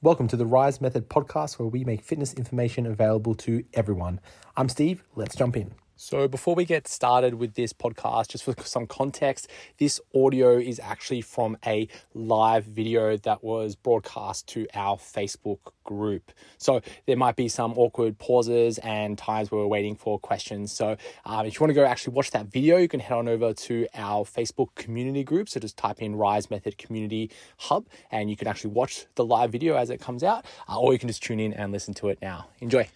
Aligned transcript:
Welcome 0.00 0.28
to 0.28 0.36
the 0.36 0.46
Rise 0.46 0.80
Method 0.80 1.08
podcast, 1.08 1.58
where 1.58 1.66
we 1.66 1.82
make 1.82 2.04
fitness 2.04 2.32
information 2.32 2.86
available 2.86 3.34
to 3.34 3.64
everyone. 3.74 4.20
I'm 4.56 4.68
Steve. 4.68 5.02
Let's 5.16 5.34
jump 5.34 5.56
in. 5.56 5.72
So, 6.00 6.28
before 6.28 6.54
we 6.54 6.64
get 6.64 6.86
started 6.86 7.34
with 7.34 7.54
this 7.54 7.72
podcast, 7.72 8.28
just 8.28 8.44
for 8.44 8.54
some 8.62 8.86
context, 8.86 9.50
this 9.78 10.00
audio 10.14 10.56
is 10.56 10.78
actually 10.78 11.22
from 11.22 11.56
a 11.66 11.88
live 12.14 12.62
video 12.62 13.16
that 13.16 13.42
was 13.42 13.74
broadcast 13.74 14.46
to 14.50 14.68
our 14.74 14.96
Facebook 14.96 15.58
group. 15.82 16.30
So, 16.56 16.82
there 17.06 17.16
might 17.16 17.34
be 17.34 17.48
some 17.48 17.76
awkward 17.76 18.16
pauses 18.16 18.78
and 18.78 19.18
times 19.18 19.50
where 19.50 19.60
we're 19.60 19.66
waiting 19.66 19.96
for 19.96 20.20
questions. 20.20 20.70
So, 20.70 20.96
um, 21.24 21.46
if 21.46 21.54
you 21.54 21.60
want 21.60 21.70
to 21.70 21.74
go 21.74 21.84
actually 21.84 22.14
watch 22.14 22.30
that 22.30 22.46
video, 22.46 22.76
you 22.76 22.86
can 22.86 23.00
head 23.00 23.18
on 23.18 23.26
over 23.26 23.52
to 23.52 23.88
our 23.94 24.24
Facebook 24.24 24.68
community 24.76 25.24
group. 25.24 25.48
So, 25.48 25.58
just 25.58 25.76
type 25.76 26.00
in 26.00 26.14
Rise 26.14 26.48
Method 26.48 26.78
Community 26.78 27.28
Hub 27.56 27.88
and 28.12 28.30
you 28.30 28.36
can 28.36 28.46
actually 28.46 28.70
watch 28.70 29.06
the 29.16 29.24
live 29.24 29.50
video 29.50 29.74
as 29.74 29.90
it 29.90 30.00
comes 30.00 30.22
out, 30.22 30.46
uh, 30.68 30.78
or 30.78 30.92
you 30.92 31.00
can 31.00 31.08
just 31.08 31.24
tune 31.24 31.40
in 31.40 31.52
and 31.52 31.72
listen 31.72 31.92
to 31.94 32.08
it 32.08 32.18
now. 32.22 32.46
Enjoy. 32.60 32.88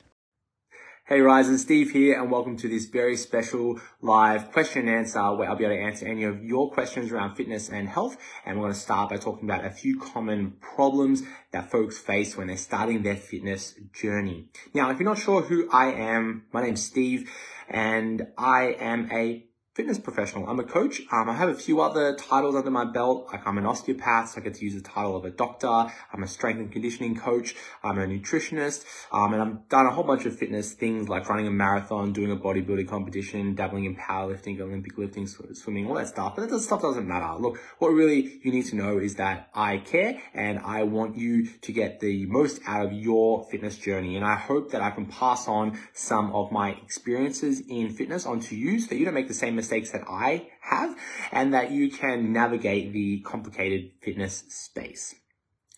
Hey 1.04 1.18
Ryzen, 1.18 1.58
Steve 1.58 1.90
here 1.90 2.16
and 2.16 2.30
welcome 2.30 2.56
to 2.58 2.68
this 2.68 2.84
very 2.84 3.16
special 3.16 3.80
live 4.00 4.52
question 4.52 4.86
and 4.86 4.98
answer 4.98 5.34
where 5.34 5.50
I'll 5.50 5.56
be 5.56 5.64
able 5.64 5.74
to 5.74 5.82
answer 5.82 6.06
any 6.06 6.22
of 6.22 6.44
your 6.44 6.70
questions 6.70 7.10
around 7.10 7.34
fitness 7.34 7.68
and 7.68 7.88
health. 7.88 8.16
And 8.46 8.56
we're 8.56 8.66
going 8.66 8.74
to 8.74 8.78
start 8.78 9.10
by 9.10 9.16
talking 9.16 9.50
about 9.50 9.64
a 9.64 9.70
few 9.70 9.98
common 9.98 10.52
problems 10.60 11.24
that 11.50 11.72
folks 11.72 11.98
face 11.98 12.36
when 12.36 12.46
they're 12.46 12.56
starting 12.56 13.02
their 13.02 13.16
fitness 13.16 13.74
journey. 13.92 14.46
Now, 14.74 14.90
if 14.90 15.00
you're 15.00 15.08
not 15.08 15.18
sure 15.18 15.42
who 15.42 15.68
I 15.72 15.86
am, 15.86 16.44
my 16.52 16.62
name's 16.62 16.84
Steve 16.84 17.28
and 17.68 18.28
I 18.38 18.76
am 18.78 19.10
a 19.10 19.44
fitness 19.74 19.98
professional. 19.98 20.46
I'm 20.48 20.60
a 20.60 20.64
coach. 20.64 21.00
Um, 21.10 21.30
I 21.30 21.34
have 21.34 21.48
a 21.48 21.54
few 21.54 21.80
other 21.80 22.14
titles 22.14 22.54
under 22.54 22.70
my 22.70 22.84
belt. 22.84 23.28
Like 23.32 23.46
I'm 23.46 23.56
an 23.56 23.64
osteopath, 23.64 24.30
so 24.30 24.40
I 24.40 24.44
get 24.44 24.54
to 24.54 24.64
use 24.64 24.74
the 24.74 24.82
title 24.82 25.16
of 25.16 25.24
a 25.24 25.30
doctor. 25.30 25.90
I'm 26.12 26.22
a 26.22 26.26
strength 26.26 26.58
and 26.58 26.70
conditioning 26.70 27.16
coach. 27.16 27.54
I'm 27.82 27.98
a 27.98 28.06
nutritionist. 28.06 28.84
Um, 29.12 29.32
and 29.32 29.42
I've 29.42 29.68
done 29.70 29.86
a 29.86 29.90
whole 29.90 30.04
bunch 30.04 30.26
of 30.26 30.36
fitness 30.36 30.72
things 30.72 31.08
like 31.08 31.26
running 31.30 31.46
a 31.46 31.50
marathon, 31.50 32.12
doing 32.12 32.30
a 32.30 32.36
bodybuilding 32.36 32.86
competition, 32.86 33.54
dabbling 33.54 33.86
in 33.86 33.96
powerlifting, 33.96 34.60
Olympic 34.60 34.98
lifting, 34.98 35.26
swimming, 35.26 35.86
all 35.86 35.94
that 35.94 36.08
stuff. 36.08 36.36
But 36.36 36.50
that 36.50 36.60
stuff 36.60 36.82
doesn't 36.82 37.08
matter. 37.08 37.40
Look, 37.40 37.58
what 37.78 37.88
really 37.88 38.40
you 38.42 38.52
need 38.52 38.66
to 38.66 38.76
know 38.76 38.98
is 38.98 39.14
that 39.14 39.48
I 39.54 39.78
care 39.78 40.20
and 40.34 40.58
I 40.58 40.82
want 40.82 41.16
you 41.16 41.46
to 41.46 41.72
get 41.72 42.00
the 42.00 42.26
most 42.26 42.60
out 42.66 42.84
of 42.84 42.92
your 42.92 43.44
fitness 43.50 43.78
journey. 43.78 44.16
And 44.16 44.24
I 44.24 44.36
hope 44.36 44.72
that 44.72 44.82
I 44.82 44.90
can 44.90 45.06
pass 45.06 45.48
on 45.48 45.78
some 45.94 46.30
of 46.32 46.52
my 46.52 46.72
experiences 46.84 47.62
in 47.66 47.88
fitness 47.88 48.26
onto 48.26 48.54
you 48.54 48.78
so 48.78 48.88
that 48.88 48.96
you 48.96 49.06
don't 49.06 49.14
make 49.14 49.28
the 49.28 49.34
same 49.34 49.61
mistakes 49.62 49.92
that 49.92 50.02
I 50.08 50.48
have 50.60 50.96
and 51.30 51.54
that 51.54 51.70
you 51.70 51.90
can 51.90 52.32
navigate 52.32 52.92
the 52.92 53.20
complicated 53.20 53.92
fitness 54.00 54.44
space. 54.48 55.14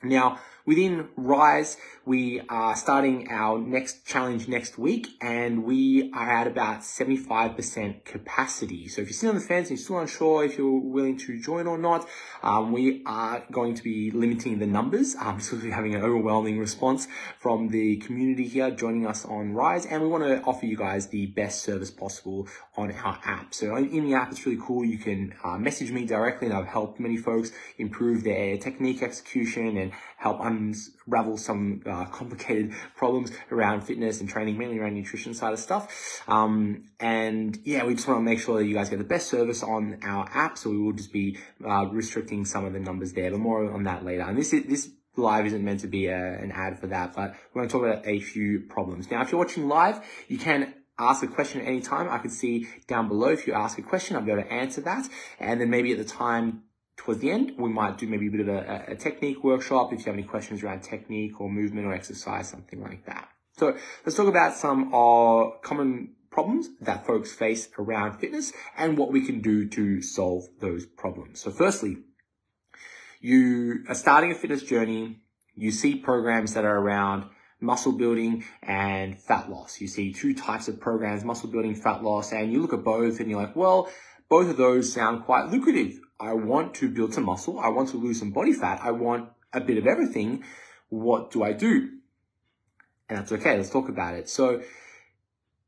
Now, 0.02 0.38
within 0.66 1.08
Rise, 1.16 1.76
we 2.06 2.40
are 2.48 2.76
starting 2.76 3.28
our 3.30 3.58
next 3.58 4.06
challenge 4.06 4.48
next 4.48 4.78
week 4.78 5.08
and 5.20 5.64
we 5.64 6.10
are 6.12 6.30
at 6.30 6.46
about 6.46 6.80
75% 6.80 8.04
capacity. 8.04 8.88
So 8.88 9.02
if 9.02 9.08
you're 9.08 9.14
sitting 9.14 9.28
on 9.30 9.34
the 9.36 9.40
fence 9.40 9.68
and 9.70 9.78
you're 9.78 9.84
still 9.84 9.98
unsure 9.98 10.44
if 10.44 10.58
you're 10.58 10.80
willing 10.80 11.18
to 11.18 11.40
join 11.40 11.66
or 11.66 11.78
not, 11.78 12.06
um, 12.42 12.72
we 12.72 13.02
are 13.06 13.44
going 13.50 13.74
to 13.74 13.82
be 13.82 14.10
limiting 14.10 14.58
the 14.58 14.66
numbers 14.66 15.14
um, 15.20 15.36
because 15.36 15.62
we're 15.62 15.72
having 15.72 15.94
an 15.94 16.02
overwhelming 16.02 16.58
response 16.58 17.08
from 17.38 17.68
the 17.68 17.96
community 17.98 18.46
here 18.46 18.70
joining 18.70 19.06
us 19.06 19.24
on 19.24 19.52
Rise 19.52 19.86
and 19.86 20.02
we 20.02 20.08
want 20.08 20.24
to 20.24 20.42
offer 20.42 20.66
you 20.66 20.76
guys 20.76 21.08
the 21.08 21.26
best 21.26 21.62
service 21.62 21.90
possible 21.90 22.48
on 22.76 22.92
our 22.92 23.18
app. 23.24 23.54
So 23.54 23.76
in 23.76 24.04
the 24.04 24.14
app, 24.14 24.30
it's 24.30 24.44
really 24.44 24.60
cool. 24.62 24.84
You 24.84 24.98
can 24.98 25.34
uh, 25.42 25.58
message 25.58 25.90
me 25.90 26.04
directly 26.04 26.48
and 26.48 26.56
I've 26.56 26.66
helped 26.66 27.00
many 27.00 27.16
folks 27.16 27.52
improve 27.78 28.24
their 28.24 28.56
technique 28.58 29.02
execution 29.02 29.76
and 29.76 29.92
help 30.16 30.40
unravel 31.06 31.36
some 31.36 31.82
uh, 31.86 32.04
complicated 32.06 32.72
problems 32.96 33.32
around 33.50 33.82
fitness 33.82 34.20
and 34.20 34.28
training, 34.28 34.58
mainly 34.58 34.78
around 34.78 34.94
nutrition 34.94 35.34
side 35.34 35.52
of 35.52 35.58
stuff. 35.58 36.22
Um, 36.28 36.84
and 37.00 37.58
yeah, 37.64 37.84
we 37.84 37.94
just 37.94 38.08
want 38.08 38.18
to 38.18 38.24
make 38.24 38.40
sure 38.40 38.58
that 38.58 38.66
you 38.66 38.74
guys 38.74 38.90
get 38.90 38.98
the 38.98 39.04
best 39.04 39.28
service 39.28 39.62
on 39.62 39.98
our 40.02 40.28
app. 40.32 40.58
So 40.58 40.70
we 40.70 40.78
will 40.78 40.92
just 40.92 41.12
be 41.12 41.38
uh, 41.64 41.86
restricting 41.86 42.44
some 42.44 42.64
of 42.64 42.72
the 42.72 42.80
numbers 42.80 43.12
there, 43.12 43.30
but 43.30 43.40
more 43.40 43.70
on 43.72 43.84
that 43.84 44.04
later. 44.04 44.22
And 44.22 44.38
this 44.38 44.52
is 44.52 44.64
this 44.66 44.90
live 45.16 45.46
isn't 45.46 45.64
meant 45.64 45.80
to 45.80 45.86
be 45.86 46.06
a, 46.06 46.16
an 46.16 46.52
ad 46.52 46.78
for 46.78 46.88
that, 46.88 47.14
but 47.14 47.34
we're 47.52 47.60
going 47.60 47.68
to 47.68 47.72
talk 47.72 47.84
about 47.84 48.06
a 48.06 48.20
few 48.20 48.60
problems. 48.60 49.10
Now, 49.10 49.22
if 49.22 49.30
you're 49.30 49.38
watching 49.38 49.68
live, 49.68 50.04
you 50.28 50.38
can 50.38 50.74
ask 50.98 51.22
a 51.22 51.26
question 51.26 51.60
at 51.60 51.66
any 51.66 51.80
time. 51.80 52.08
I 52.08 52.18
can 52.18 52.30
see 52.30 52.68
down 52.86 53.08
below 53.08 53.28
if 53.28 53.46
you 53.46 53.52
ask 53.52 53.78
a 53.78 53.82
question, 53.82 54.16
I'll 54.16 54.22
be 54.22 54.32
able 54.32 54.42
to 54.42 54.52
answer 54.52 54.80
that. 54.82 55.08
And 55.38 55.60
then 55.60 55.70
maybe 55.70 55.92
at 55.92 55.98
the 55.98 56.04
time 56.04 56.62
towards 56.96 57.20
the 57.20 57.30
end, 57.30 57.52
we 57.58 57.70
might 57.70 57.98
do 57.98 58.06
maybe 58.06 58.28
a 58.28 58.30
bit 58.30 58.40
of 58.40 58.48
a, 58.48 58.84
a 58.88 58.96
technique 58.96 59.42
workshop 59.42 59.92
if 59.92 60.00
you 60.00 60.04
have 60.06 60.14
any 60.14 60.22
questions 60.22 60.62
around 60.62 60.82
technique 60.82 61.40
or 61.40 61.50
movement 61.50 61.86
or 61.86 61.92
exercise, 61.92 62.48
something 62.48 62.82
like 62.82 63.04
that. 63.06 63.28
So 63.56 63.76
let's 64.04 64.16
talk 64.16 64.28
about 64.28 64.56
some 64.56 64.92
uh, 64.92 65.50
common 65.62 66.14
problems 66.30 66.68
that 66.80 67.06
folks 67.06 67.32
face 67.32 67.68
around 67.78 68.18
fitness 68.18 68.52
and 68.76 68.98
what 68.98 69.12
we 69.12 69.24
can 69.24 69.40
do 69.40 69.68
to 69.68 70.02
solve 70.02 70.44
those 70.60 70.84
problems. 70.84 71.40
So 71.40 71.50
firstly, 71.50 71.98
you 73.20 73.84
are 73.88 73.94
starting 73.94 74.32
a 74.32 74.34
fitness 74.34 74.62
journey. 74.62 75.20
You 75.54 75.70
see 75.70 75.94
programs 75.94 76.54
that 76.54 76.64
are 76.64 76.76
around 76.76 77.30
muscle 77.60 77.92
building 77.92 78.44
and 78.62 79.18
fat 79.18 79.48
loss. 79.48 79.80
You 79.80 79.86
see 79.86 80.12
two 80.12 80.34
types 80.34 80.66
of 80.68 80.80
programs, 80.80 81.24
muscle 81.24 81.48
building, 81.48 81.74
fat 81.74 82.02
loss, 82.02 82.32
and 82.32 82.52
you 82.52 82.60
look 82.60 82.74
at 82.74 82.82
both 82.84 83.20
and 83.20 83.30
you're 83.30 83.40
like, 83.40 83.54
well, 83.56 83.88
both 84.28 84.50
of 84.50 84.56
those 84.56 84.92
sound 84.92 85.24
quite 85.24 85.46
lucrative. 85.46 86.00
I 86.18 86.32
want 86.34 86.74
to 86.76 86.88
build 86.88 87.14
some 87.14 87.24
muscle. 87.24 87.58
I 87.58 87.68
want 87.68 87.90
to 87.90 87.96
lose 87.96 88.18
some 88.18 88.30
body 88.30 88.52
fat. 88.52 88.80
I 88.82 88.92
want 88.92 89.30
a 89.52 89.60
bit 89.60 89.78
of 89.78 89.86
everything. 89.86 90.44
What 90.88 91.30
do 91.30 91.42
I 91.42 91.52
do? 91.52 91.90
And 93.08 93.18
that's 93.18 93.32
okay. 93.32 93.56
Let's 93.56 93.70
talk 93.70 93.88
about 93.88 94.14
it. 94.14 94.28
So 94.28 94.62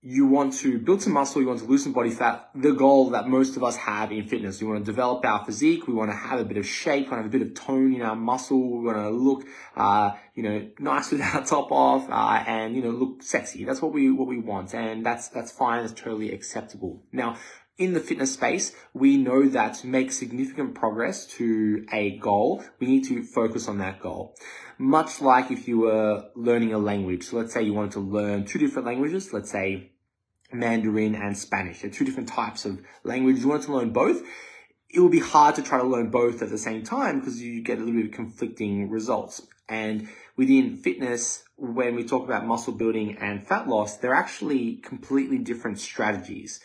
you 0.09 0.25
want 0.25 0.53
to 0.53 0.79
build 0.79 1.03
some 1.03 1.15
muscle, 1.15 1.41
you 1.41 1.49
want 1.49 1.59
to 1.59 1.65
lose 1.65 1.83
some 1.83 1.93
body 1.93 2.11
fat, 2.11 2.49
the 2.55 2.71
goal 2.71 3.11
that 3.11 3.27
most 3.27 3.56
of 3.56 3.65
us 3.65 3.75
have 3.75 4.12
in 4.12 4.25
fitness. 4.25 4.61
We 4.61 4.69
want 4.69 4.85
to 4.85 4.85
develop 4.85 5.25
our 5.25 5.45
physique, 5.45 5.89
we 5.89 5.95
want 5.95 6.12
to 6.12 6.17
have 6.17 6.39
a 6.39 6.45
bit 6.45 6.59
of 6.59 6.65
shape, 6.65 7.09
to 7.09 7.17
have 7.17 7.27
a 7.27 7.29
bit 7.29 7.43
of 7.43 7.55
tone 7.55 7.93
in 7.93 8.03
our 8.03 8.15
muscle, 8.15 8.79
we 8.79 8.85
want 8.85 8.99
to 8.99 9.11
look, 9.11 9.45
uh, 9.75 10.12
you 10.37 10.45
know, 10.45 10.69
nice 10.79 11.11
with 11.12 11.23
our 11.23 11.45
top 11.45 11.73
off, 11.73 12.09
uh, 12.09 12.45
and, 12.47 12.77
you 12.77 12.83
know, 12.83 12.91
look 12.91 13.21
sexy. 13.21 13.65
That's 13.65 13.83
what 13.83 13.93
we, 13.93 14.12
what 14.12 14.29
we 14.29 14.39
want. 14.39 14.75
And 14.75 15.05
that's, 15.05 15.27
that's 15.27 15.51
fine. 15.51 15.83
That's 15.83 16.01
totally 16.01 16.31
acceptable. 16.33 17.03
Now, 17.11 17.37
in 17.78 17.92
the 17.92 18.00
fitness 18.00 18.32
space, 18.32 18.75
we 18.94 19.16
know 19.16 19.47
that 19.48 19.75
to 19.75 19.87
make 19.87 20.10
significant 20.10 20.75
progress 20.75 21.26
to 21.26 21.87
a 21.92 22.16
goal, 22.19 22.64
we 22.81 22.87
need 22.87 23.04
to 23.04 23.22
focus 23.22 23.69
on 23.69 23.78
that 23.78 24.00
goal. 24.00 24.34
Much 24.78 25.20
like 25.20 25.50
if 25.50 25.69
you 25.69 25.81
were 25.81 26.25
learning 26.34 26.72
a 26.72 26.78
language. 26.78 27.25
So 27.25 27.37
let's 27.37 27.53
say 27.53 27.62
you 27.62 27.75
wanted 27.75 27.92
to 27.92 28.00
learn 28.00 28.44
two 28.44 28.59
different 28.59 28.87
languages, 28.87 29.32
let's 29.32 29.50
say 29.50 29.92
Mandarin 30.53 31.14
and 31.14 31.37
Spanish. 31.37 31.81
They're 31.81 31.91
two 31.91 32.04
different 32.04 32.28
types 32.28 32.64
of 32.64 32.81
language. 33.04 33.38
You 33.38 33.48
wanted 33.48 33.66
to 33.66 33.75
learn 33.75 33.91
both. 33.91 34.22
It 34.88 35.00
would 35.00 35.12
be 35.12 35.20
hard 35.20 35.54
to 35.56 35.62
try 35.62 35.78
to 35.78 35.87
learn 35.87 36.10
both 36.10 36.41
at 36.43 36.48
the 36.48 36.58
same 36.58 36.82
time 36.82 37.20
because 37.20 37.43
you 37.43 37.62
get 37.62 37.78
a 37.78 37.81
little 37.81 38.00
bit 38.00 38.06
of 38.06 38.12
conflicting 38.12 38.88
results. 38.88 39.47
And 39.69 40.08
within 40.37 40.76
fitness, 40.76 41.43
when 41.56 41.94
we 41.94 42.04
talk 42.04 42.25
about 42.25 42.47
muscle 42.47 42.72
building 42.72 43.19
and 43.19 43.47
fat 43.47 43.69
loss, 43.69 43.97
they're 43.97 44.14
actually 44.14 44.76
completely 44.76 45.38
different 45.38 45.78
strategies. 45.78 46.60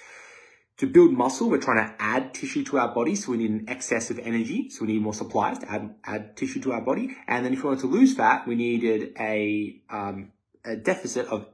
To 0.81 0.87
build 0.87 1.11
muscle, 1.11 1.47
we're 1.47 1.59
trying 1.59 1.87
to 1.87 1.93
add 1.99 2.33
tissue 2.33 2.63
to 2.63 2.79
our 2.79 2.91
body, 2.91 3.13
so 3.13 3.33
we 3.33 3.37
need 3.37 3.51
an 3.51 3.65
excess 3.67 4.09
of 4.09 4.17
energy, 4.17 4.67
so 4.71 4.83
we 4.83 4.93
need 4.93 5.03
more 5.03 5.13
supplies 5.13 5.59
to 5.59 5.71
add, 5.71 5.93
add 6.03 6.35
tissue 6.35 6.59
to 6.61 6.71
our 6.71 6.81
body. 6.81 7.15
And 7.27 7.45
then 7.45 7.53
if 7.53 7.61
we 7.61 7.69
want 7.69 7.81
to 7.81 7.85
lose 7.85 8.15
fat, 8.15 8.47
we 8.47 8.55
needed 8.55 9.13
a, 9.19 9.79
um, 9.91 10.31
a 10.65 10.75
deficit 10.75 11.27
of 11.27 11.45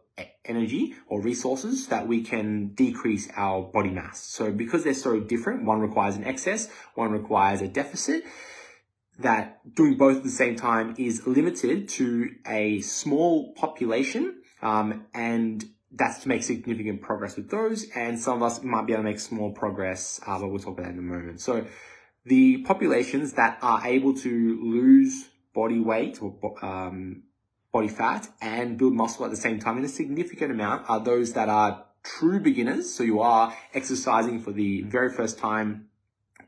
energy 0.46 0.96
or 1.10 1.20
resources 1.22 1.88
that 1.88 2.08
we 2.08 2.22
can 2.24 2.70
decrease 2.70 3.28
our 3.36 3.64
body 3.64 3.90
mass. 3.90 4.22
So 4.22 4.50
because 4.50 4.86
they're 4.86 4.94
so 4.94 5.20
different, 5.20 5.66
one 5.66 5.82
requires 5.82 6.16
an 6.16 6.24
excess, 6.24 6.70
one 6.96 7.12
requires 7.12 7.62
a 7.62 7.68
deficit, 7.68 8.24
that 9.20 9.60
doing 9.76 9.98
both 9.98 10.16
at 10.16 10.24
the 10.24 10.30
same 10.30 10.56
time 10.56 10.96
is 10.98 11.28
limited 11.28 11.90
to 11.90 12.30
a 12.46 12.80
small 12.80 13.52
population 13.56 14.42
um, 14.62 15.06
and 15.14 15.66
that's 15.92 16.20
to 16.24 16.28
make 16.28 16.44
significant 16.44 17.02
progress 17.02 17.36
with 17.36 17.50
those. 17.50 17.88
And 17.96 18.20
some 18.20 18.42
of 18.42 18.44
us 18.44 18.64
might 18.64 18.86
be 18.86 18.94
able 18.94 19.04
to 19.04 19.10
make 19.10 19.20
small 19.20 19.52
progress, 19.52 20.20
uh, 20.28 20.40
but 20.40 20.48
we'll 20.48 20.60
talk 20.60 20.74
about 20.78 20.86
that 20.86 20.94
in 20.94 21.00
a 21.00 21.02
moment. 21.02 21.42
So 21.42 21.66
the 22.26 22.58
populations 22.64 23.34
that 23.34 23.58
are 23.62 23.86
able 23.86 24.14
to 24.16 24.62
lose 24.64 25.30
body 25.54 25.80
weight 25.80 26.22
or 26.22 26.36
um, 26.62 27.24
body 27.72 27.88
fat 27.88 28.28
and 28.42 28.78
build 28.78 28.94
muscle 28.94 29.26
at 29.26 29.32
the 29.32 29.38
same 29.38 29.60
time 29.60 29.78
in 29.78 29.86
a 29.86 29.90
significant 29.90 30.52
amount 30.52 30.90
are 30.90 31.00
those 31.00 31.34
that 31.34 31.50
are 31.50 31.86
true 32.04 32.40
beginners. 32.40 32.94
So 32.94 33.04
you 33.04 33.22
are 33.22 33.56
exercising 33.74 34.42
for 34.42 34.52
the 34.52 34.82
very 34.84 35.12
first 35.12 35.40
time 35.40 35.90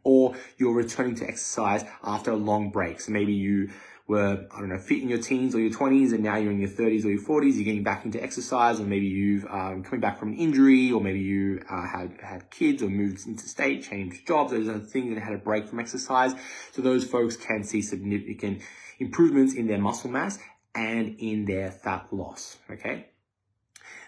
or 0.03 0.35
you're 0.57 0.73
returning 0.73 1.15
to 1.15 1.27
exercise 1.27 1.83
after 2.03 2.31
a 2.31 2.35
long 2.35 2.71
break. 2.71 3.01
So 3.01 3.11
maybe 3.11 3.33
you 3.33 3.69
were, 4.09 4.47
I 4.51 4.59
don't 4.59 4.69
know, 4.69 4.79
fit 4.79 5.03
in 5.03 5.07
your 5.07 5.19
teens 5.19 5.53
or 5.53 5.59
your 5.59 5.71
20s 5.71 6.13
and 6.13 6.23
now 6.23 6.35
you're 6.35 6.51
in 6.51 6.59
your 6.59 6.69
30s 6.69 7.05
or 7.05 7.11
your 7.11 7.21
40s, 7.21 7.53
you're 7.53 7.63
getting 7.63 7.83
back 7.83 8.05
into 8.05 8.21
exercise 8.21 8.79
or 8.79 8.83
maybe 8.83 9.05
you've 9.05 9.45
um, 9.45 9.83
coming 9.83 9.99
back 9.99 10.17
from 10.17 10.29
an 10.29 10.37
injury 10.37 10.91
or 10.91 10.99
maybe 10.99 11.19
you 11.19 11.61
uh, 11.69 11.85
had, 11.85 12.17
had 12.19 12.49
kids 12.49 12.81
or 12.81 12.89
moved 12.89 13.27
into 13.27 13.47
state, 13.47 13.83
changed 13.83 14.27
jobs, 14.27 14.51
those 14.51 14.67
are 14.67 14.79
things 14.79 15.13
that 15.13 15.21
had 15.21 15.33
a 15.33 15.37
break 15.37 15.67
from 15.67 15.79
exercise. 15.79 16.33
So 16.71 16.81
those 16.81 17.05
folks 17.05 17.37
can 17.37 17.63
see 17.63 17.83
significant 17.83 18.63
improvements 18.97 19.53
in 19.53 19.67
their 19.67 19.77
muscle 19.77 20.09
mass 20.09 20.39
and 20.73 21.15
in 21.19 21.45
their 21.45 21.69
fat 21.69 22.07
loss. 22.11 22.57
Okay. 22.71 23.09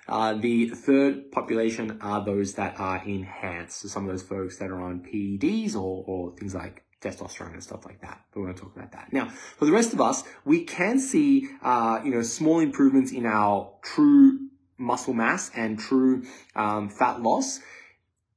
Uh, 0.07 0.33
the 0.33 0.69
third 0.69 1.31
population 1.31 1.99
are 2.01 2.25
those 2.25 2.55
that 2.55 2.79
are 2.79 3.03
enhanced. 3.05 3.81
So 3.81 3.87
some 3.87 4.05
of 4.05 4.11
those 4.11 4.23
folks 4.23 4.57
that 4.57 4.71
are 4.71 4.81
on 4.81 5.01
PEDs 5.01 5.75
or, 5.75 6.03
or 6.07 6.35
things 6.35 6.55
like 6.55 6.83
testosterone 7.01 7.53
and 7.53 7.63
stuff 7.63 7.85
like 7.85 8.01
that. 8.01 8.21
But 8.31 8.39
we're 8.39 8.45
going 8.47 8.55
to 8.55 8.61
talk 8.61 8.75
about 8.75 8.91
that. 8.93 9.11
Now, 9.11 9.29
for 9.29 9.65
the 9.65 9.71
rest 9.71 9.93
of 9.93 10.01
us, 10.01 10.23
we 10.45 10.63
can 10.63 10.99
see, 10.99 11.49
uh, 11.63 11.99
you 12.03 12.11
know, 12.11 12.21
small 12.21 12.59
improvements 12.59 13.11
in 13.11 13.25
our 13.25 13.73
true 13.81 14.47
muscle 14.77 15.13
mass 15.13 15.51
and 15.55 15.79
true 15.79 16.23
um, 16.55 16.89
fat 16.89 17.21
loss 17.21 17.59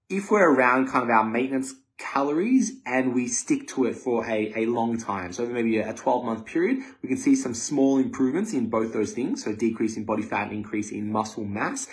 if 0.08 0.30
we're 0.30 0.52
around 0.52 0.88
kind 0.88 1.04
of 1.04 1.10
our 1.10 1.24
maintenance 1.24 1.74
calories 1.96 2.72
and 2.84 3.14
we 3.14 3.28
stick 3.28 3.68
to 3.68 3.86
it 3.86 3.96
for 3.96 4.28
a, 4.28 4.52
a 4.56 4.66
long 4.66 4.98
time. 4.98 5.32
So 5.32 5.46
maybe 5.46 5.78
a 5.78 5.94
12 5.94 6.24
month 6.24 6.46
period, 6.46 6.78
we 7.02 7.08
can 7.08 7.16
see 7.16 7.34
some 7.34 7.54
small 7.54 7.98
improvements 7.98 8.52
in 8.52 8.68
both 8.68 8.92
those 8.92 9.12
things. 9.12 9.44
So 9.44 9.54
decrease 9.54 9.96
in 9.96 10.04
body 10.04 10.22
fat 10.22 10.48
and 10.48 10.52
increase 10.52 10.90
in 10.90 11.10
muscle 11.10 11.44
mass, 11.44 11.88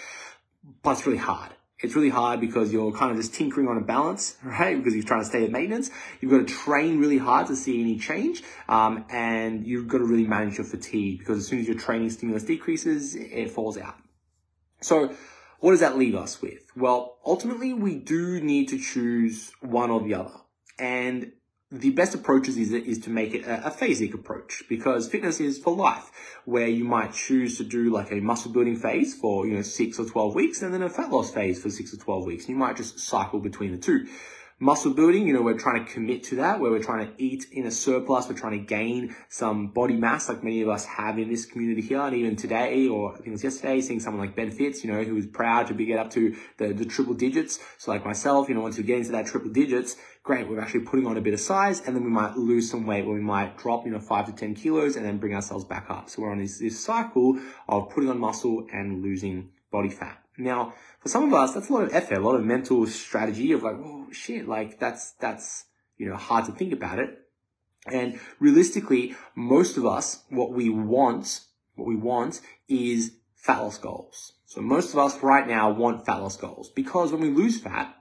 but 0.84 0.92
it's 0.92 1.06
really 1.06 1.20
hard. 1.20 1.52
It's 1.82 1.96
really 1.96 2.10
hard 2.10 2.40
because 2.40 2.72
you're 2.72 2.92
kind 2.92 3.12
of 3.12 3.18
just 3.18 3.34
tinkering 3.34 3.68
on 3.68 3.78
a 3.78 3.82
balance, 3.82 4.38
right? 4.44 4.78
Because 4.78 4.94
you're 4.94 5.04
trying 5.04 5.22
to 5.22 5.26
stay 5.26 5.44
at 5.44 5.52
maintenance. 5.52 5.90
You've 6.20 6.32
got 6.32 6.48
to 6.48 6.54
train 6.54 7.00
really 7.00 7.18
hard 7.18 7.48
to 7.48 7.56
see 7.56 7.82
any 7.82 7.98
change. 7.98 8.44
Um, 8.70 9.06
and 9.10 9.66
you've 9.66 9.88
got 9.88 10.00
to 10.00 10.06
really 10.06 10.28
manage 10.28 10.58
your 10.58 10.66
fatigue 10.66 11.20
because 11.20 11.40
as 11.40 11.48
soon 11.48 11.60
as 11.60 11.68
your 11.68 11.78
training 11.78 12.10
stimulus 12.10 12.44
decreases, 12.44 13.16
it 13.16 13.52
falls 13.52 13.78
out. 13.78 13.96
So 14.82 15.14
what 15.60 15.72
does 15.72 15.80
that 15.80 15.98
leave 15.98 16.16
us 16.16 16.42
with? 16.42 16.72
Well, 16.76 17.18
ultimately, 17.26 17.74
we 17.74 17.96
do 17.96 18.42
need 18.42 18.70
to 18.70 18.80
choose 18.80 19.52
one 19.62 19.92
or 19.92 20.02
the 20.02 20.16
other. 20.16 20.34
And 20.80 21.32
the 21.72 21.92
best 21.92 22.14
approaches 22.14 22.58
is, 22.58 22.74
is 22.74 23.00
to 23.00 23.10
make 23.10 23.34
it 23.34 23.46
a, 23.46 23.68
a 23.68 23.72
phasic 23.72 24.14
approach 24.14 24.64
because 24.68 25.08
fitness 25.08 25.40
is 25.40 25.58
for 25.58 25.74
life 25.74 26.12
where 26.44 26.68
you 26.68 26.84
might 26.84 27.14
choose 27.14 27.58
to 27.58 27.64
do 27.64 27.90
like 27.90 28.12
a 28.12 28.16
muscle 28.16 28.52
building 28.52 28.76
phase 28.76 29.16
for, 29.16 29.48
you 29.48 29.56
know, 29.56 29.62
six 29.62 29.98
or 29.98 30.06
12 30.06 30.36
weeks 30.36 30.62
and 30.62 30.74
then 30.74 30.82
a 30.82 30.90
fat 30.90 31.10
loss 31.10 31.32
phase 31.32 31.62
for 31.62 31.70
six 31.70 31.94
or 31.94 31.98
12 31.98 32.26
weeks. 32.26 32.44
And 32.46 32.52
you 32.52 32.58
might 32.58 32.76
just 32.76 33.00
cycle 33.00 33.40
between 33.40 33.72
the 33.72 33.78
two 33.78 34.08
muscle 34.62 34.94
building, 34.94 35.28
you 35.28 35.34
know, 35.34 35.42
we're 35.42 35.58
trying 35.58 35.84
to 35.84 35.92
commit 35.92 36.24
to 36.24 36.36
that, 36.36 36.60
where 36.60 36.70
we're 36.70 36.84
trying 36.84 37.08
to 37.08 37.14
eat 37.18 37.48
in 37.52 37.66
a 37.66 37.72
surplus, 37.72 38.30
we're 38.30 38.36
trying 38.36 38.60
to 38.60 38.64
gain 38.64 39.16
some 39.28 39.68
body 39.70 39.96
mass, 39.96 40.30
like 40.30 40.44
many 40.44 40.62
of 40.62 40.70
us 40.70 40.86
have 40.86 41.18
in 41.18 41.28
this 41.28 41.48
community 41.48 41.82
here, 41.82 42.02
and 42.02 42.16
even 42.16 42.36
today, 42.36 42.88
or 42.88 43.12
I 43.12 43.16
think 43.16 43.28
it 43.30 43.32
was 43.32 43.44
yesterday, 43.44 43.82
seeing 43.82 44.00
someone 44.00 44.24
like 44.24 44.36
Ben 44.36 44.52
Fitz, 44.52 44.84
you 44.84 44.94
know, 44.94 45.04
who 45.04 45.16
was 45.16 45.26
proud 45.26 45.66
to 45.68 45.74
be 45.74 45.86
get 45.86 45.98
up 45.98 46.12
to 46.12 46.36
the, 46.58 46.74
the 46.74 46.86
triple 46.86 47.16
digits. 47.16 47.60
So 47.80 47.90
like 47.90 48.06
myself, 48.06 48.50
you 48.50 48.56
know, 48.56 48.62
once 48.62 48.78
we 48.78 48.84
get 48.84 49.00
into 49.00 49.14
that 49.14 49.26
triple 49.26 49.50
digits, 49.50 49.96
great, 50.22 50.48
we're 50.48 50.62
actually 50.62 50.82
putting 50.82 51.08
on 51.08 51.18
a 51.18 51.22
bit 51.22 51.34
of 51.34 51.40
size, 51.40 51.82
and 51.82 51.96
then 51.96 52.04
we 52.04 52.12
might 52.12 52.38
lose 52.38 52.70
some 52.70 52.86
weight, 52.86 53.04
where 53.04 53.16
we 53.16 53.22
might 53.22 53.58
drop, 53.58 53.84
you 53.86 53.92
know, 53.92 54.00
five 54.00 54.28
to 54.28 54.32
10 54.32 54.54
kilos, 54.54 54.96
and 54.96 55.04
then 55.04 55.18
bring 55.18 55.34
ourselves 55.34 55.66
back 55.66 55.88
up. 55.90 56.08
So 56.08 56.22
we're 56.22 56.32
on 56.32 56.38
this, 56.38 56.60
this 56.60 56.80
cycle 56.80 57.40
of 57.68 57.90
putting 57.90 58.12
on 58.12 58.20
muscle 58.20 58.68
and 58.72 59.02
losing 59.02 59.50
body 59.72 59.90
fat. 59.90 60.22
Now, 60.44 60.74
for 61.00 61.10
some 61.10 61.24
of 61.26 61.34
us, 61.34 61.54
that's 61.54 61.70
a 61.70 61.74
lot 61.74 61.84
of 61.84 61.94
effort, 61.94 62.18
a 62.18 62.22
lot 62.22 62.36
of 62.36 62.44
mental 62.44 62.86
strategy 62.88 63.52
of 63.52 63.64
like, 63.64 63.76
oh 63.76 64.08
shit, 64.12 64.48
like 64.48 64.80
that's, 64.80 65.12
that's, 65.14 65.66
you 65.98 66.10
know, 66.10 66.16
hard 66.16 66.46
to 66.46 66.52
think 66.52 66.74
about 66.74 67.00
it. 67.00 67.18
And 67.88 68.20
realistically, 68.40 69.16
most 69.36 69.78
of 69.78 69.86
us, 69.86 70.24
what 70.30 70.52
we 70.52 70.70
want, 70.70 71.42
what 71.76 71.88
we 71.88 71.96
want 71.96 72.42
is 72.68 73.14
fat 73.36 73.60
loss 73.60 73.78
goals. 73.78 74.34
So 74.46 74.62
most 74.62 74.94
of 74.94 75.00
us 75.00 75.22
right 75.24 75.48
now 75.48 75.72
want 75.72 76.06
fat 76.06 76.18
loss 76.18 76.38
goals 76.38 76.70
because 76.70 77.12
when 77.12 77.22
we 77.22 77.30
lose 77.30 77.60
fat, 77.60 77.96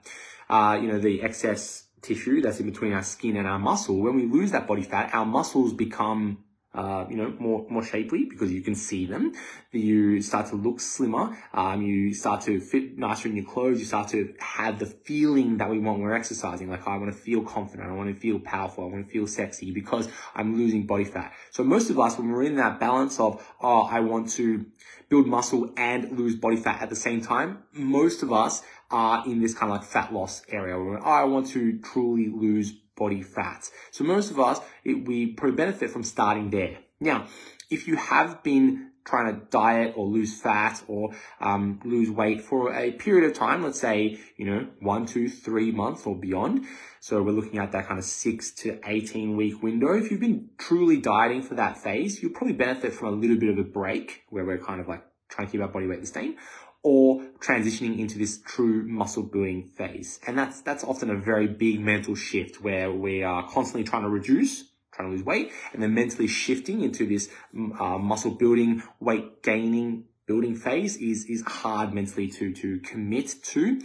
uh, 0.50 0.78
you 0.81 0.88
know, 0.88 0.98
the 0.98 1.22
excess 1.22 1.84
tissue 2.02 2.40
that's 2.42 2.60
in 2.60 2.66
between 2.66 2.92
our 2.92 3.02
skin 3.02 3.37
and 3.37 3.46
our 3.46 3.58
muscle, 3.58 4.00
when 4.00 4.16
we 4.16 4.26
lose 4.26 4.50
that 4.50 4.66
body 4.66 4.82
fat, 4.82 5.10
our 5.14 5.25
muscles 5.25 5.72
become 5.72 6.44
uh, 6.72 7.05
you 7.11 7.17
know, 7.17 7.34
more, 7.40 7.67
more 7.69 7.82
shapely 7.82 8.25
because 8.25 8.52
you 8.52 8.61
can 8.61 8.75
see 8.75 9.06
them. 9.06 9.32
You 9.72 10.22
start 10.22 10.46
to 10.50 10.56
look 10.56 10.81
slimmer. 10.81 11.37
Um, 11.52 11.82
you 11.82 12.14
start 12.14 12.43
to 12.43 12.61
fit 12.61 12.96
nicer 12.96 13.28
in 13.28 13.37
your 13.37 13.44
clothes. 13.44 13.81
You 13.81 13.87
start 13.87 14.08
to 14.11 14.34
have 14.38 14.78
the 14.78 14.87
feeling 14.87 15.56
that 15.56 15.69
we 15.69 15.81
want 15.81 15.99
when 15.99 16.08
we're 16.08 16.14
exercising. 16.14 16.70
Like, 16.70 16.87
I 16.87 16.96
want 16.96 17.12
to 17.12 17.19
feel 17.19 17.43
confident. 17.43 17.88
I 17.88 17.93
want 17.93 18.14
to 18.14 18.20
feel 18.20 18.38
powerful. 18.38 18.84
I 18.84 18.88
want 18.88 19.06
to 19.06 19.12
feel 19.12 19.26
sexy 19.26 19.72
because 19.72 20.08
I'm 20.34 20.56
losing 20.56 20.87
body 20.87 21.05
fat. 21.05 21.32
So 21.50 21.64
most 21.64 21.90
of 21.90 21.99
us, 21.99 22.17
when 22.19 22.31
we're 22.31 22.44
in 22.44 22.56
that 22.56 22.78
balance 22.78 23.19
of, 23.19 23.44
oh, 23.61 23.82
I 23.82 24.00
want 24.00 24.31
to 24.31 24.64
build 25.08 25.26
muscle 25.26 25.73
and 25.76 26.16
lose 26.16 26.37
body 26.37 26.56
fat 26.56 26.82
at 26.82 26.88
the 26.88 26.96
same 26.96 27.20
time, 27.20 27.64
most 27.73 28.23
of 28.23 28.32
us 28.32 28.62
are 28.93 29.25
in 29.26 29.40
this 29.40 29.55
kind 29.55 29.73
of 29.73 29.81
like 29.81 29.88
fat 29.88 30.12
loss 30.12 30.43
area 30.49 30.78
where 30.78 30.99
oh, 30.99 31.11
I 31.11 31.25
want 31.25 31.49
to 31.49 31.78
truly 31.81 32.28
lose 32.28 32.75
body 33.00 33.23
fat. 33.23 33.69
So 33.91 34.05
most 34.05 34.31
of 34.31 34.38
us, 34.38 34.61
it, 34.85 35.08
we 35.08 35.32
probably 35.32 35.56
benefit 35.56 35.91
from 35.91 36.05
starting 36.05 36.50
there. 36.50 36.79
Now, 37.00 37.26
if 37.70 37.88
you 37.88 37.97
have 37.97 38.43
been 38.44 38.91
trying 39.06 39.35
to 39.35 39.41
diet 39.47 39.94
or 39.97 40.06
lose 40.06 40.38
fat 40.38 40.82
or 40.87 41.11
um, 41.41 41.81
lose 41.85 42.11
weight 42.11 42.43
for 42.43 42.75
a 42.75 42.93
period 42.93 43.29
of 43.29 43.37
time, 43.37 43.62
let's 43.62 43.81
say, 43.81 44.20
you 44.37 44.44
know, 44.44 44.69
one, 44.81 45.06
two, 45.06 45.29
three 45.29 45.73
months 45.73 46.06
or 46.06 46.14
beyond. 46.14 46.67
So 47.00 47.23
we're 47.23 47.32
looking 47.32 47.58
at 47.58 47.73
that 47.73 47.88
kind 47.88 47.99
of 47.99 48.05
six 48.05 48.50
to 48.62 48.79
18 48.85 49.35
week 49.35 49.62
window. 49.62 49.94
If 49.94 50.11
you've 50.11 50.20
been 50.20 50.50
truly 50.58 50.99
dieting 50.99 51.43
for 51.43 51.55
that 51.55 51.79
phase, 51.79 52.23
you'll 52.23 52.32
probably 52.32 52.52
benefit 52.52 52.93
from 52.93 53.08
a 53.08 53.17
little 53.17 53.38
bit 53.38 53.49
of 53.49 53.58
a 53.58 53.64
break 53.64 54.25
where 54.29 54.44
we're 54.44 54.58
kind 54.58 54.81
of 54.81 54.87
like 54.87 55.02
trying 55.31 55.49
to 55.49 55.52
keep 55.52 55.62
our 55.62 55.69
body 55.69 55.87
weight 55.87 56.02
the 56.02 56.06
same 56.06 56.37
or 56.82 57.23
transitioning 57.41 57.99
into 57.99 58.19
this 58.19 58.41
true 58.47 58.87
muscle 58.87 59.23
building 59.23 59.71
phase. 59.77 60.19
And 60.27 60.38
that's, 60.38 60.62
that's 60.62 60.85
often 60.85 61.11
a 61.11 61.17
very 61.17 61.47
big 61.47 61.81
mental 61.81 62.15
shift 62.15 62.62
where 62.62 62.91
we 62.91 63.23
are 63.23 63.47
constantly 63.49 63.85
trying 63.85 64.03
to 64.03 64.09
reduce, 64.09 64.65
trying 64.93 65.11
to 65.11 65.17
lose 65.17 65.25
weight, 65.25 65.53
and 65.73 65.82
then 65.82 65.94
mentally 65.94 66.27
shifting 66.27 66.82
into 66.82 67.06
this 67.06 67.29
uh, 67.55 67.99
muscle 67.99 68.31
building, 68.31 68.82
weight 68.99 69.43
gaining, 69.43 70.05
building 70.27 70.55
phase 70.55 70.97
is, 70.97 71.27
is 71.27 71.43
hard 71.43 71.93
mentally 71.93 72.29
to, 72.29 72.53
to 72.55 72.79
commit 72.81 73.35
to. 73.43 73.81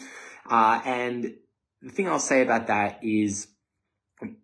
Uh, 0.49 0.79
and 0.85 1.33
the 1.81 1.91
thing 1.91 2.07
I'll 2.07 2.19
say 2.19 2.41
about 2.41 2.67
that 2.67 3.03
is 3.03 3.47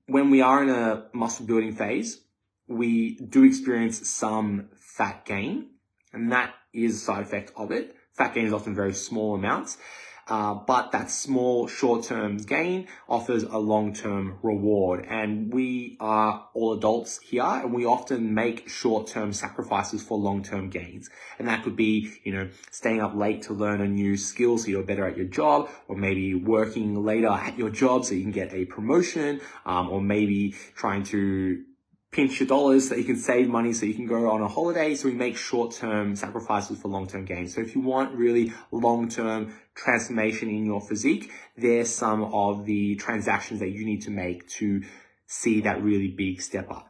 when 0.07 0.30
we 0.30 0.42
are 0.42 0.63
in 0.63 0.69
a 0.69 1.06
muscle 1.13 1.45
building 1.45 1.74
phase, 1.74 2.21
we 2.68 3.15
do 3.18 3.44
experience 3.44 4.09
some 4.09 4.69
fat 4.75 5.25
gain, 5.25 5.69
and 6.12 6.31
that 6.31 6.54
is 6.74 6.95
a 6.95 7.00
side 7.00 7.24
effect 7.24 7.51
of 7.56 7.71
it. 7.71 7.95
Fat 8.21 8.35
gain 8.35 8.45
is 8.45 8.53
often 8.53 8.75
very 8.75 8.94
small 8.94 9.33
amounts. 9.33 9.79
Uh, 10.27 10.53
but 10.53 10.91
that 10.91 11.09
small 11.09 11.68
short-term 11.68 12.38
gain 12.38 12.88
offers 13.09 13.41
a 13.41 13.57
long-term 13.57 14.38
reward. 14.44 15.03
And 15.09 15.51
we 15.51 15.97
are 16.00 16.47
all 16.53 16.73
adults 16.73 17.19
here 17.19 17.44
and 17.44 17.73
we 17.73 17.83
often 17.83 18.35
make 18.35 18.69
short-term 18.69 19.33
sacrifices 19.33 20.03
for 20.03 20.19
long-term 20.19 20.69
gains. 20.69 21.09
And 21.39 21.47
that 21.47 21.63
could 21.63 21.75
be, 21.75 22.12
you 22.23 22.31
know, 22.31 22.49
staying 22.69 23.01
up 23.01 23.16
late 23.16 23.42
to 23.44 23.54
learn 23.54 23.81
a 23.81 23.87
new 23.87 24.16
skill 24.16 24.59
so 24.59 24.68
you're 24.68 24.83
better 24.83 25.07
at 25.07 25.18
your 25.18 25.25
job, 25.25 25.71
or 25.87 25.95
maybe 25.95 26.35
working 26.35 27.04
later 27.04 27.30
at 27.30 27.57
your 27.57 27.71
job 27.71 28.06
so 28.06 28.13
you 28.13 28.21
can 28.21 28.31
get 28.31 28.54
a 28.54 28.66
promotion, 28.66 29.42
um, 29.66 29.90
or 29.90 29.99
maybe 29.99 30.54
trying 30.75 31.01
to 31.06 31.63
pinch 32.11 32.41
your 32.41 32.47
dollars 32.47 32.89
so 32.89 32.95
you 32.95 33.06
can 33.06 33.15
save 33.15 33.47
money 33.47 33.71
so 33.71 33.85
you 33.85 33.94
can 33.94 34.06
go 34.06 34.30
on 34.30 34.41
a 34.41 34.47
holiday. 34.47 34.95
So 34.95 35.07
we 35.07 35.15
make 35.15 35.37
short-term 35.37 36.15
sacrifices 36.15 36.80
for 36.80 36.89
long-term 36.89 37.25
gains. 37.25 37.56
So 37.56 37.61
if 37.61 37.73
you 37.73 37.81
want 37.81 38.13
really 38.15 38.53
long-term 38.71 39.53
transformation 39.75 40.49
in 40.49 40.65
your 40.65 40.81
physique, 40.81 41.31
there's 41.57 41.89
some 41.89 42.23
of 42.25 42.65
the 42.65 42.95
transactions 42.95 43.61
that 43.61 43.69
you 43.69 43.85
need 43.85 44.01
to 44.03 44.11
make 44.11 44.47
to 44.49 44.83
see 45.25 45.61
that 45.61 45.81
really 45.81 46.09
big 46.09 46.41
step 46.41 46.69
up. 46.69 46.89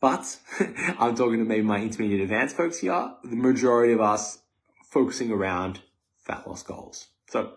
But 0.00 0.38
I'm 0.98 1.16
talking 1.16 1.38
to 1.38 1.44
maybe 1.44 1.62
my 1.62 1.80
intermediate 1.80 2.20
advanced 2.20 2.56
folks 2.56 2.78
here. 2.78 3.14
The 3.24 3.36
majority 3.36 3.92
of 3.92 4.00
us 4.00 4.38
focusing 4.84 5.32
around 5.32 5.80
fat 6.18 6.46
loss 6.46 6.62
goals. 6.62 7.08
So 7.28 7.54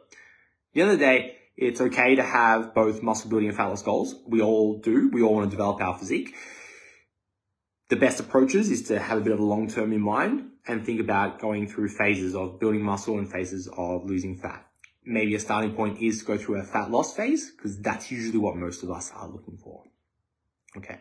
the 0.74 0.82
other 0.82 0.98
day, 0.98 1.38
it's 1.58 1.80
okay 1.80 2.16
to 2.16 2.24
have 2.24 2.74
both 2.74 3.02
muscle 3.02 3.30
building 3.30 3.48
and 3.48 3.58
fat 3.58 3.68
loss 3.68 3.82
goals. 3.82 4.16
We 4.28 4.42
all 4.42 4.80
do. 4.80 5.10
We 5.12 5.22
all 5.22 5.36
want 5.36 5.50
to 5.50 5.52
develop 5.52 5.82
our 5.82 5.98
physique. 5.98 6.36
The 7.90 7.96
best 7.96 8.20
approaches 8.20 8.72
is 8.72 8.84
to 8.84 9.00
have 9.00 9.20
a 9.20 9.22
bit 9.22 9.32
of 9.32 9.40
a 9.40 9.44
long 9.44 9.70
term 9.70 9.94
in 9.94 10.02
mind 10.02 10.50
and 10.68 10.86
think 10.86 11.00
about 11.00 11.40
going 11.40 11.68
through 11.68 11.90
phases 11.90 12.36
of 12.36 12.60
building 12.60 12.82
muscle 12.82 13.20
and 13.20 13.32
phases 13.32 13.70
of 13.78 14.06
losing 14.06 14.36
fat. 14.38 14.66
Maybe 15.06 15.36
a 15.36 15.40
starting 15.40 15.74
point 15.74 16.02
is 16.02 16.20
to 16.20 16.26
go 16.26 16.38
through 16.38 16.60
a 16.60 16.64
fat 16.64 16.90
loss 16.90 17.16
phase 17.16 17.52
because 17.52 17.80
that's 17.80 18.12
usually 18.12 18.40
what 18.40 18.56
most 18.56 18.82
of 18.82 18.90
us 18.90 19.12
are 19.16 19.28
looking 19.28 19.58
for. 19.58 19.84
Okay. 20.76 21.00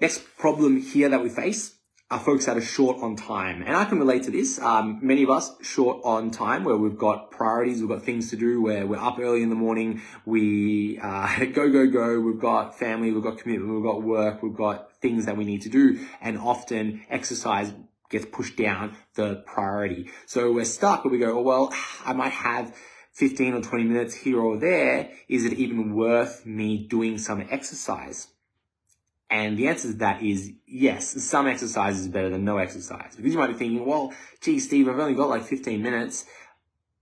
Next 0.00 0.36
problem 0.38 0.80
here 0.80 1.10
that 1.10 1.22
we 1.22 1.28
face 1.28 1.73
are 2.14 2.20
folks 2.20 2.46
that 2.46 2.56
are 2.56 2.60
short 2.60 3.02
on 3.02 3.16
time. 3.16 3.60
And 3.62 3.76
I 3.76 3.84
can 3.86 3.98
relate 3.98 4.22
to 4.22 4.30
this. 4.30 4.60
Um, 4.60 5.00
many 5.02 5.24
of 5.24 5.30
us 5.30 5.50
short 5.62 6.00
on 6.04 6.30
time 6.30 6.62
where 6.62 6.76
we've 6.76 6.96
got 6.96 7.32
priorities, 7.32 7.80
we've 7.80 7.88
got 7.88 8.04
things 8.04 8.30
to 8.30 8.36
do, 8.36 8.62
where 8.62 8.86
we're 8.86 9.00
up 9.00 9.18
early 9.18 9.42
in 9.42 9.48
the 9.48 9.56
morning, 9.56 10.00
we 10.24 11.00
uh, 11.02 11.44
go, 11.52 11.68
go, 11.72 11.88
go, 11.88 12.20
we've 12.20 12.40
got 12.40 12.78
family, 12.78 13.10
we've 13.10 13.24
got 13.24 13.38
commitment, 13.38 13.74
we've 13.74 13.82
got 13.82 14.04
work, 14.04 14.44
we've 14.44 14.54
got 14.54 14.92
things 15.00 15.26
that 15.26 15.36
we 15.36 15.44
need 15.44 15.62
to 15.62 15.68
do. 15.68 16.06
And 16.20 16.38
often 16.38 17.02
exercise 17.10 17.72
gets 18.10 18.26
pushed 18.26 18.56
down 18.56 18.96
the 19.14 19.42
priority. 19.44 20.08
So 20.26 20.52
we're 20.52 20.66
stuck 20.66 21.04
where 21.04 21.10
we 21.10 21.18
go, 21.18 21.40
oh, 21.40 21.42
well, 21.42 21.74
I 22.04 22.12
might 22.12 22.32
have 22.32 22.76
15 23.14 23.54
or 23.54 23.60
20 23.60 23.84
minutes 23.84 24.14
here 24.14 24.38
or 24.38 24.56
there. 24.56 25.10
Is 25.28 25.44
it 25.44 25.54
even 25.54 25.96
worth 25.96 26.46
me 26.46 26.86
doing 26.86 27.18
some 27.18 27.44
exercise? 27.50 28.28
And 29.34 29.58
the 29.58 29.66
answer 29.66 29.90
to 29.90 29.98
that 29.98 30.22
is 30.22 30.52
yes, 30.64 31.20
some 31.24 31.48
exercise 31.48 31.98
is 31.98 32.06
better 32.06 32.30
than 32.30 32.44
no 32.44 32.58
exercise. 32.58 33.16
Because 33.16 33.32
you 33.32 33.38
might 33.40 33.48
be 33.48 33.54
thinking, 33.54 33.84
well, 33.84 34.12
gee, 34.40 34.60
Steve, 34.60 34.88
I've 34.88 35.00
only 35.00 35.14
got 35.14 35.28
like 35.28 35.42
15 35.42 35.82
minutes. 35.82 36.24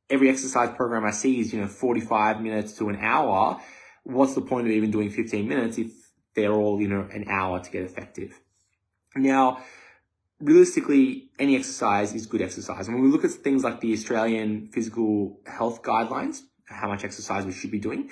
Every 0.09 0.31
exercise 0.31 0.75
program 0.75 1.05
I 1.05 1.11
see 1.11 1.41
is, 1.41 1.53
you 1.53 1.61
know, 1.61 1.67
45 1.67 2.41
minutes 2.41 2.73
to 2.79 2.89
an 2.89 2.97
hour. 2.97 3.61
What's 4.05 4.35
the 4.35 4.41
point 4.41 4.67
of 4.67 4.73
even 4.73 4.91
doing 4.91 5.11
15 5.11 5.47
minutes 5.47 5.77
if 5.77 5.93
they're 6.35 6.55
all, 6.55 6.81
you 6.81 6.89
know, 6.89 7.07
an 7.13 7.27
hour 7.29 7.61
to 7.61 7.71
get 7.71 7.83
effective? 7.83 8.41
Now, 9.15 9.63
realistically, 10.41 11.29
any 11.39 11.55
exercise 11.55 12.15
is 12.15 12.25
good 12.25 12.41
exercise. 12.41 12.89
And 12.89 12.97
when 12.97 13.05
we 13.05 13.11
look 13.11 13.27
at 13.27 13.31
things 13.31 13.63
like 13.63 13.83
the 13.83 13.93
Australian 13.93 14.69
physical 14.69 15.39
health 15.47 15.83
guidelines, 15.83 16.41
how 16.65 16.89
much 16.89 17.05
exercise 17.05 17.45
we 17.45 17.53
should 17.53 17.71
be 17.71 17.79
doing, 17.79 18.09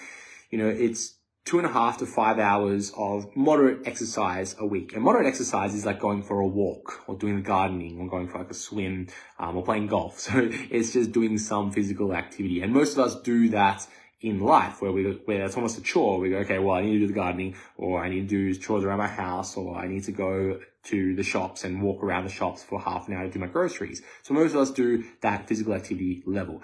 you 0.51 0.59
know, 0.59 0.69
it's 0.69 1.15
two 1.51 1.59
and 1.59 1.67
a 1.67 1.73
half 1.73 1.99
to 1.99 2.07
five 2.07 2.39
hours 2.39 2.93
of 2.97 3.27
moderate 3.35 3.85
exercise 3.85 4.55
a 4.61 4.65
week. 4.65 4.93
And 4.93 5.03
moderate 5.03 5.27
exercise 5.27 5.75
is 5.75 5.85
like 5.85 5.99
going 5.99 6.23
for 6.23 6.39
a 6.39 6.47
walk 6.47 7.03
or 7.09 7.17
doing 7.17 7.35
the 7.35 7.43
gardening 7.43 7.99
or 7.99 8.09
going 8.09 8.29
for 8.29 8.39
like 8.39 8.53
a 8.53 8.55
swim 8.55 9.09
um, 9.41 9.57
or 9.57 9.65
playing 9.65 9.89
golf. 9.89 10.21
So 10.31 10.49
it's 10.71 10.93
just 10.93 11.11
doing 11.11 11.39
some 11.39 11.73
physical 11.73 12.15
activity. 12.15 12.63
And 12.63 12.73
most 12.73 12.93
of 12.93 13.01
us 13.01 13.21
do 13.23 13.49
that 13.49 13.85
in 14.21 14.39
life 14.39 14.81
where 14.81 14.93
we 14.93 15.03
where 15.25 15.45
it's 15.45 15.57
almost 15.57 15.77
a 15.77 15.83
chore. 15.83 16.21
We 16.21 16.31
go, 16.31 16.37
okay, 16.37 16.61
well, 16.61 16.77
I 16.77 16.83
need 16.83 16.93
to 16.93 16.99
do 17.01 17.07
the 17.09 17.15
gardening, 17.15 17.57
or 17.77 18.05
I 18.05 18.09
need 18.09 18.29
to 18.29 18.53
do 18.53 18.55
chores 18.55 18.85
around 18.85 18.99
my 18.99 19.09
house, 19.09 19.57
or 19.57 19.77
I 19.77 19.89
need 19.89 20.05
to 20.05 20.13
go 20.13 20.61
to 20.85 21.17
the 21.17 21.25
shops 21.25 21.65
and 21.65 21.83
walk 21.83 22.01
around 22.05 22.25
the 22.25 22.31
shops 22.31 22.63
for 22.63 22.81
half 22.81 23.09
an 23.09 23.15
hour 23.15 23.25
to 23.25 23.31
do 23.31 23.41
my 23.41 23.49
groceries. 23.49 24.03
So 24.23 24.35
most 24.35 24.53
of 24.53 24.59
us 24.59 24.71
do 24.71 25.05
that 25.23 25.49
physical 25.49 25.75
activity 25.75 26.23
level. 26.27 26.63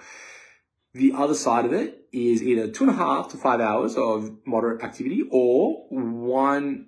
The 0.97 1.13
other 1.13 1.35
side 1.35 1.65
of 1.65 1.73
it 1.73 2.07
is 2.11 2.41
either 2.41 2.67
two 2.69 2.85
and 2.85 2.93
a 2.93 2.95
half 2.95 3.29
to 3.29 3.37
five 3.37 3.61
hours 3.61 3.95
of 3.95 4.35
moderate 4.47 4.83
activity 4.83 5.21
or 5.29 5.85
one, 5.91 6.87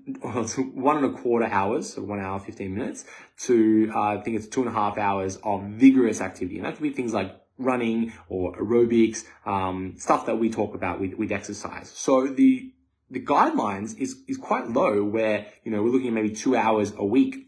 one 0.74 0.98
and 0.98 1.06
a 1.06 1.16
quarter 1.16 1.46
hours, 1.46 1.94
so 1.94 2.02
one 2.02 2.20
hour, 2.20 2.40
15 2.40 2.74
minutes 2.74 3.06
to, 3.42 3.92
uh, 3.94 4.18
I 4.18 4.22
think 4.22 4.36
it's 4.36 4.48
two 4.48 4.62
and 4.62 4.70
a 4.70 4.74
half 4.74 4.98
hours 4.98 5.38
of 5.44 5.62
vigorous 5.64 6.22
activity. 6.22 6.58
And 6.58 6.66
that 6.66 6.74
could 6.74 6.82
be 6.82 6.90
things 6.90 7.14
like 7.14 7.40
running 7.60 8.12
or 8.30 8.56
aerobics, 8.56 9.26
um, 9.46 9.94
stuff 10.00 10.26
that 10.26 10.40
we 10.40 10.50
talk 10.50 10.74
about 10.74 11.00
with, 11.00 11.14
with 11.14 11.32
exercise. 11.32 11.92
So 11.92 12.26
the, 12.26 12.74
the 13.12 13.24
guidelines 13.24 13.96
is, 14.00 14.24
is 14.28 14.38
quite 14.38 14.70
low 14.70 15.04
where, 15.04 15.46
you 15.64 15.72
know, 15.72 15.84
we're 15.84 15.92
looking 15.92 16.08
at 16.08 16.14
maybe 16.16 16.32
two 16.32 16.56
hours 16.56 16.94
a 16.98 17.06
week 17.06 17.46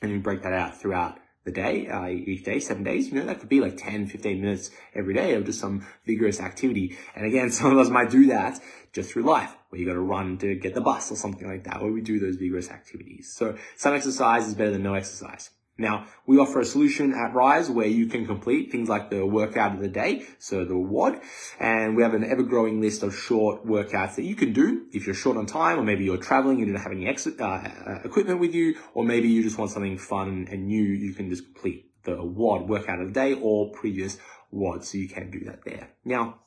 and 0.00 0.10
we 0.10 0.16
break 0.16 0.42
that 0.44 0.54
out 0.54 0.80
throughout 0.80 1.18
the 1.44 1.52
day, 1.52 1.88
uh, 1.88 2.06
each 2.06 2.44
day, 2.44 2.60
seven 2.60 2.84
days, 2.84 3.08
you 3.08 3.14
know, 3.14 3.26
that 3.26 3.40
could 3.40 3.48
be 3.48 3.60
like 3.60 3.76
10, 3.76 4.06
15 4.06 4.40
minutes 4.40 4.70
every 4.94 5.14
day 5.14 5.34
of 5.34 5.44
just 5.44 5.58
some 5.60 5.86
vigorous 6.06 6.40
activity. 6.40 6.96
And 7.16 7.26
again, 7.26 7.50
some 7.52 7.72
of 7.72 7.78
us 7.78 7.88
might 7.88 8.10
do 8.10 8.26
that 8.26 8.60
just 8.92 9.12
through 9.12 9.24
life, 9.24 9.54
where 9.68 9.80
you 9.80 9.86
got 9.86 9.94
to 9.94 10.00
run 10.00 10.38
to 10.38 10.54
get 10.54 10.74
the 10.74 10.80
bus 10.80 11.10
or 11.10 11.16
something 11.16 11.48
like 11.48 11.64
that, 11.64 11.82
where 11.82 11.92
we 11.92 12.00
do 12.00 12.20
those 12.20 12.36
vigorous 12.36 12.70
activities. 12.70 13.32
So 13.34 13.56
some 13.76 13.94
exercise 13.94 14.46
is 14.46 14.54
better 14.54 14.70
than 14.70 14.82
no 14.82 14.94
exercise. 14.94 15.50
Now, 15.78 16.06
we 16.26 16.36
offer 16.36 16.60
a 16.60 16.64
solution 16.66 17.14
at 17.14 17.34
Rise 17.34 17.70
where 17.70 17.86
you 17.86 18.06
can 18.06 18.26
complete 18.26 18.70
things 18.70 18.90
like 18.90 19.08
the 19.08 19.24
workout 19.24 19.74
of 19.74 19.80
the 19.80 19.88
day, 19.88 20.24
so 20.38 20.64
the 20.64 20.76
WOD, 20.76 21.20
and 21.58 21.96
we 21.96 22.02
have 22.02 22.12
an 22.12 22.24
ever-growing 22.24 22.80
list 22.80 23.02
of 23.02 23.16
short 23.16 23.66
workouts 23.66 24.16
that 24.16 24.24
you 24.24 24.34
can 24.34 24.52
do 24.52 24.86
if 24.92 25.06
you're 25.06 25.14
short 25.14 25.38
on 25.38 25.46
time, 25.46 25.78
or 25.78 25.82
maybe 25.82 26.04
you're 26.04 26.18
traveling, 26.18 26.58
you 26.58 26.66
didn't 26.66 26.82
have 26.82 26.92
any 26.92 27.08
ex- 27.08 27.26
uh, 27.26 27.42
uh, 27.42 28.00
equipment 28.04 28.38
with 28.38 28.54
you, 28.54 28.76
or 28.92 29.02
maybe 29.02 29.28
you 29.28 29.42
just 29.42 29.56
want 29.56 29.70
something 29.70 29.96
fun 29.96 30.46
and 30.50 30.66
new, 30.66 30.82
you 30.82 31.14
can 31.14 31.30
just 31.30 31.44
complete 31.44 31.90
the 32.04 32.22
WOD 32.22 32.68
workout 32.68 33.00
of 33.00 33.08
the 33.08 33.14
day 33.14 33.32
or 33.32 33.70
previous 33.70 34.18
WOD, 34.50 34.84
so 34.84 34.98
you 34.98 35.08
can 35.08 35.30
do 35.30 35.40
that 35.46 35.64
there. 35.64 35.88
Now, 36.04 36.40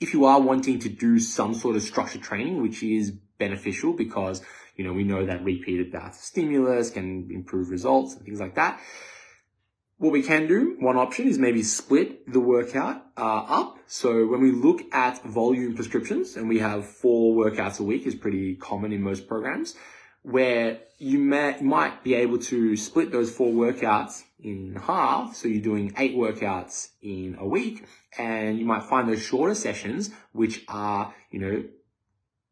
if 0.00 0.12
you 0.12 0.24
are 0.24 0.40
wanting 0.40 0.80
to 0.80 0.88
do 0.88 1.20
some 1.20 1.54
sort 1.54 1.76
of 1.76 1.82
structured 1.82 2.22
training, 2.22 2.60
which 2.60 2.82
is 2.82 3.12
beneficial 3.38 3.92
because 3.92 4.42
you 4.78 4.84
know, 4.84 4.92
we 4.92 5.02
know 5.02 5.26
that 5.26 5.44
repeated 5.44 5.92
bouts 5.92 6.18
of 6.18 6.24
stimulus 6.24 6.90
can 6.90 7.28
improve 7.30 7.68
results 7.68 8.14
and 8.14 8.24
things 8.24 8.40
like 8.40 8.54
that. 8.54 8.80
What 9.96 10.12
we 10.12 10.22
can 10.22 10.46
do, 10.46 10.76
one 10.78 10.96
option 10.96 11.26
is 11.26 11.38
maybe 11.38 11.64
split 11.64 12.32
the 12.32 12.38
workout 12.38 13.04
uh, 13.16 13.44
up. 13.48 13.78
So 13.88 14.28
when 14.28 14.40
we 14.40 14.52
look 14.52 14.82
at 14.94 15.20
volume 15.24 15.74
prescriptions, 15.74 16.36
and 16.36 16.48
we 16.48 16.60
have 16.60 16.86
four 16.86 17.34
workouts 17.34 17.80
a 17.80 17.82
week 17.82 18.06
is 18.06 18.14
pretty 18.14 18.54
common 18.54 18.92
in 18.92 19.02
most 19.02 19.26
programs, 19.26 19.74
where 20.22 20.78
you 20.98 21.18
may, 21.18 21.60
might 21.60 22.04
be 22.04 22.14
able 22.14 22.38
to 22.38 22.76
split 22.76 23.10
those 23.10 23.34
four 23.34 23.52
workouts 23.52 24.22
in 24.38 24.76
half. 24.76 25.34
So 25.34 25.48
you're 25.48 25.60
doing 25.60 25.92
eight 25.98 26.14
workouts 26.14 26.90
in 27.02 27.36
a 27.40 27.46
week, 27.46 27.84
and 28.16 28.60
you 28.60 28.64
might 28.64 28.84
find 28.84 29.08
those 29.08 29.22
shorter 29.22 29.56
sessions, 29.56 30.10
which 30.30 30.64
are, 30.68 31.12
you 31.32 31.40
know, 31.40 31.64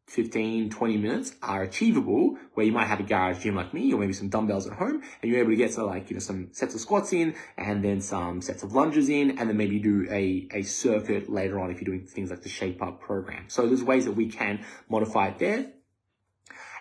15, 0.07 0.69
20 0.69 0.97
minutes 0.97 1.35
are 1.41 1.63
achievable 1.63 2.37
where 2.53 2.65
you 2.65 2.71
might 2.71 2.85
have 2.85 3.01
a 3.01 3.03
garage 3.03 3.43
gym 3.43 3.55
like 3.55 3.73
me 3.73 3.91
or 3.91 3.99
maybe 3.99 4.13
some 4.13 4.29
dumbbells 4.29 4.65
at 4.65 4.73
home 4.73 5.01
and 5.21 5.29
you're 5.29 5.41
able 5.41 5.51
to 5.51 5.57
get 5.57 5.71
to 5.73 5.85
like, 5.85 6.09
you 6.09 6.15
know, 6.15 6.21
some 6.21 6.47
sets 6.53 6.73
of 6.73 6.79
squats 6.79 7.11
in 7.11 7.35
and 7.57 7.83
then 7.83 7.99
some 7.99 8.41
sets 8.41 8.63
of 8.63 8.73
lunges 8.73 9.09
in 9.09 9.37
and 9.37 9.49
then 9.49 9.57
maybe 9.57 9.79
do 9.79 10.07
a, 10.09 10.47
a 10.53 10.61
circuit 10.63 11.29
later 11.29 11.59
on 11.59 11.69
if 11.71 11.81
you're 11.81 11.93
doing 11.93 12.05
things 12.05 12.29
like 12.29 12.41
the 12.41 12.49
shape 12.49 12.81
up 12.81 13.01
program. 13.01 13.43
So 13.49 13.67
there's 13.67 13.83
ways 13.83 14.05
that 14.05 14.13
we 14.13 14.29
can 14.29 14.63
modify 14.89 15.27
it 15.27 15.39
there. 15.39 15.71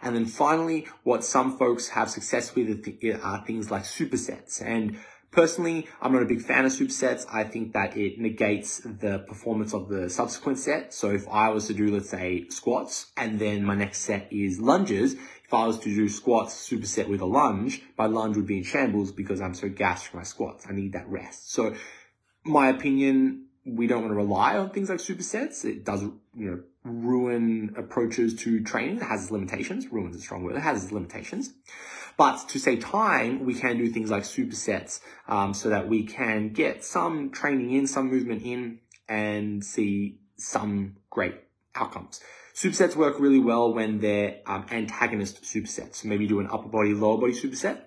And 0.02 0.14
then 0.14 0.26
finally, 0.26 0.86
what 1.02 1.24
some 1.24 1.58
folks 1.58 1.88
have 1.88 2.08
success 2.08 2.54
with 2.54 2.86
are 3.22 3.44
things 3.44 3.70
like 3.72 3.82
supersets 3.82 4.62
and 4.62 4.98
Personally, 5.30 5.86
I'm 6.00 6.12
not 6.12 6.22
a 6.22 6.26
big 6.26 6.40
fan 6.40 6.64
of 6.64 6.72
supersets. 6.72 7.26
I 7.30 7.44
think 7.44 7.72
that 7.74 7.96
it 7.96 8.18
negates 8.18 8.80
the 8.80 9.18
performance 9.26 9.74
of 9.74 9.88
the 9.88 10.08
subsequent 10.08 10.58
set. 10.58 10.94
So 10.94 11.10
if 11.10 11.28
I 11.28 11.50
was 11.50 11.66
to 11.66 11.74
do, 11.74 11.92
let's 11.92 12.08
say, 12.08 12.46
squats, 12.48 13.12
and 13.16 13.38
then 13.38 13.62
my 13.64 13.74
next 13.74 13.98
set 14.00 14.32
is 14.32 14.60
lunges, 14.60 15.14
if 15.14 15.54
I 15.54 15.66
was 15.66 15.78
to 15.80 15.94
do 15.94 16.08
squats 16.08 16.68
superset 16.68 17.08
with 17.08 17.20
a 17.20 17.26
lunge, 17.26 17.82
my 17.96 18.06
lunge 18.06 18.36
would 18.36 18.46
be 18.46 18.58
in 18.58 18.64
shambles 18.64 19.12
because 19.12 19.40
I'm 19.40 19.54
so 19.54 19.68
gassed 19.68 20.08
from 20.08 20.20
my 20.20 20.24
squats. 20.24 20.66
I 20.68 20.72
need 20.72 20.94
that 20.94 21.08
rest. 21.08 21.52
So 21.52 21.74
my 22.44 22.68
opinion, 22.68 23.46
we 23.64 23.86
don't 23.86 24.02
want 24.02 24.12
to 24.12 24.16
rely 24.16 24.56
on 24.56 24.70
things 24.70 24.88
like 24.88 24.98
supersets. 24.98 25.64
It 25.64 25.84
does, 25.84 26.02
you 26.02 26.22
know, 26.34 26.62
ruin 26.84 27.74
approaches 27.76 28.34
to 28.42 28.62
training. 28.62 28.96
It 28.96 29.02
has 29.02 29.24
its 29.24 29.30
limitations. 29.30 29.86
Ruins 29.92 30.16
a 30.16 30.20
strong 30.20 30.44
word. 30.44 30.56
It 30.56 30.60
has 30.60 30.84
its 30.84 30.92
limitations. 30.92 31.52
But 32.16 32.48
to 32.48 32.58
save 32.58 32.80
time, 32.80 33.44
we 33.44 33.54
can 33.54 33.76
do 33.76 33.88
things 33.88 34.10
like 34.10 34.22
supersets 34.22 35.00
um, 35.28 35.52
so 35.52 35.68
that 35.68 35.88
we 35.88 36.04
can 36.04 36.50
get 36.52 36.84
some 36.84 37.30
training 37.30 37.72
in, 37.72 37.86
some 37.86 38.10
movement 38.10 38.42
in, 38.42 38.80
and 39.08 39.62
see 39.64 40.18
some 40.36 40.96
great 41.10 41.34
outcomes. 41.74 42.20
Supersets 42.54 42.96
work 42.96 43.20
really 43.20 43.38
well 43.38 43.74
when 43.74 44.00
they're 44.00 44.40
um, 44.46 44.64
antagonist 44.70 45.42
supersets. 45.42 46.04
Maybe 46.04 46.26
do 46.26 46.40
an 46.40 46.48
upper 46.50 46.68
body, 46.68 46.94
lower 46.94 47.18
body 47.18 47.34
superset 47.34 47.80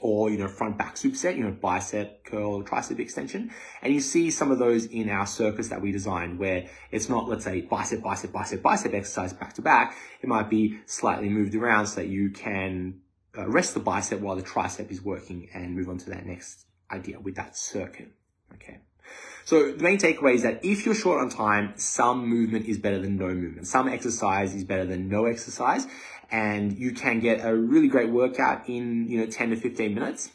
or, 0.00 0.30
you 0.30 0.36
know, 0.36 0.48
front 0.48 0.76
back 0.76 0.96
superset, 0.96 1.36
you 1.36 1.44
know, 1.44 1.52
bicep, 1.52 2.24
curl, 2.24 2.64
tricep 2.64 2.98
extension. 2.98 3.52
And 3.82 3.94
you 3.94 4.00
see 4.00 4.30
some 4.30 4.50
of 4.50 4.58
those 4.58 4.86
in 4.86 5.08
our 5.08 5.26
circuits 5.26 5.68
that 5.68 5.80
we 5.80 5.92
designed 5.92 6.40
where 6.40 6.68
it's 6.90 7.08
not, 7.08 7.28
let's 7.28 7.44
say, 7.44 7.60
bicep, 7.60 8.02
bicep, 8.02 8.32
bicep, 8.32 8.62
bicep 8.62 8.92
exercise 8.92 9.32
back 9.32 9.54
to 9.54 9.62
back. 9.62 9.96
It 10.20 10.28
might 10.28 10.50
be 10.50 10.80
slightly 10.86 11.28
moved 11.28 11.54
around 11.54 11.86
so 11.86 12.00
that 12.00 12.08
you 12.08 12.30
can 12.30 13.00
uh, 13.36 13.48
rest 13.48 13.74
the 13.74 13.80
bicep 13.80 14.20
while 14.20 14.36
the 14.36 14.42
tricep 14.42 14.90
is 14.90 15.02
working 15.02 15.48
and 15.54 15.74
move 15.74 15.88
on 15.88 15.98
to 15.98 16.10
that 16.10 16.26
next 16.26 16.66
idea 16.90 17.20
with 17.20 17.36
that 17.36 17.56
circuit. 17.56 18.08
Okay. 18.54 18.80
So 19.44 19.72
the 19.72 19.82
main 19.82 19.98
takeaway 19.98 20.34
is 20.34 20.42
that 20.42 20.64
if 20.64 20.86
you're 20.86 20.94
short 20.94 21.20
on 21.20 21.28
time, 21.28 21.74
some 21.76 22.26
movement 22.26 22.66
is 22.66 22.78
better 22.78 22.98
than 22.98 23.16
no 23.16 23.28
movement. 23.28 23.66
Some 23.66 23.88
exercise 23.88 24.54
is 24.54 24.64
better 24.64 24.86
than 24.86 25.08
no 25.08 25.26
exercise. 25.26 25.86
And 26.30 26.78
you 26.78 26.92
can 26.92 27.20
get 27.20 27.44
a 27.44 27.54
really 27.54 27.88
great 27.88 28.10
workout 28.10 28.68
in, 28.68 29.06
you 29.08 29.18
know, 29.18 29.26
10 29.26 29.50
to 29.50 29.56
15 29.56 29.94
minutes. 29.94 30.30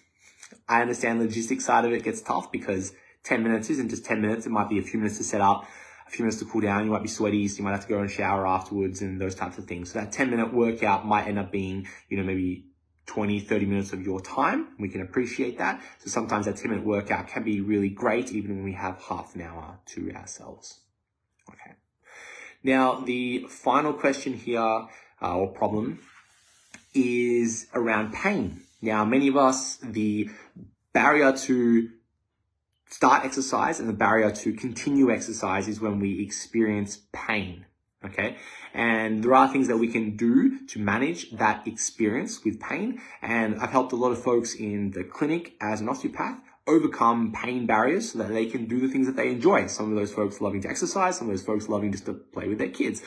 I 0.68 0.82
understand 0.82 1.20
the 1.20 1.25
logistics 1.25 1.65
side 1.65 1.86
of 1.86 1.91
it 1.91 2.03
gets 2.03 2.22
tough 2.22 2.51
because 2.51 2.94
10 3.24 3.41
minutes 3.41 3.72
isn't 3.72 3.89
just 3.89 4.06
10 4.06 4.22
minutes. 4.22 4.46
It 4.46 4.51
might 4.51 4.70
be 4.70 4.77
a 4.77 4.84
few 4.84 5.00
minutes 5.00 5.18
to 5.18 5.24
set 5.24 5.41
up, 5.41 5.65
a 6.08 6.12
few 6.12 6.24
minutes 6.24 6.39
to 6.39 6.46
cool 6.46 6.62
down. 6.62 6.86
You 6.86 6.91
might 6.91 7.01
be 7.01 7.08
sweaty, 7.08 7.48
so 7.48 7.58
you 7.58 7.63
might 7.63 7.72
have 7.72 7.82
to 7.82 7.89
go 7.89 8.00
and 8.00 8.10
shower 8.10 8.46
afterwards 8.46 9.01
and 9.01 9.20
those 9.20 9.34
types 9.34 9.58
of 9.58 9.65
things. 9.65 9.91
So 9.91 10.00
that 10.00 10.12
10 10.12 10.29
minute 10.29 10.53
workout 10.53 11.08
might 11.08 11.27
end 11.27 11.39
up 11.39 11.51
being, 11.51 11.88
you 12.10 12.18
know, 12.18 12.24
maybe 12.24 12.69
20, 13.10 13.39
30 13.39 13.66
minutes 13.66 13.92
of 13.92 14.04
your 14.04 14.22
time. 14.22 14.68
We 14.78 14.88
can 14.88 15.01
appreciate 15.01 15.58
that. 15.58 15.82
So 15.98 16.12
sometimes 16.12 16.46
that 16.46 16.58
10 16.58 16.70
minute 16.70 16.86
workout 16.86 17.28
can 17.28 17.44
be 17.44 17.60
really 17.60 17.89
great 17.89 18.32
even 18.32 18.58
when 18.58 18.63
we 18.63 18.74
have 18.74 19.01
half 19.01 19.34
an 19.36 19.42
hour 19.42 19.80
to 19.88 20.13
ourselves. 20.13 20.82
Okay. 21.50 21.74
Now, 22.63 23.00
the 23.00 23.48
final 23.50 23.94
question 23.94 24.34
here, 24.36 24.60
uh, 24.60 25.36
or 25.36 25.48
problem, 25.48 26.00
is 26.94 27.66
around 27.74 28.13
pain. 28.13 28.62
Now, 28.80 29.06
many 29.06 29.28
of 29.28 29.38
us, 29.38 29.78
the 29.78 30.30
barrier 30.94 31.32
to 31.32 31.89
start 32.92 33.25
exercise 33.25 33.80
and 33.80 33.89
the 33.89 33.94
barrier 33.94 34.30
to 34.32 34.54
continue 34.54 35.12
exercise 35.12 35.68
is 35.68 35.82
when 35.82 36.00
we 36.00 36.22
experience 36.22 37.00
pain. 37.12 37.66
Okay. 38.06 38.38
And 38.74 39.24
there 39.24 39.34
are 39.36 39.51
things 39.51 39.68
that 39.68 39.77
we 39.77 39.89
can 39.89 40.15
do 40.15 40.65
to 40.68 40.79
manage 40.79 41.32
that 41.32 41.68
experience 41.68 42.44
with 42.46 42.60
pain. 42.60 43.01
And 43.22 43.60
I've 43.60 43.72
helped 43.72 43.91
a 43.91 43.98
lot 43.98 44.12
of 44.12 44.24
folks 44.24 44.56
in 44.56 44.91
the 44.91 45.03
clinic 45.03 45.53
as 45.60 45.82
an 45.82 45.89
osteopath 45.89 46.39
overcome 46.68 47.34
pain 47.34 47.65
barriers 47.65 48.12
so 48.12 48.20
that 48.20 48.29
they 48.29 48.46
can 48.46 48.65
do 48.65 48.79
the 48.79 48.88
things 48.88 49.08
that 49.08 49.15
they 49.15 49.29
enjoy. 49.29 49.68
Some 49.68 49.89
of 49.89 49.98
those 49.98 50.13
folks 50.13 50.39
loving 50.39 50.62
to 50.62 50.70
exercise, 50.70 51.18
some 51.18 51.27
of 51.27 51.36
those 51.36 51.46
folks 51.46 51.68
loving 51.68 51.91
just 51.91 52.06
to 52.06 52.13
play 52.13 52.48
with 52.48 52.60
their 52.60 52.70
kids. 52.70 53.01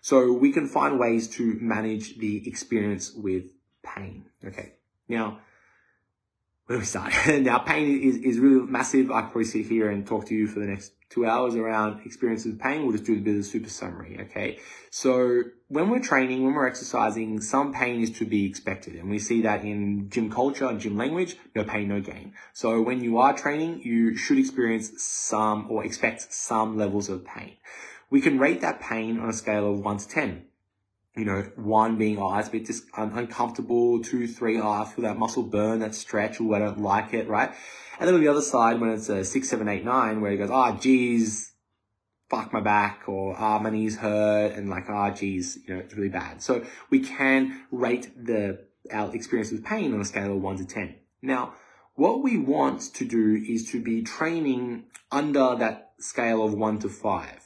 So 0.00 0.32
we 0.32 0.52
can 0.52 0.66
find 0.66 0.98
ways 0.98 1.28
to 1.36 1.58
manage 1.60 2.18
the 2.18 2.48
experience 2.48 3.12
with 3.12 3.44
pain. 3.82 4.26
Okay. 4.44 4.74
Now, 5.08 5.40
where 6.70 6.78
we 6.78 6.84
start? 6.84 7.12
now, 7.40 7.58
pain 7.58 8.00
is, 8.00 8.18
is 8.18 8.38
really 8.38 8.64
massive. 8.64 9.10
I 9.10 9.22
could 9.22 9.32
probably 9.32 9.44
sit 9.44 9.66
here 9.66 9.90
and 9.90 10.06
talk 10.06 10.26
to 10.26 10.34
you 10.36 10.46
for 10.46 10.60
the 10.60 10.66
next 10.66 10.92
two 11.08 11.26
hours 11.26 11.56
around 11.56 12.06
experiences 12.06 12.52
of 12.52 12.60
pain. 12.60 12.82
We'll 12.82 12.92
just 12.92 13.06
do 13.06 13.14
a 13.14 13.16
bit 13.16 13.34
of 13.34 13.40
a 13.40 13.42
super 13.42 13.68
summary. 13.68 14.20
Okay. 14.20 14.60
So 14.90 15.42
when 15.66 15.90
we're 15.90 15.98
training, 15.98 16.44
when 16.44 16.54
we're 16.54 16.68
exercising, 16.68 17.40
some 17.40 17.74
pain 17.74 18.00
is 18.00 18.12
to 18.18 18.24
be 18.24 18.46
expected. 18.46 18.94
And 18.94 19.10
we 19.10 19.18
see 19.18 19.42
that 19.42 19.64
in 19.64 20.10
gym 20.10 20.30
culture 20.30 20.66
and 20.66 20.78
gym 20.78 20.96
language, 20.96 21.36
no 21.56 21.64
pain, 21.64 21.88
no 21.88 22.00
gain. 22.00 22.34
So 22.52 22.80
when 22.80 23.02
you 23.02 23.18
are 23.18 23.36
training, 23.36 23.82
you 23.82 24.14
should 24.14 24.38
experience 24.38 24.92
some 25.02 25.66
or 25.68 25.84
expect 25.84 26.32
some 26.32 26.78
levels 26.78 27.08
of 27.08 27.24
pain. 27.24 27.54
We 28.10 28.20
can 28.20 28.38
rate 28.38 28.60
that 28.60 28.78
pain 28.78 29.18
on 29.18 29.28
a 29.28 29.32
scale 29.32 29.72
of 29.72 29.80
one 29.80 29.98
to 29.98 30.06
10 30.06 30.44
you 31.16 31.24
know, 31.24 31.42
one 31.56 31.98
being, 31.98 32.18
a 32.18 32.48
bit 32.50 32.66
just 32.66 32.84
un- 32.96 33.12
uncomfortable, 33.14 34.02
two, 34.02 34.28
three, 34.28 34.60
I 34.60 34.84
feel 34.84 35.04
that 35.04 35.18
muscle 35.18 35.42
burn, 35.42 35.80
that 35.80 35.94
stretch, 35.94 36.40
or 36.40 36.54
I 36.54 36.60
don't 36.60 36.80
like 36.80 37.12
it, 37.12 37.28
right? 37.28 37.52
And 37.98 38.08
then 38.08 38.14
on 38.14 38.20
the 38.20 38.28
other 38.28 38.42
side, 38.42 38.80
when 38.80 38.90
it's 38.90 39.08
a 39.08 39.24
six, 39.24 39.48
seven, 39.48 39.68
eight, 39.68 39.84
nine, 39.84 40.20
where 40.20 40.30
he 40.30 40.36
goes, 40.36 40.50
oh, 40.52 40.78
geez, 40.80 41.52
fuck 42.28 42.52
my 42.52 42.60
back, 42.60 43.02
or 43.08 43.34
ah, 43.36 43.56
oh, 43.56 43.62
my 43.62 43.70
knees 43.70 43.98
hurt, 43.98 44.52
and 44.52 44.70
like, 44.70 44.84
ah, 44.88 45.10
oh, 45.10 45.14
geez, 45.14 45.58
you 45.66 45.74
know, 45.74 45.80
it's 45.80 45.94
really 45.94 46.08
bad. 46.08 46.40
So 46.42 46.64
we 46.90 47.00
can 47.00 47.64
rate 47.72 48.12
the, 48.16 48.66
our 48.92 49.14
experience 49.14 49.50
with 49.50 49.64
pain 49.64 49.92
on 49.92 50.00
a 50.00 50.04
scale 50.04 50.32
of 50.32 50.40
one 50.40 50.56
to 50.58 50.64
10. 50.64 50.94
Now, 51.22 51.54
what 51.94 52.22
we 52.22 52.38
want 52.38 52.94
to 52.94 53.04
do 53.04 53.34
is 53.34 53.70
to 53.72 53.82
be 53.82 54.02
training 54.02 54.84
under 55.10 55.56
that 55.56 55.92
scale 55.98 56.42
of 56.42 56.54
one 56.54 56.78
to 56.78 56.88
five. 56.88 57.39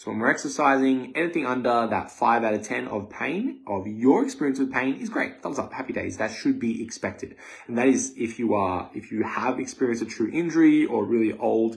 So 0.00 0.10
when 0.10 0.20
we're 0.20 0.30
exercising, 0.30 1.12
anything 1.14 1.44
under 1.44 1.86
that 1.86 2.10
5 2.10 2.42
out 2.42 2.54
of 2.54 2.62
10 2.62 2.88
of 2.88 3.10
pain, 3.10 3.60
of 3.66 3.86
your 3.86 4.24
experience 4.24 4.58
with 4.58 4.72
pain 4.72 4.94
is 4.94 5.10
great. 5.10 5.42
Thumbs 5.42 5.58
up, 5.58 5.74
happy 5.74 5.92
days. 5.92 6.16
That 6.16 6.30
should 6.30 6.58
be 6.58 6.82
expected. 6.82 7.36
And 7.66 7.76
that 7.76 7.86
is 7.86 8.14
if 8.16 8.38
you 8.38 8.54
are, 8.54 8.90
if 8.94 9.12
you 9.12 9.24
have 9.24 9.60
experienced 9.60 10.02
a 10.02 10.06
true 10.06 10.30
injury 10.32 10.86
or 10.86 11.04
really 11.04 11.38
old 11.38 11.76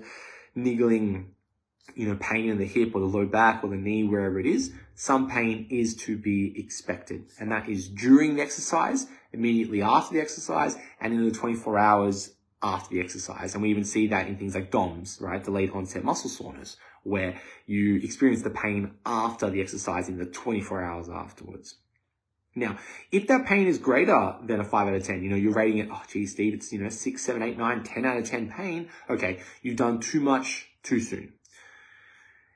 niggling, 0.56 1.34
you 1.96 2.08
know, 2.08 2.16
pain 2.16 2.50
in 2.50 2.60
the 2.60 2.66
hip 2.66 2.96
or 2.96 3.02
the 3.02 3.08
low 3.08 3.26
back 3.26 3.62
or 3.62 3.70
the 3.70 3.76
knee, 3.76 4.06
wherever 4.06 4.40
it 4.40 4.46
is, 4.46 4.72
some 4.96 5.30
pain 5.30 5.68
is 5.70 5.94
to 6.06 6.18
be 6.18 6.58
expected. 6.58 7.26
And 7.42 7.52
that 7.52 7.68
is 7.68 7.90
during 7.90 8.38
the 8.38 8.42
exercise, 8.42 9.06
immediately 9.34 9.82
after 9.82 10.14
the 10.14 10.22
exercise, 10.22 10.78
and 11.02 11.12
in 11.12 11.26
the 11.26 11.36
24 11.36 11.78
hours 11.78 12.36
after 12.62 12.96
the 12.96 13.02
exercise. 13.02 13.54
And 13.54 13.62
we 13.62 13.70
even 13.70 13.84
see 13.84 14.08
that 14.08 14.30
in 14.30 14.38
things 14.38 14.56
like 14.56 14.72
DOMS, 14.72 15.18
right? 15.20 15.44
Delayed 15.44 15.72
onset 15.72 16.06
muscle 16.06 16.30
soreness 16.30 16.78
where 17.04 17.40
you 17.66 17.98
experience 17.98 18.42
the 18.42 18.50
pain 18.50 18.92
after 19.06 19.50
the 19.50 19.62
exercise 19.62 20.10
in 20.10 20.18
the 20.18 20.26
24 20.26 20.84
hours 20.84 21.10
afterwards. 21.10 21.76
Now, 22.56 22.78
if 23.12 23.28
that 23.28 23.46
pain 23.46 23.68
is 23.68 23.80
greater 23.80 24.36
than 24.44 24.60
a 24.60 24.64
5 24.64 24.88
out 24.88 24.94
of 24.94 25.04
10, 25.04 25.24
you 25.24 25.30
know, 25.30 25.36
you're 25.36 25.54
rating 25.54 25.80
it, 25.80 25.90
oh, 25.92 26.02
geez, 26.08 26.34
Steve, 26.34 26.54
it's, 26.54 26.72
you 26.72 26.80
know, 26.80 26.90
6, 26.90 27.24
7, 27.24 27.42
8, 27.42 27.58
9, 27.58 27.84
10 27.84 28.06
out 28.06 28.18
of 28.18 28.30
10 28.30 28.52
pain. 28.52 28.90
Okay, 29.10 29.40
you've 29.62 29.76
done 29.76 30.00
too 30.00 30.20
much 30.20 30.70
too 30.84 31.00
soon. 31.00 31.34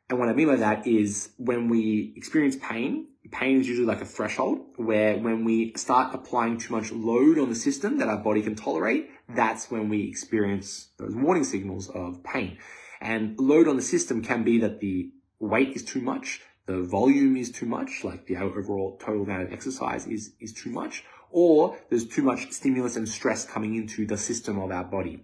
And 0.10 0.20
what 0.20 0.30
I 0.30 0.34
mean 0.34 0.48
by 0.48 0.56
that 0.58 0.88
is 0.88 1.32
when 1.38 1.68
we 1.68 2.13
experience 2.16 2.56
pain, 2.62 3.08
pain 3.32 3.60
is 3.60 3.68
usually 3.68 3.88
like 3.88 4.01
a 4.01 4.06
threshold 4.06 4.60
where 4.77 5.18
when 5.18 5.44
we 5.44 5.74
start 5.75 6.13
applying 6.13 6.58
too 6.58 6.74
much 6.74 6.92
load 6.92 7.38
on 7.38 7.50
the 7.50 7.56
system 7.56 7.98
that 7.98 8.08
our 8.08 8.18
body 8.18 8.42
can 8.42 8.56
tolerate, 8.56 9.10
that's 9.27 9.70
when 9.70 9.89
we 9.89 10.08
experience 10.08 10.89
those 10.98 11.13
warning 11.13 11.44
signals 11.44 11.89
of 11.89 12.24
pain. 12.24 12.58
And 13.01 13.38
load 13.39 13.68
on 13.68 13.75
the 13.75 13.82
system 13.82 14.22
can 14.22 14.44
be 14.44 14.60
that 14.60 14.80
the 14.80 15.12
weight 15.39 15.75
is 15.75 15.84
too 15.84 16.01
much, 16.01 16.42
the 16.66 16.82
volume 16.82 17.38
is 17.38 17.51
too 17.51 17.66
much, 17.66 18.04
like 18.04 18.25
the 18.25 18.38
overall 18.38 18.98
total 18.98 19.24
amount 19.24 19.44
of 19.44 19.54
exercise 19.54 20.06
is, 20.08 20.34
is 20.39 20.51
too 20.51 20.70
much, 20.70 21.04
or 21.32 21.77
there's 21.89 22.08
too 22.08 22.24
much 22.24 22.51
stimulus 22.51 22.96
and 22.96 23.08
stress 23.08 23.46
coming 23.46 23.75
into 23.75 24.06
the 24.06 24.18
system 24.18 24.60
of 24.60 24.72
our 24.72 24.84
body. 24.84 25.24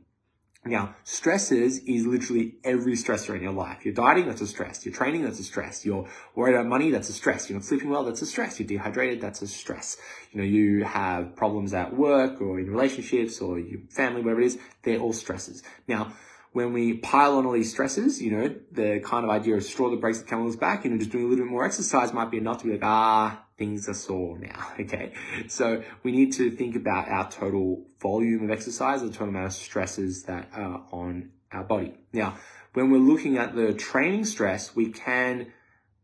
Now, 0.65 0.95
stresses 1.03 1.79
is 1.79 2.05
literally 2.05 2.55
every 2.63 2.93
stressor 2.93 3.35
in 3.35 3.43
your 3.43 3.51
life. 3.51 3.83
You're 3.83 3.93
dieting, 3.93 4.27
that's 4.27 4.39
a 4.39 4.47
stress. 4.47 4.85
You're 4.85 4.95
training, 4.95 5.23
that's 5.23 5.39
a 5.41 5.43
stress. 5.43 5.85
You're 5.85 6.07
worried 6.35 6.55
about 6.55 6.67
money, 6.67 6.89
that's 6.89 7.09
a 7.09 7.13
stress. 7.13 7.49
You're 7.49 7.59
not 7.59 7.65
sleeping 7.65 7.89
well, 7.89 8.05
that's 8.05 8.21
a 8.21 8.25
stress. 8.25 8.59
You're 8.59 8.67
dehydrated, 8.67 9.19
that's 9.19 9.41
a 9.41 9.47
stress. 9.47 9.97
You 10.31 10.39
know, 10.39 10.45
you 10.45 10.85
have 10.85 11.35
problems 11.35 11.73
at 11.73 11.93
work 11.93 12.39
or 12.39 12.61
in 12.61 12.71
relationships 12.71 13.41
or 13.41 13.59
your 13.59 13.81
family, 13.89 14.21
wherever 14.21 14.39
it 14.39 14.45
is, 14.45 14.57
they're 14.83 14.99
all 14.99 15.11
stresses. 15.11 15.63
Now, 15.85 16.13
when 16.53 16.71
we 16.71 16.93
pile 16.93 17.37
on 17.37 17.45
all 17.45 17.51
these 17.51 17.71
stresses, 17.71 18.21
you 18.21 18.31
know, 18.31 18.55
the 18.71 19.01
kind 19.03 19.25
of 19.25 19.31
idea 19.31 19.55
of 19.55 19.63
straw 19.63 19.89
that 19.89 19.99
breaks 19.99 20.19
the 20.19 20.25
camel's 20.25 20.55
back, 20.55 20.85
you 20.85 20.91
know, 20.91 20.97
just 20.97 21.11
doing 21.11 21.25
a 21.25 21.27
little 21.27 21.45
bit 21.45 21.51
more 21.51 21.65
exercise 21.65 22.13
might 22.13 22.29
be 22.29 22.37
enough 22.37 22.59
to 22.59 22.65
be 22.65 22.73
like, 22.73 22.83
ah, 22.83 23.43
things 23.57 23.89
are 23.89 23.93
sore 23.93 24.37
now. 24.37 24.71
Okay. 24.79 25.13
So 25.47 25.83
we 26.03 26.11
need 26.11 26.33
to 26.33 26.51
think 26.51 26.75
about 26.75 27.09
our 27.09 27.29
total 27.29 27.85
volume 27.99 28.43
of 28.43 28.51
exercise, 28.51 29.01
the 29.01 29.09
total 29.09 29.29
amount 29.29 29.47
of 29.47 29.53
stresses 29.53 30.23
that 30.23 30.49
are 30.53 30.85
on 30.91 31.31
our 31.51 31.63
body. 31.63 31.95
Now, 32.11 32.37
when 32.73 32.91
we're 32.91 32.97
looking 32.97 33.37
at 33.37 33.55
the 33.55 33.73
training 33.73 34.25
stress, 34.25 34.75
we 34.75 34.89
can 34.91 35.51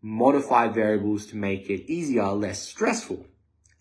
modify 0.02 0.68
variables 0.68 1.28
to 1.28 1.36
make 1.36 1.70
it 1.70 1.92
easier, 1.92 2.28
less 2.28 2.62
stressful. 2.62 3.26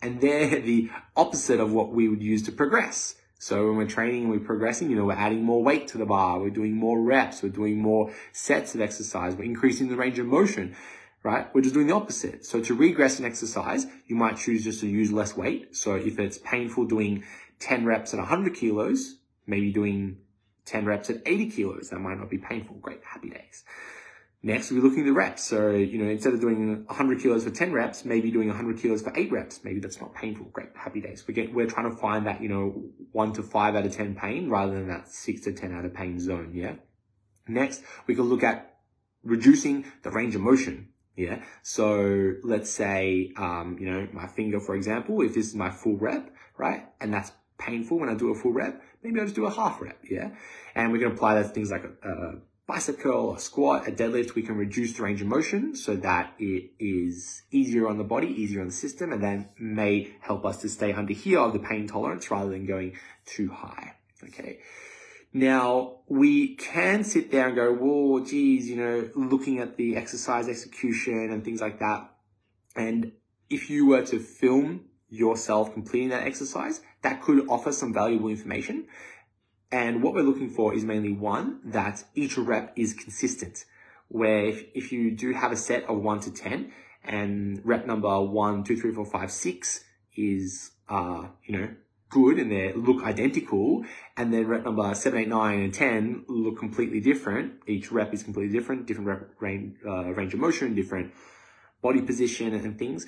And 0.01 0.21
they're 0.21 0.59
the 0.59 0.89
opposite 1.15 1.59
of 1.59 1.71
what 1.71 1.91
we 1.91 2.07
would 2.09 2.21
use 2.21 2.43
to 2.43 2.51
progress. 2.51 3.15
So 3.41 3.67
when 3.67 3.77
we're 3.77 3.87
training 3.87 4.23
and 4.23 4.31
we're 4.31 4.39
progressing, 4.41 4.89
you 4.89 4.97
know, 4.97 5.05
we're 5.05 5.13
adding 5.13 5.43
more 5.43 5.63
weight 5.63 5.87
to 5.89 5.97
the 5.97 6.05
bar, 6.05 6.41
we're 6.41 6.49
doing 6.49 6.75
more 6.75 7.01
reps, 7.01 7.41
we're 7.41 7.49
doing 7.49 7.81
more 7.81 8.13
sets 8.33 8.75
of 8.75 8.81
exercise, 8.81 9.33
we're 9.33 9.45
increasing 9.45 9.87
the 9.87 9.95
range 9.95 10.19
of 10.19 10.25
motion, 10.25 10.75
right? 11.23 11.47
We're 11.55 11.61
just 11.61 11.73
doing 11.73 11.87
the 11.87 11.95
opposite. 11.95 12.45
So 12.45 12.59
to 12.59 12.75
regress 12.75 13.17
an 13.17 13.23
exercise, 13.23 13.87
you 14.07 14.17
might 14.17 14.35
choose 14.35 14.65
just 14.65 14.81
to 14.81 14.87
use 14.87 15.13
less 15.13 15.37
weight. 15.37 15.73
So 15.73 15.95
if 15.95 16.19
it's 16.19 16.37
painful 16.37 16.85
doing 16.85 17.23
10 17.59 17.85
reps 17.85 18.13
at 18.13 18.19
100 18.19 18.55
kilos, 18.55 19.15
maybe 19.47 19.71
doing 19.71 20.17
10 20.65 20.83
reps 20.83 21.09
at 21.09 21.21
80 21.25 21.49
kilos, 21.49 21.89
that 21.91 21.99
might 21.99 22.19
not 22.19 22.29
be 22.29 22.39
painful. 22.39 22.75
Great, 22.81 23.01
happy 23.05 23.29
days. 23.29 23.63
Next, 24.41 24.71
we're 24.71 24.81
looking 24.81 25.01
at 25.01 25.05
the 25.05 25.13
reps. 25.13 25.43
So, 25.43 25.71
you 25.71 25.97
know, 25.97 26.09
instead 26.09 26.33
of 26.33 26.39
doing 26.39 26.85
100 26.85 27.21
kilos 27.21 27.43
for 27.43 27.49
10 27.49 27.73
reps, 27.73 28.05
maybe 28.05 28.31
doing 28.31 28.47
100 28.47 28.79
kilos 28.79 29.01
for 29.01 29.11
8 29.15 29.31
reps. 29.31 29.59
Maybe 29.65 29.81
that's 29.81 29.99
not 29.99 30.15
painful. 30.15 30.45
Great, 30.53 30.69
happy 30.75 31.01
days. 31.01 31.25
We 31.27 31.33
get, 31.33 31.53
we're 31.53 31.67
trying 31.67 31.89
to 31.91 31.97
find 31.97 32.25
that, 32.25 32.41
you 32.41 32.47
know, 32.47 32.83
1 33.11 33.33
to 33.33 33.43
5 33.43 33.75
out 33.75 33.85
of 33.85 33.93
10 33.93 34.15
pain 34.15 34.49
rather 34.49 34.73
than 34.73 34.87
that 34.87 35.09
6 35.09 35.41
to 35.41 35.51
10 35.51 35.73
out 35.73 35.83
of 35.83 35.93
pain 35.93 36.19
zone, 36.19 36.51
yeah? 36.53 36.75
Next, 37.49 37.83
we 38.07 38.15
can 38.15 38.25
look 38.25 38.43
at 38.43 38.77
reducing 39.23 39.85
the 40.03 40.11
range 40.11 40.35
of 40.35 40.41
motion. 40.41 40.89
Yeah. 41.17 41.41
So 41.61 42.35
let's 42.43 42.69
say, 42.69 43.33
um, 43.35 43.77
you 43.77 43.91
know, 43.91 44.07
my 44.13 44.27
finger, 44.27 44.61
for 44.61 44.75
example, 44.75 45.21
if 45.21 45.33
this 45.33 45.47
is 45.47 45.55
my 45.55 45.69
full 45.69 45.97
rep, 45.97 46.33
right? 46.57 46.85
And 47.01 47.13
that's 47.13 47.33
painful 47.57 47.99
when 47.99 48.07
I 48.07 48.13
do 48.13 48.31
a 48.31 48.35
full 48.35 48.53
rep, 48.53 48.81
maybe 49.03 49.19
I'll 49.19 49.25
just 49.25 49.35
do 49.35 49.45
a 49.45 49.51
half 49.51 49.81
rep. 49.81 49.99
Yeah. 50.09 50.29
And 50.75 50.93
we 50.93 50.99
can 50.99 51.11
apply 51.11 51.35
that 51.35 51.43
to 51.43 51.49
things 51.49 51.71
like 51.71 51.83
a 51.83 52.35
bicep 52.69 52.99
curl, 52.99 53.33
a 53.33 53.39
squat, 53.39 53.87
a 53.87 53.91
deadlift, 53.91 54.35
we 54.35 54.43
can 54.43 54.55
reduce 54.55 54.93
the 54.93 55.01
range 55.01 55.21
of 55.21 55.27
motion 55.27 55.75
so 55.75 55.95
that 55.95 56.35
it 56.37 56.69
is 56.77 57.41
easier 57.49 57.89
on 57.89 57.97
the 57.97 58.03
body, 58.03 58.27
easier 58.27 58.61
on 58.61 58.67
the 58.67 58.73
system, 58.73 59.11
and 59.11 59.23
then 59.23 59.49
may 59.59 60.13
help 60.21 60.45
us 60.45 60.61
to 60.61 60.69
stay 60.69 60.93
under 60.93 61.11
here 61.11 61.39
of 61.39 61.51
the 61.51 61.59
pain 61.59 61.87
tolerance 61.87 62.29
rather 62.29 62.51
than 62.51 62.67
going 62.67 62.95
too 63.25 63.49
high. 63.49 63.95
Okay. 64.23 64.59
Now, 65.33 66.01
we 66.07 66.55
can 66.57 67.03
sit 67.03 67.31
there 67.31 67.47
and 67.47 67.55
go, 67.55 67.73
whoa, 67.73 68.23
geez, 68.23 68.69
you 68.69 68.75
know, 68.75 69.09
looking 69.15 69.57
at 69.57 69.75
the 69.75 69.95
exercise 69.95 70.47
execution 70.47 71.31
and 71.31 71.43
things 71.43 71.61
like 71.61 71.79
that. 71.79 72.11
And 72.75 73.13
if 73.49 73.71
you 73.71 73.87
were 73.87 74.05
to 74.05 74.19
film 74.19 74.85
yourself 75.09 75.73
completing 75.73 76.09
that 76.09 76.27
exercise, 76.27 76.81
that 77.01 77.23
could 77.23 77.47
offer 77.49 77.71
some 77.71 77.93
valuable 77.93 78.29
information. 78.29 78.85
And 79.71 80.01
what 80.01 80.13
we're 80.13 80.23
looking 80.23 80.49
for 80.49 80.73
is 80.73 80.83
mainly 80.83 81.13
one, 81.13 81.59
that 81.65 82.03
each 82.15 82.37
rep 82.37 82.73
is 82.75 82.93
consistent. 82.93 83.65
Where 84.07 84.45
if, 84.45 84.63
if 84.73 84.91
you 84.91 85.11
do 85.11 85.33
have 85.33 85.51
a 85.51 85.55
set 85.55 85.83
of 85.83 85.99
one 85.99 86.19
to 86.21 86.31
10 86.31 86.71
and 87.03 87.61
rep 87.63 87.85
number 87.85 88.21
one, 88.21 88.63
two, 88.63 88.77
three, 88.77 88.91
four, 88.91 89.05
five, 89.05 89.31
six 89.31 89.83
is, 90.15 90.71
uh, 90.89 91.27
you 91.45 91.57
know, 91.57 91.69
good 92.09 92.39
and 92.39 92.51
they 92.51 92.73
look 92.73 93.03
identical. 93.03 93.85
And 94.17 94.33
then 94.33 94.47
rep 94.47 94.65
number 94.65 94.95
seven, 94.95 95.19
eight, 95.19 95.27
nine, 95.27 95.59
and 95.59 95.73
10 95.73 96.25
look 96.27 96.57
completely 96.57 96.99
different. 96.99 97.53
Each 97.67 97.91
rep 97.91 98.11
is 98.13 98.23
completely 98.23 98.57
different, 98.57 98.87
different 98.87 99.07
rep 99.07 99.29
range, 99.39 99.77
uh, 99.85 100.05
range 100.13 100.33
of 100.33 100.39
motion, 100.39 100.73
different 100.73 101.13
body 101.83 102.01
position 102.01 102.53
and 102.53 102.79
things. 102.79 103.05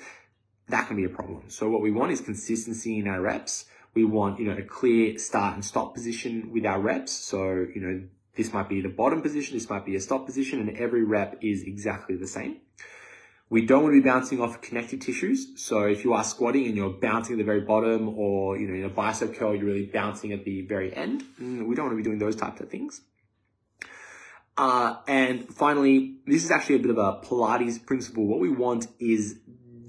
That 0.68 0.86
can 0.86 0.96
be 0.96 1.04
a 1.04 1.08
problem. 1.08 1.42
So 1.48 1.68
what 1.68 1.82
we 1.82 1.90
want 1.90 2.12
is 2.12 2.20
consistency 2.20 2.98
in 2.98 3.08
our 3.08 3.20
reps 3.20 3.66
we 3.94 4.04
want, 4.04 4.38
you 4.38 4.46
know, 4.46 4.56
a 4.56 4.62
clear 4.62 5.18
start 5.18 5.54
and 5.54 5.64
stop 5.64 5.94
position 5.94 6.50
with 6.52 6.64
our 6.64 6.80
reps. 6.80 7.12
So, 7.12 7.66
you 7.74 7.80
know, 7.80 8.02
this 8.36 8.52
might 8.52 8.68
be 8.68 8.80
the 8.80 8.88
bottom 8.88 9.20
position, 9.20 9.56
this 9.56 9.68
might 9.68 9.84
be 9.84 9.96
a 9.96 10.00
stop 10.00 10.24
position, 10.24 10.60
and 10.60 10.76
every 10.78 11.04
rep 11.04 11.38
is 11.42 11.62
exactly 11.64 12.16
the 12.16 12.26
same. 12.26 12.58
We 13.50 13.66
don't 13.66 13.82
want 13.82 13.94
to 13.94 14.00
be 14.00 14.08
bouncing 14.08 14.40
off 14.40 14.62
connective 14.62 15.00
tissues. 15.00 15.60
So 15.62 15.82
if 15.82 16.04
you 16.04 16.14
are 16.14 16.24
squatting 16.24 16.64
and 16.64 16.74
you're 16.74 16.88
bouncing 16.88 17.34
at 17.34 17.38
the 17.38 17.44
very 17.44 17.60
bottom 17.60 18.08
or, 18.18 18.56
you 18.56 18.66
know, 18.66 18.72
in 18.72 18.84
a 18.84 18.88
bicep 18.88 19.34
curl, 19.34 19.54
you're 19.54 19.66
really 19.66 19.84
bouncing 19.84 20.32
at 20.32 20.46
the 20.46 20.62
very 20.62 20.94
end. 20.96 21.22
Mm, 21.38 21.66
we 21.66 21.74
don't 21.74 21.84
want 21.84 21.92
to 21.92 21.96
be 21.96 22.02
doing 22.02 22.18
those 22.18 22.34
types 22.34 22.62
of 22.62 22.70
things. 22.70 23.02
Uh, 24.56 24.96
and 25.06 25.48
finally, 25.52 26.16
this 26.26 26.44
is 26.44 26.50
actually 26.50 26.76
a 26.76 26.78
bit 26.78 26.90
of 26.92 26.96
a 26.96 27.20
Pilates 27.26 27.84
principle. 27.84 28.26
What 28.26 28.40
we 28.40 28.48
want 28.48 28.86
is 28.98 29.38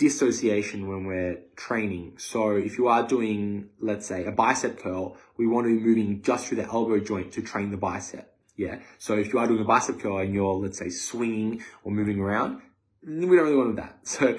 dissociation 0.03 0.89
when 0.89 1.05
we're 1.05 1.37
training. 1.55 2.13
So 2.17 2.57
if 2.57 2.77
you 2.77 2.89
are 2.89 3.07
doing, 3.07 3.69
let's 3.79 4.05
say, 4.05 4.25
a 4.25 4.31
bicep 4.31 4.77
curl, 4.79 5.15
we 5.37 5.47
want 5.47 5.65
to 5.67 5.77
be 5.77 5.81
moving 5.81 6.21
just 6.21 6.47
through 6.47 6.57
the 6.57 6.65
elbow 6.65 6.99
joint 6.99 7.31
to 7.33 7.41
train 7.41 7.71
the 7.71 7.77
bicep. 7.77 8.35
Yeah. 8.57 8.79
So 8.97 9.17
if 9.17 9.31
you 9.31 9.39
are 9.39 9.47
doing 9.47 9.61
a 9.61 9.65
bicep 9.65 9.99
curl 10.01 10.17
and 10.17 10.33
you're, 10.33 10.55
let's 10.55 10.77
say, 10.77 10.89
swinging 10.89 11.63
or 11.85 11.91
moving 11.93 12.19
around, 12.19 12.61
we 13.01 13.13
don't 13.13 13.29
really 13.29 13.55
want 13.55 13.77
that. 13.77 13.99
So 14.03 14.37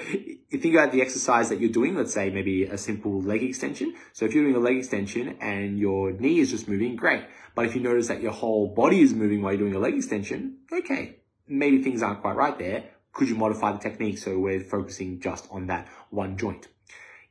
you 0.51 0.59
think 0.61 0.75
about 0.75 0.93
the 0.93 1.01
exercise 1.01 1.49
that 1.49 1.61
you're 1.61 1.77
doing, 1.81 1.97
let's 1.97 2.13
say 2.13 2.29
maybe 2.29 2.65
a 2.65 2.77
simple 2.77 3.23
leg 3.23 3.43
extension. 3.43 3.95
So 4.13 4.27
if 4.27 4.35
you're 4.35 4.45
doing 4.45 4.57
a 4.57 4.67
leg 4.67 4.77
extension 4.77 5.39
and 5.41 5.79
your 5.79 6.13
knee 6.13 6.41
is 6.41 6.51
just 6.51 6.69
moving, 6.69 6.95
great. 6.95 7.25
But 7.55 7.65
if 7.65 7.75
you 7.75 7.81
notice 7.81 8.09
that 8.09 8.21
your 8.21 8.33
whole 8.33 8.75
body 8.75 9.01
is 9.01 9.15
moving 9.15 9.41
while 9.41 9.53
you're 9.53 9.61
doing 9.61 9.75
a 9.75 9.79
leg 9.79 9.95
extension, 9.95 10.59
okay, 10.71 11.17
maybe 11.49 11.83
things 11.83 12.03
aren't 12.03 12.21
quite 12.21 12.37
right 12.37 12.59
there. 12.59 12.85
Could 13.15 13.29
you 13.29 13.37
modify 13.37 13.73
the 13.73 13.79
technique 13.79 14.19
so 14.19 14.39
we're 14.39 14.61
focusing 14.61 15.21
just 15.21 15.49
on 15.51 15.69
that 15.69 15.89
one 16.11 16.37
joint? 16.37 16.69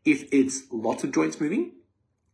If 0.06 0.34
it's 0.34 0.64
lots 0.72 1.04
of 1.04 1.12
joints 1.12 1.40
moving, 1.40 1.74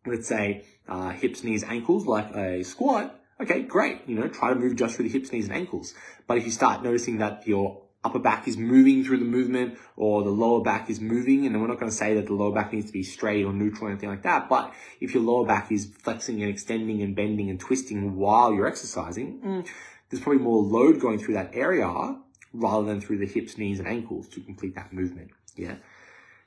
let's 0.05 0.27
say 0.27 0.63
uh, 0.88 1.09
hips, 1.09 1.43
knees, 1.43 1.63
ankles, 1.63 2.05
like 2.05 2.33
a 2.35 2.63
squat, 2.63 3.19
okay, 3.41 3.63
great. 3.63 4.01
You 4.07 4.19
know, 4.19 4.27
try 4.27 4.49
to 4.49 4.55
move 4.55 4.75
just 4.75 4.95
through 4.95 5.09
the 5.09 5.12
hips, 5.12 5.31
knees, 5.31 5.45
and 5.45 5.55
ankles. 5.55 5.93
But 6.27 6.38
if 6.38 6.45
you 6.45 6.51
start 6.51 6.83
noticing 6.83 7.17
that 7.17 7.47
your 7.47 7.81
upper 8.03 8.19
back 8.19 8.47
is 8.47 8.57
moving 8.57 9.03
through 9.03 9.17
the 9.17 9.25
movement 9.25 9.77
or 9.97 10.23
the 10.23 10.29
lower 10.29 10.62
back 10.62 10.89
is 10.89 11.01
moving. 11.01 11.45
And 11.45 11.59
we're 11.59 11.67
not 11.67 11.79
going 11.79 11.91
to 11.91 11.95
say 11.95 12.15
that 12.15 12.27
the 12.27 12.33
lower 12.33 12.53
back 12.53 12.71
needs 12.71 12.85
to 12.88 12.93
be 12.93 13.03
straight 13.03 13.43
or 13.43 13.53
neutral 13.53 13.88
or 13.88 13.91
anything 13.91 14.09
like 14.09 14.23
that. 14.23 14.47
But 14.47 14.73
if 15.01 15.13
your 15.13 15.23
lower 15.23 15.45
back 15.45 15.71
is 15.71 15.85
flexing 15.85 16.41
and 16.41 16.49
extending 16.49 17.01
and 17.01 17.15
bending 17.15 17.49
and 17.49 17.59
twisting 17.59 18.15
while 18.15 18.53
you're 18.53 18.67
exercising, 18.67 19.41
mm, 19.41 19.67
there's 20.09 20.23
probably 20.23 20.41
more 20.41 20.62
load 20.63 20.99
going 20.99 21.19
through 21.19 21.33
that 21.35 21.51
area 21.53 22.15
rather 22.53 22.85
than 22.85 23.01
through 23.01 23.19
the 23.19 23.27
hips, 23.27 23.57
knees 23.57 23.79
and 23.79 23.88
ankles 23.88 24.27
to 24.29 24.41
complete 24.41 24.75
that 24.75 24.93
movement. 24.93 25.31
Yeah. 25.55 25.75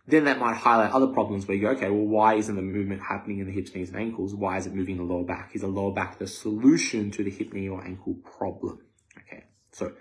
Then 0.06 0.24
that 0.24 0.38
might 0.38 0.56
highlight 0.56 0.90
other 0.90 1.06
problems 1.06 1.46
where 1.46 1.56
you 1.56 1.62
go, 1.62 1.70
okay, 1.70 1.88
well, 1.88 2.06
why 2.06 2.34
isn't 2.34 2.56
the 2.56 2.62
movement 2.62 3.02
happening 3.02 3.38
in 3.38 3.46
the 3.46 3.52
hips, 3.52 3.74
knees 3.74 3.88
and 3.90 3.98
ankles? 3.98 4.34
Why 4.34 4.58
is 4.58 4.66
it 4.66 4.74
moving 4.74 4.96
the 4.96 5.04
lower 5.04 5.22
back? 5.22 5.52
Is 5.54 5.60
the 5.60 5.68
lower 5.68 5.92
back 5.92 6.18
the 6.18 6.26
solution 6.26 7.10
to 7.12 7.22
the 7.22 7.30
hip, 7.30 7.52
knee 7.52 7.68
or 7.68 7.84
ankle 7.84 8.14
problem? 8.14 8.80
Okay. 9.16 9.44
So 9.70 9.92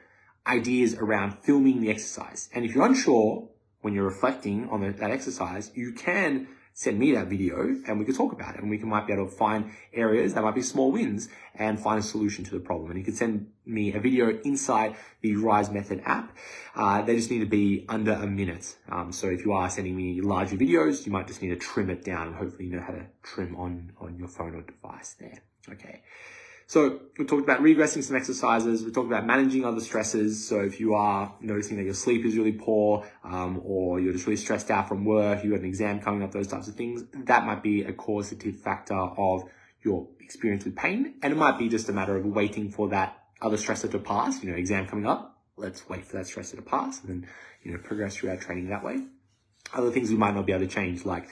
ideas 0.47 0.95
around 0.95 1.37
filming 1.43 1.81
the 1.81 1.91
exercise. 1.91 2.49
And 2.53 2.65
if 2.65 2.73
you're 2.73 2.85
unsure 2.85 3.47
when 3.81 3.93
you're 3.93 4.05
reflecting 4.05 4.69
on 4.69 4.81
that 4.81 5.11
exercise, 5.11 5.71
you 5.75 5.93
can 5.93 6.47
send 6.73 6.97
me 6.97 7.11
that 7.13 7.27
video 7.27 7.75
and 7.87 7.99
we 7.99 8.05
could 8.05 8.15
talk 8.15 8.31
about 8.33 8.55
it 8.55 8.61
and 8.61 8.69
we 8.69 8.77
can 8.77 8.89
might 8.89 9.07
be 9.07 9.13
able 9.13 9.25
to 9.25 9.31
find 9.31 9.71
areas 9.93 10.33
that 10.33 10.43
might 10.43 10.55
be 10.55 10.61
small 10.61 10.91
wins 10.91 11.29
and 11.55 11.79
find 11.79 11.99
a 11.99 12.03
solution 12.03 12.43
to 12.45 12.51
the 12.51 12.59
problem. 12.59 12.91
And 12.91 12.99
you 12.99 13.05
could 13.05 13.17
send 13.17 13.51
me 13.65 13.93
a 13.93 13.99
video 13.99 14.39
inside 14.43 14.95
the 15.21 15.35
Rise 15.35 15.69
Method 15.69 16.01
app. 16.05 16.35
Uh, 16.75 17.01
they 17.01 17.15
just 17.15 17.29
need 17.29 17.39
to 17.39 17.45
be 17.45 17.85
under 17.89 18.13
a 18.13 18.27
minute. 18.27 18.75
Um, 18.89 19.11
so 19.11 19.27
if 19.27 19.45
you 19.45 19.53
are 19.53 19.69
sending 19.69 19.95
me 19.95 20.21
larger 20.21 20.55
videos, 20.55 21.05
you 21.05 21.11
might 21.11 21.27
just 21.27 21.41
need 21.41 21.49
to 21.49 21.57
trim 21.57 21.89
it 21.89 22.03
down 22.03 22.27
and 22.27 22.35
hopefully 22.35 22.65
you 22.65 22.75
know 22.75 22.81
how 22.81 22.93
to 22.93 23.05
trim 23.23 23.55
on, 23.55 23.93
on 23.99 24.17
your 24.17 24.27
phone 24.27 24.55
or 24.55 24.61
device 24.61 25.15
there. 25.19 25.39
Okay. 25.69 26.01
So 26.71 27.01
we 27.19 27.25
talked 27.25 27.43
about 27.43 27.59
regressing 27.59 28.01
some 28.01 28.15
exercises. 28.15 28.85
We 28.85 28.91
talked 28.91 29.07
about 29.07 29.25
managing 29.25 29.65
other 29.65 29.81
stresses. 29.81 30.47
So 30.47 30.61
if 30.61 30.79
you 30.79 30.93
are 30.93 31.35
noticing 31.41 31.75
that 31.75 31.83
your 31.83 31.93
sleep 31.93 32.25
is 32.25 32.37
really 32.37 32.53
poor, 32.53 33.05
um, 33.25 33.61
or 33.65 33.99
you're 33.99 34.13
just 34.13 34.25
really 34.25 34.37
stressed 34.37 34.71
out 34.71 34.87
from 34.87 35.03
work, 35.03 35.43
you 35.43 35.51
have 35.51 35.63
an 35.63 35.67
exam 35.67 35.99
coming 35.99 36.23
up, 36.23 36.31
those 36.31 36.47
types 36.47 36.69
of 36.69 36.75
things, 36.75 37.03
that 37.25 37.45
might 37.45 37.61
be 37.61 37.83
a 37.83 37.91
causative 37.91 38.55
factor 38.55 38.95
of 38.95 39.49
your 39.83 40.07
experience 40.21 40.63
with 40.63 40.77
pain. 40.77 41.15
And 41.21 41.33
it 41.33 41.35
might 41.35 41.59
be 41.59 41.67
just 41.67 41.89
a 41.89 41.91
matter 41.91 42.15
of 42.15 42.25
waiting 42.25 42.71
for 42.71 42.87
that 42.87 43.21
other 43.41 43.57
stressor 43.57 43.91
to 43.91 43.99
pass. 43.99 44.41
You 44.41 44.51
know, 44.51 44.55
exam 44.55 44.87
coming 44.87 45.05
up. 45.05 45.41
Let's 45.57 45.89
wait 45.89 46.05
for 46.05 46.15
that 46.15 46.25
stressor 46.25 46.55
to 46.55 46.61
pass 46.61 47.01
and 47.01 47.09
then, 47.09 47.29
you 47.63 47.73
know, 47.73 47.79
progress 47.79 48.15
through 48.15 48.29
our 48.29 48.37
training 48.37 48.69
that 48.69 48.81
way. 48.81 49.07
Other 49.73 49.91
things 49.91 50.09
we 50.09 50.15
might 50.15 50.35
not 50.35 50.45
be 50.45 50.53
able 50.53 50.65
to 50.65 50.73
change, 50.73 51.03
like 51.03 51.27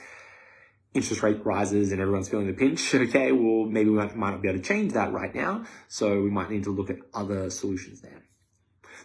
interest 0.92 1.22
rate 1.22 1.44
rises 1.44 1.92
and 1.92 2.00
everyone's 2.00 2.28
feeling 2.28 2.46
the 2.46 2.52
pinch, 2.52 2.94
okay, 2.94 3.32
well, 3.32 3.66
maybe 3.66 3.90
we 3.90 3.96
might, 3.96 4.16
might 4.16 4.30
not 4.30 4.42
be 4.42 4.48
able 4.48 4.58
to 4.58 4.64
change 4.64 4.92
that 4.92 5.12
right 5.12 5.34
now. 5.34 5.64
So 5.88 6.22
we 6.22 6.30
might 6.30 6.50
need 6.50 6.64
to 6.64 6.70
look 6.70 6.90
at 6.90 6.96
other 7.14 7.50
solutions 7.50 8.00
there. 8.00 8.22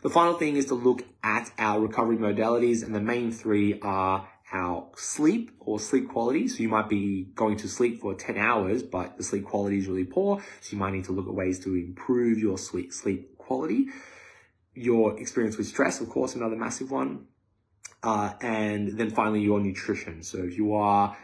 The 0.02 0.10
final 0.10 0.36
thing 0.36 0.56
is 0.56 0.66
to 0.68 0.76
look 0.76 1.04
at 1.24 1.50
our 1.58 1.80
recovery 1.80 2.18
modalities, 2.18 2.84
and 2.84 2.94
the 2.94 3.00
main 3.00 3.32
three 3.32 3.80
are 3.82 4.28
our 4.52 4.88
sleep 4.96 5.52
or 5.60 5.80
sleep 5.80 6.10
quality. 6.10 6.48
So 6.48 6.60
you 6.60 6.70
might 6.70 6.90
be 6.90 7.24
going 7.36 7.58
to 7.58 7.68
sleep 7.68 8.02
for 8.02 8.14
10 8.14 8.38
hours, 8.38 8.84
but 8.84 9.18
the 9.18 9.24
sleep 9.24 9.46
quality 9.46 9.80
is 9.80 9.88
really 9.88 10.04
poor. 10.04 10.44
So 10.62 10.74
you 10.74 10.78
might 10.78 10.94
need 10.94 11.06
to 11.06 11.12
look 11.12 11.28
at 11.28 11.34
ways 11.34 11.60
to 11.62 11.76
improve 11.76 12.38
your 12.38 12.58
sleep, 12.58 12.94
sleep 12.94 13.38
quality. 13.38 13.88
Your 14.74 15.20
experience 15.20 15.58
with 15.58 15.68
stress, 15.68 16.02
of 16.02 16.10
course, 16.10 16.36
another 16.36 16.56
massive 16.56 16.92
one. 16.92 17.26
Uh, 18.04 18.34
and 18.42 19.00
then 19.00 19.10
finally, 19.10 19.42
your 19.42 19.60
nutrition. 19.60 20.22
So 20.22 20.38
if 20.40 20.58
you 20.58 20.76
are 20.76 21.18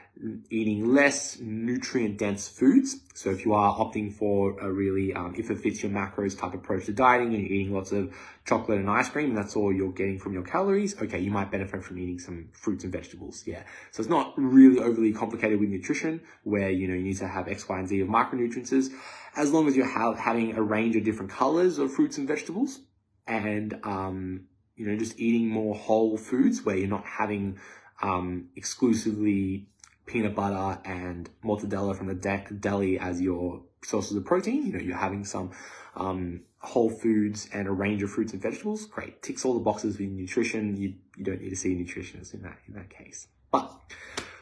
eating 0.50 0.94
less 0.94 1.40
nutrient 1.40 2.18
dense 2.18 2.48
foods. 2.48 2.98
So 3.16 3.32
if 3.32 3.44
you 3.44 3.54
are 3.54 3.76
opting 3.76 4.14
for 4.14 4.60
a 4.60 4.72
really, 4.72 5.14
um, 5.14 5.34
if 5.38 5.50
it 5.50 5.60
fits 5.60 5.82
your 5.82 5.92
macros 5.92 6.38
type 6.40 6.54
approach 6.54 6.86
to 6.86 6.94
dieting 6.94 7.34
and 7.34 7.42
you're 7.42 7.52
eating 7.52 7.74
lots 7.74 7.92
of 7.92 8.14
chocolate 8.46 8.80
and 8.80 8.90
ice 8.90 9.10
cream 9.10 9.30
and 9.30 9.38
that's 9.38 9.56
all 9.56 9.74
you're 9.74 9.92
getting 9.92 10.20
from 10.20 10.34
your 10.34 10.44
calories, 10.44 11.00
okay, 11.02 11.20
you 11.20 11.32
might 11.32 11.50
benefit 11.50 11.84
from 11.84 11.98
eating 11.98 12.20
some 12.20 12.50
fruits 12.52 12.84
and 12.84 12.94
vegetables. 12.94 13.44
Yeah. 13.48 13.64
So 13.92 14.02
it's 14.02 14.10
not 14.10 14.34
really 14.38 14.80
overly 14.80 15.12
complicated 15.12 15.60
with 15.60 15.70
nutrition 15.70 16.22
where, 16.44 16.70
you 16.70 16.88
know, 16.88 16.94
you 16.94 17.04
need 17.04 17.18
to 17.18 17.28
have 17.28 17.48
X, 17.48 17.68
Y, 17.68 17.80
and 17.80 17.88
Z 17.88 18.00
of 18.02 18.08
micronutrients 18.08 18.92
as 19.36 19.52
long 19.52 19.68
as 19.68 19.76
you're 19.76 19.88
ha- 19.88 20.14
having 20.14 20.56
a 20.56 20.62
range 20.62 20.96
of 20.96 21.04
different 21.04 21.32
colors 21.32 21.80
of 21.80 21.94
fruits 21.94 22.18
and 22.18 22.28
vegetables 22.28 22.82
and, 23.26 23.80
um, 23.84 24.46
you 24.76 24.86
know, 24.86 24.96
just 24.98 25.20
eating 25.20 25.48
more 25.48 25.74
whole 25.74 26.18
foods 26.18 26.64
where 26.64 26.76
you're 26.76 26.88
not 26.88 27.06
having, 27.06 27.58
um, 28.04 28.50
exclusively 28.56 29.68
peanut 30.06 30.36
butter 30.36 30.80
and 30.86 31.30
mortadella 31.44 31.96
from 31.96 32.08
the 32.08 32.16
de- 32.16 32.46
deli 32.60 33.00
as 33.00 33.22
your 33.22 33.62
sources 33.84 34.16
of 34.18 34.26
protein. 34.26 34.66
You 34.66 34.74
know, 34.74 34.80
you're 34.80 34.98
having 34.98 35.26
some 35.26 35.52
um, 35.96 36.42
whole 36.60 36.90
foods 36.90 37.50
and 37.54 37.68
a 37.68 37.72
range 37.72 38.04
of 38.04 38.12
fruits 38.12 38.34
and 38.34 38.42
vegetables. 38.42 38.86
Great, 38.86 39.22
ticks 39.22 39.46
all 39.46 39.54
the 39.54 39.60
boxes 39.60 39.98
with 39.98 40.10
nutrition. 40.10 40.78
You 40.78 40.94
you 41.16 41.24
don't 41.24 41.42
need 41.42 41.50
to 41.50 41.56
see 41.56 41.74
a 41.74 41.76
nutritionist 41.76 42.34
in 42.34 42.42
that 42.44 42.58
in 42.68 42.74
that 42.76 42.90
case. 42.90 43.28
But 43.52 43.72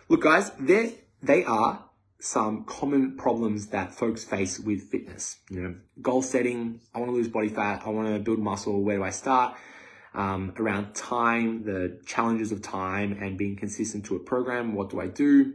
look, 0.08 0.22
guys, 0.22 0.52
there 0.60 0.92
they 1.22 1.44
are 1.44 1.86
some 2.22 2.66
common 2.66 3.16
problems 3.16 3.68
that 3.68 3.96
folks 3.96 4.24
face 4.24 4.60
with 4.60 4.90
fitness. 4.90 5.38
You 5.50 5.62
know, 5.62 5.76
goal 6.02 6.22
setting. 6.22 6.82
I 6.94 7.00
want 7.00 7.10
to 7.12 7.16
lose 7.16 7.30
body 7.30 7.50
fat. 7.50 7.84
I 7.86 7.90
want 7.90 8.10
to 8.10 8.20
build 8.20 8.40
muscle. 8.40 8.82
Where 8.84 8.98
do 8.98 9.04
I 9.04 9.12
start? 9.12 9.58
Um, 10.20 10.54
around 10.58 10.94
time, 10.96 11.64
the 11.64 11.98
challenges 12.06 12.52
of 12.52 12.62
time 12.62 13.18
and 13.22 13.38
being 13.38 13.56
consistent 13.56 14.06
to 14.08 14.18
a 14.18 14.20
program. 14.20 14.74
What 14.74 14.90
do 14.90 15.00
I 15.00 15.08
do? 15.08 15.54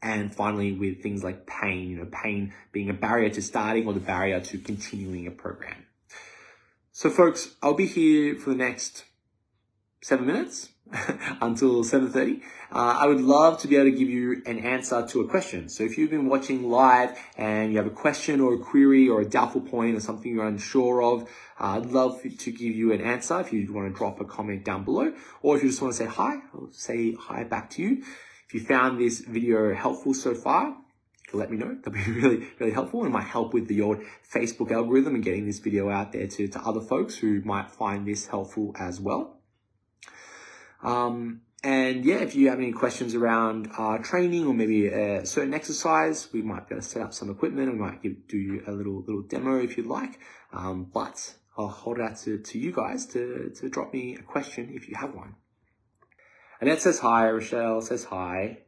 And 0.00 0.32
finally, 0.32 0.70
with 0.70 1.02
things 1.02 1.24
like 1.24 1.48
pain, 1.48 1.90
you 1.90 1.96
know, 1.96 2.06
pain 2.12 2.54
being 2.70 2.90
a 2.90 2.94
barrier 2.94 3.28
to 3.30 3.42
starting 3.42 3.88
or 3.88 3.92
the 3.92 3.98
barrier 3.98 4.38
to 4.38 4.58
continuing 4.58 5.26
a 5.26 5.32
program. 5.32 5.86
So 6.92 7.10
folks, 7.10 7.56
I'll 7.60 7.74
be 7.74 7.86
here 7.86 8.36
for 8.36 8.50
the 8.50 8.56
next 8.56 9.04
seven 10.00 10.26
minutes 10.26 10.68
until 11.40 11.82
7.30. 11.82 12.42
Uh, 12.70 12.96
I 13.00 13.06
would 13.06 13.20
love 13.20 13.60
to 13.60 13.68
be 13.68 13.76
able 13.76 13.90
to 13.90 13.96
give 13.96 14.08
you 14.08 14.42
an 14.46 14.58
answer 14.58 15.06
to 15.06 15.20
a 15.20 15.28
question. 15.28 15.68
So 15.68 15.84
if 15.84 15.98
you've 15.98 16.10
been 16.10 16.28
watching 16.28 16.70
live 16.70 17.18
and 17.36 17.72
you 17.72 17.78
have 17.78 17.86
a 17.86 17.90
question 17.90 18.40
or 18.40 18.54
a 18.54 18.58
query 18.58 19.08
or 19.08 19.20
a 19.20 19.24
doubtful 19.24 19.60
point 19.60 19.96
or 19.96 20.00
something 20.00 20.34
you're 20.34 20.46
unsure 20.46 21.02
of, 21.02 21.22
uh, 21.60 21.78
I'd 21.78 21.86
love 21.86 22.22
to 22.22 22.50
give 22.50 22.74
you 22.74 22.92
an 22.92 23.00
answer 23.00 23.40
if 23.40 23.52
you 23.52 23.72
want 23.72 23.92
to 23.92 23.96
drop 23.96 24.20
a 24.20 24.24
comment 24.24 24.64
down 24.64 24.84
below. 24.84 25.12
Or 25.42 25.56
if 25.56 25.62
you 25.62 25.70
just 25.70 25.82
want 25.82 25.94
to 25.94 25.98
say 25.98 26.06
hi, 26.06 26.36
I'll 26.54 26.68
say 26.72 27.14
hi 27.18 27.44
back 27.44 27.70
to 27.70 27.82
you. 27.82 28.02
If 28.46 28.54
you 28.54 28.60
found 28.60 29.00
this 29.00 29.20
video 29.20 29.74
helpful 29.74 30.14
so 30.14 30.34
far, 30.34 30.76
let 31.32 31.50
me 31.50 31.56
know. 31.56 31.74
That'd 31.74 31.92
be 31.92 32.12
really, 32.20 32.46
really 32.58 32.72
helpful 32.72 33.04
and 33.04 33.12
might 33.12 33.24
help 33.24 33.54
with 33.54 33.68
the 33.68 33.80
old 33.80 33.98
Facebook 34.30 34.70
algorithm 34.70 35.14
and 35.14 35.24
getting 35.24 35.46
this 35.46 35.58
video 35.58 35.90
out 35.90 36.12
there 36.12 36.26
to, 36.26 36.48
to 36.48 36.60
other 36.60 36.80
folks 36.80 37.16
who 37.16 37.40
might 37.42 37.70
find 37.70 38.06
this 38.06 38.26
helpful 38.26 38.74
as 38.78 39.00
well. 39.00 39.31
Um, 40.82 41.42
and 41.64 42.04
yeah, 42.04 42.16
if 42.16 42.34
you 42.34 42.48
have 42.48 42.58
any 42.58 42.72
questions 42.72 43.14
around 43.14 43.70
uh, 43.78 43.98
training 43.98 44.46
or 44.46 44.54
maybe 44.54 44.88
a 44.88 45.24
certain 45.24 45.54
exercise, 45.54 46.28
we 46.32 46.42
might 46.42 46.68
be 46.68 46.74
able 46.74 46.82
to 46.82 46.88
set 46.88 47.02
up 47.02 47.14
some 47.14 47.30
equipment 47.30 47.72
we 47.72 47.78
might 47.78 48.02
give, 48.02 48.26
do 48.26 48.36
you 48.36 48.62
a 48.66 48.72
little 48.72 49.00
little 49.06 49.22
demo 49.22 49.58
if 49.58 49.76
you'd 49.76 49.86
like. 49.86 50.18
Um, 50.52 50.90
but 50.92 51.34
I'll 51.56 51.68
hold 51.68 52.00
out 52.00 52.18
to, 52.20 52.38
to 52.38 52.58
you 52.58 52.72
guys 52.72 53.06
to, 53.06 53.52
to 53.60 53.68
drop 53.68 53.92
me 53.92 54.16
a 54.16 54.22
question 54.22 54.72
if 54.74 54.88
you 54.88 54.96
have 54.96 55.14
one. 55.14 55.36
Annette 56.60 56.82
says 56.82 56.98
hi. 56.98 57.30
Rochelle 57.30 57.80
says 57.80 58.04
hi. 58.04 58.58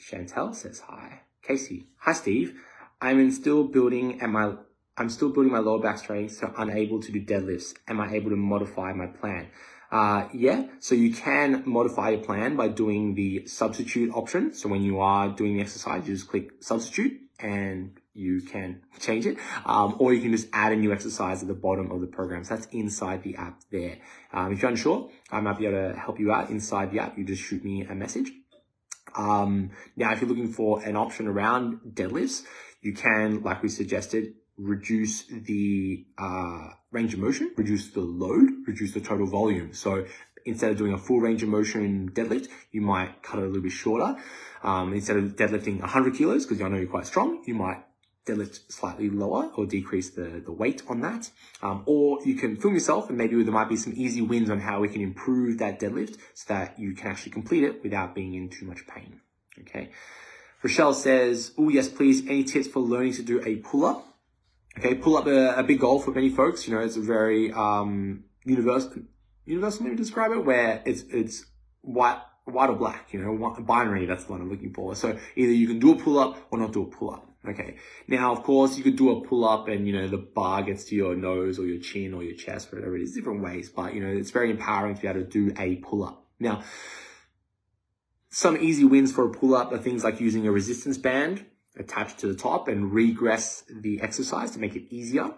Chantel 0.00 0.54
says 0.54 0.80
hi. 0.80 1.22
Casey, 1.42 1.88
hi 1.98 2.12
Steve. 2.12 2.60
I'm 3.00 3.18
in 3.18 3.32
still 3.32 3.64
building 3.64 4.20
and 4.20 4.32
my 4.32 4.54
I'm 4.98 5.10
still 5.10 5.28
building 5.28 5.52
my 5.52 5.58
lower 5.58 5.80
back 5.80 5.98
strength, 5.98 6.36
so 6.36 6.54
unable 6.56 7.02
to 7.02 7.12
do 7.12 7.22
deadlifts. 7.22 7.74
Am 7.86 8.00
I 8.00 8.14
able 8.14 8.30
to 8.30 8.36
modify 8.36 8.94
my 8.94 9.06
plan? 9.06 9.48
Uh, 9.90 10.28
yeah, 10.32 10.66
so 10.80 10.94
you 10.94 11.12
can 11.12 11.62
modify 11.66 12.10
your 12.10 12.20
plan 12.20 12.56
by 12.56 12.68
doing 12.68 13.14
the 13.14 13.46
substitute 13.46 14.12
option. 14.14 14.52
So 14.52 14.68
when 14.68 14.82
you 14.82 15.00
are 15.00 15.28
doing 15.28 15.54
the 15.54 15.60
exercise, 15.60 16.08
you 16.08 16.14
just 16.14 16.28
click 16.28 16.50
substitute 16.60 17.20
and 17.38 17.98
you 18.14 18.40
can 18.40 18.80
change 18.98 19.26
it, 19.26 19.36
um, 19.66 19.96
or 19.98 20.14
you 20.14 20.22
can 20.22 20.32
just 20.32 20.48
add 20.52 20.72
a 20.72 20.76
new 20.76 20.92
exercise 20.92 21.42
at 21.42 21.48
the 21.48 21.54
bottom 21.54 21.92
of 21.92 22.00
the 22.00 22.06
program. 22.06 22.44
So 22.44 22.56
that's 22.56 22.66
inside 22.72 23.22
the 23.22 23.36
app 23.36 23.60
there. 23.70 23.98
Um, 24.32 24.52
if 24.52 24.62
you're 24.62 24.70
unsure, 24.70 25.10
I 25.30 25.40
might 25.40 25.58
be 25.58 25.66
able 25.66 25.92
to 25.92 25.98
help 25.98 26.18
you 26.18 26.32
out 26.32 26.48
inside 26.48 26.90
the 26.92 27.00
app. 27.00 27.18
You 27.18 27.24
just 27.24 27.42
shoot 27.42 27.62
me 27.62 27.82
a 27.82 27.94
message. 27.94 28.32
Um, 29.16 29.70
now, 29.96 30.12
if 30.12 30.20
you're 30.20 30.28
looking 30.28 30.52
for 30.52 30.82
an 30.82 30.96
option 30.96 31.26
around 31.28 31.80
deadlifts, 31.92 32.44
you 32.80 32.94
can, 32.94 33.42
like 33.42 33.62
we 33.62 33.68
suggested, 33.68 34.34
reduce 34.58 35.24
the 35.24 36.06
uh, 36.18 36.70
range 36.90 37.14
of 37.14 37.20
motion, 37.20 37.52
reduce 37.56 37.88
the 37.90 38.00
load, 38.00 38.48
reduce 38.66 38.92
the 38.92 39.00
total 39.00 39.26
volume. 39.26 39.72
So 39.72 40.06
instead 40.44 40.70
of 40.70 40.78
doing 40.78 40.92
a 40.92 40.98
full 40.98 41.20
range 41.20 41.42
of 41.42 41.48
motion 41.48 42.10
deadlift, 42.12 42.48
you 42.72 42.80
might 42.80 43.22
cut 43.22 43.38
it 43.38 43.42
a 43.42 43.46
little 43.46 43.62
bit 43.62 43.72
shorter. 43.72 44.16
Um, 44.62 44.94
instead 44.94 45.16
of 45.16 45.36
deadlifting 45.36 45.80
100 45.80 46.14
kilos, 46.14 46.46
because 46.46 46.62
I 46.62 46.68
know 46.68 46.76
you're 46.76 46.86
quite 46.86 47.06
strong, 47.06 47.42
you 47.46 47.54
might 47.54 47.82
deadlift 48.26 48.72
slightly 48.72 49.08
lower 49.08 49.50
or 49.56 49.66
decrease 49.66 50.10
the, 50.10 50.42
the 50.44 50.52
weight 50.52 50.82
on 50.88 51.00
that. 51.00 51.30
Um, 51.62 51.82
or 51.86 52.18
you 52.24 52.34
can 52.34 52.56
film 52.56 52.74
yourself 52.74 53.08
and 53.08 53.16
maybe 53.16 53.40
there 53.42 53.52
might 53.52 53.68
be 53.68 53.76
some 53.76 53.92
easy 53.96 54.20
wins 54.20 54.50
on 54.50 54.60
how 54.60 54.80
we 54.80 54.88
can 54.88 55.00
improve 55.00 55.58
that 55.58 55.80
deadlift 55.80 56.16
so 56.34 56.54
that 56.54 56.78
you 56.78 56.94
can 56.94 57.08
actually 57.08 57.32
complete 57.32 57.62
it 57.62 57.82
without 57.82 58.14
being 58.14 58.34
in 58.34 58.48
too 58.48 58.66
much 58.66 58.86
pain. 58.86 59.20
Okay. 59.60 59.90
Rochelle 60.62 60.94
says, 60.94 61.52
oh 61.56 61.68
yes, 61.68 61.88
please, 61.88 62.26
any 62.26 62.42
tips 62.42 62.66
for 62.66 62.80
learning 62.80 63.12
to 63.14 63.22
do 63.22 63.42
a 63.44 63.56
pull-up? 63.56 64.15
Okay, 64.78 64.94
pull-up 64.94 65.26
a, 65.26 65.54
a 65.56 65.62
big 65.62 65.80
goal 65.80 66.00
for 66.00 66.10
many 66.10 66.28
folks. 66.28 66.68
You 66.68 66.74
know, 66.74 66.80
it's 66.80 66.96
a 66.96 67.00
very 67.00 67.52
um, 67.52 68.24
universal, 68.44 68.92
universal 69.44 69.84
maybe 69.84 69.96
describe 69.96 70.32
it, 70.32 70.44
where 70.44 70.82
it's 70.84 71.02
it's 71.10 71.46
white 71.80 72.20
white 72.46 72.70
or 72.70 72.76
black, 72.76 73.12
you 73.12 73.20
know, 73.20 73.56
binary, 73.60 74.06
that's 74.06 74.24
the 74.24 74.32
one 74.32 74.40
I'm 74.40 74.50
looking 74.50 74.72
for. 74.72 74.94
So 74.94 75.18
either 75.34 75.52
you 75.52 75.66
can 75.66 75.78
do 75.78 75.92
a 75.92 75.96
pull 75.96 76.18
up 76.18 76.46
or 76.50 76.58
not 76.58 76.72
do 76.72 76.82
a 76.82 76.86
pull 76.86 77.10
up. 77.10 77.28
Okay. 77.48 77.76
Now, 78.08 78.32
of 78.32 78.42
course, 78.42 78.76
you 78.76 78.84
could 78.84 78.96
do 78.96 79.10
a 79.10 79.20
pull 79.24 79.44
up 79.44 79.68
and, 79.68 79.86
you 79.86 79.92
know, 79.92 80.08
the 80.08 80.18
bar 80.18 80.62
gets 80.62 80.84
to 80.86 80.94
your 80.96 81.14
nose 81.14 81.58
or 81.58 81.66
your 81.66 81.80
chin 81.80 82.14
or 82.14 82.22
your 82.22 82.36
chest, 82.36 82.72
whatever 82.72 82.96
it 82.96 83.02
is, 83.02 83.14
different 83.14 83.42
ways. 83.42 83.68
But, 83.68 83.94
you 83.94 84.02
know, 84.02 84.08
it's 84.08 84.30
very 84.30 84.50
empowering 84.50 84.94
to 84.94 85.02
be 85.02 85.08
able 85.08 85.20
to 85.20 85.26
do 85.26 85.54
a 85.58 85.76
pull 85.76 86.04
up. 86.04 86.24
Now, 86.38 86.62
some 88.30 88.56
easy 88.56 88.84
wins 88.84 89.12
for 89.12 89.26
a 89.26 89.30
pull 89.30 89.54
up 89.54 89.72
are 89.72 89.78
things 89.78 90.02
like 90.04 90.20
using 90.20 90.46
a 90.46 90.52
resistance 90.52 90.98
band 90.98 91.44
attached 91.76 92.18
to 92.18 92.26
the 92.26 92.34
top 92.34 92.68
and 92.68 92.92
regress 92.92 93.64
the 93.70 94.00
exercise 94.00 94.52
to 94.52 94.58
make 94.58 94.76
it 94.76 94.84
easier. 94.90 95.30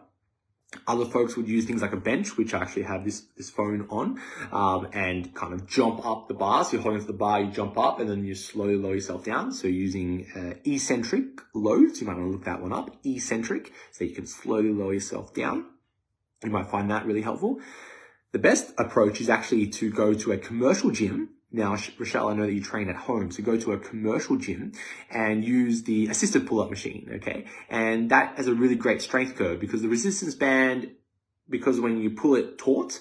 Other 0.86 1.06
folks 1.06 1.34
would 1.36 1.48
use 1.48 1.64
things 1.64 1.80
like 1.80 1.94
a 1.94 1.98
bench, 1.98 2.36
which 2.36 2.52
I 2.52 2.60
actually 2.60 2.82
have 2.82 3.02
this, 3.02 3.22
this 3.38 3.48
phone 3.48 3.86
on, 3.88 4.20
um, 4.52 4.88
and 4.92 5.34
kind 5.34 5.54
of 5.54 5.66
jump 5.66 6.04
up 6.04 6.28
the 6.28 6.34
bar. 6.34 6.62
So 6.62 6.72
you're 6.72 6.82
holding 6.82 7.00
to 7.00 7.06
the 7.06 7.14
bar, 7.14 7.40
you 7.40 7.50
jump 7.50 7.78
up, 7.78 8.00
and 8.00 8.10
then 8.10 8.24
you 8.26 8.34
slowly 8.34 8.76
lower 8.76 8.94
yourself 8.94 9.24
down. 9.24 9.52
So 9.52 9.66
using 9.66 10.26
uh, 10.36 10.54
eccentric 10.70 11.40
loads, 11.54 12.02
you 12.02 12.06
might 12.06 12.16
want 12.16 12.28
to 12.28 12.32
look 12.32 12.44
that 12.44 12.60
one 12.60 12.74
up, 12.74 12.94
eccentric, 13.02 13.72
so 13.92 14.04
you 14.04 14.14
can 14.14 14.26
slowly 14.26 14.70
lower 14.70 14.92
yourself 14.92 15.32
down. 15.32 15.64
You 16.44 16.50
might 16.50 16.70
find 16.70 16.90
that 16.90 17.06
really 17.06 17.22
helpful. 17.22 17.60
The 18.32 18.38
best 18.38 18.74
approach 18.76 19.22
is 19.22 19.30
actually 19.30 19.68
to 19.68 19.90
go 19.90 20.12
to 20.12 20.32
a 20.32 20.36
commercial 20.36 20.90
gym 20.90 21.30
now, 21.50 21.76
Rochelle, 21.98 22.28
I 22.28 22.34
know 22.34 22.46
that 22.46 22.52
you 22.52 22.62
train 22.62 22.90
at 22.90 22.96
home, 22.96 23.30
so 23.30 23.42
go 23.42 23.56
to 23.56 23.72
a 23.72 23.78
commercial 23.78 24.36
gym 24.36 24.72
and 25.10 25.42
use 25.42 25.84
the 25.84 26.08
assisted 26.08 26.46
pull-up 26.46 26.68
machine, 26.68 27.08
okay? 27.14 27.46
And 27.70 28.10
that 28.10 28.36
has 28.36 28.48
a 28.48 28.54
really 28.54 28.74
great 28.74 29.00
strength 29.00 29.36
curve 29.36 29.58
because 29.58 29.80
the 29.80 29.88
resistance 29.88 30.34
band, 30.34 30.90
because 31.48 31.80
when 31.80 32.02
you 32.02 32.10
pull 32.10 32.34
it 32.34 32.58
taut, 32.58 33.00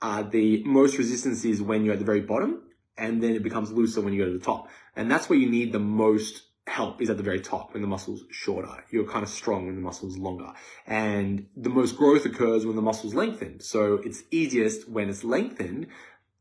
uh, 0.00 0.22
the 0.22 0.64
most 0.64 0.96
resistance 0.96 1.44
is 1.44 1.60
when 1.60 1.84
you're 1.84 1.92
at 1.92 1.98
the 1.98 2.06
very 2.06 2.22
bottom, 2.22 2.62
and 2.96 3.22
then 3.22 3.34
it 3.34 3.42
becomes 3.42 3.70
looser 3.70 4.00
when 4.00 4.14
you 4.14 4.24
go 4.24 4.30
to 4.32 4.38
the 4.38 4.44
top. 4.44 4.68
And 4.96 5.10
that's 5.10 5.28
where 5.28 5.38
you 5.38 5.50
need 5.50 5.72
the 5.72 5.78
most 5.78 6.42
help 6.66 7.02
is 7.02 7.10
at 7.10 7.18
the 7.18 7.22
very 7.22 7.40
top 7.40 7.74
when 7.74 7.82
the 7.82 7.88
muscle's 7.88 8.24
shorter. 8.30 8.84
You're 8.90 9.06
kind 9.06 9.22
of 9.22 9.28
strong 9.28 9.66
when 9.66 9.74
the 9.74 9.82
muscle's 9.82 10.16
longer. 10.16 10.52
And 10.86 11.46
the 11.56 11.68
most 11.68 11.96
growth 11.96 12.24
occurs 12.24 12.64
when 12.64 12.76
the 12.76 12.82
muscle's 12.82 13.14
lengthened. 13.14 13.62
So 13.62 13.94
it's 13.96 14.22
easiest 14.30 14.88
when 14.88 15.10
it's 15.10 15.24
lengthened, 15.24 15.88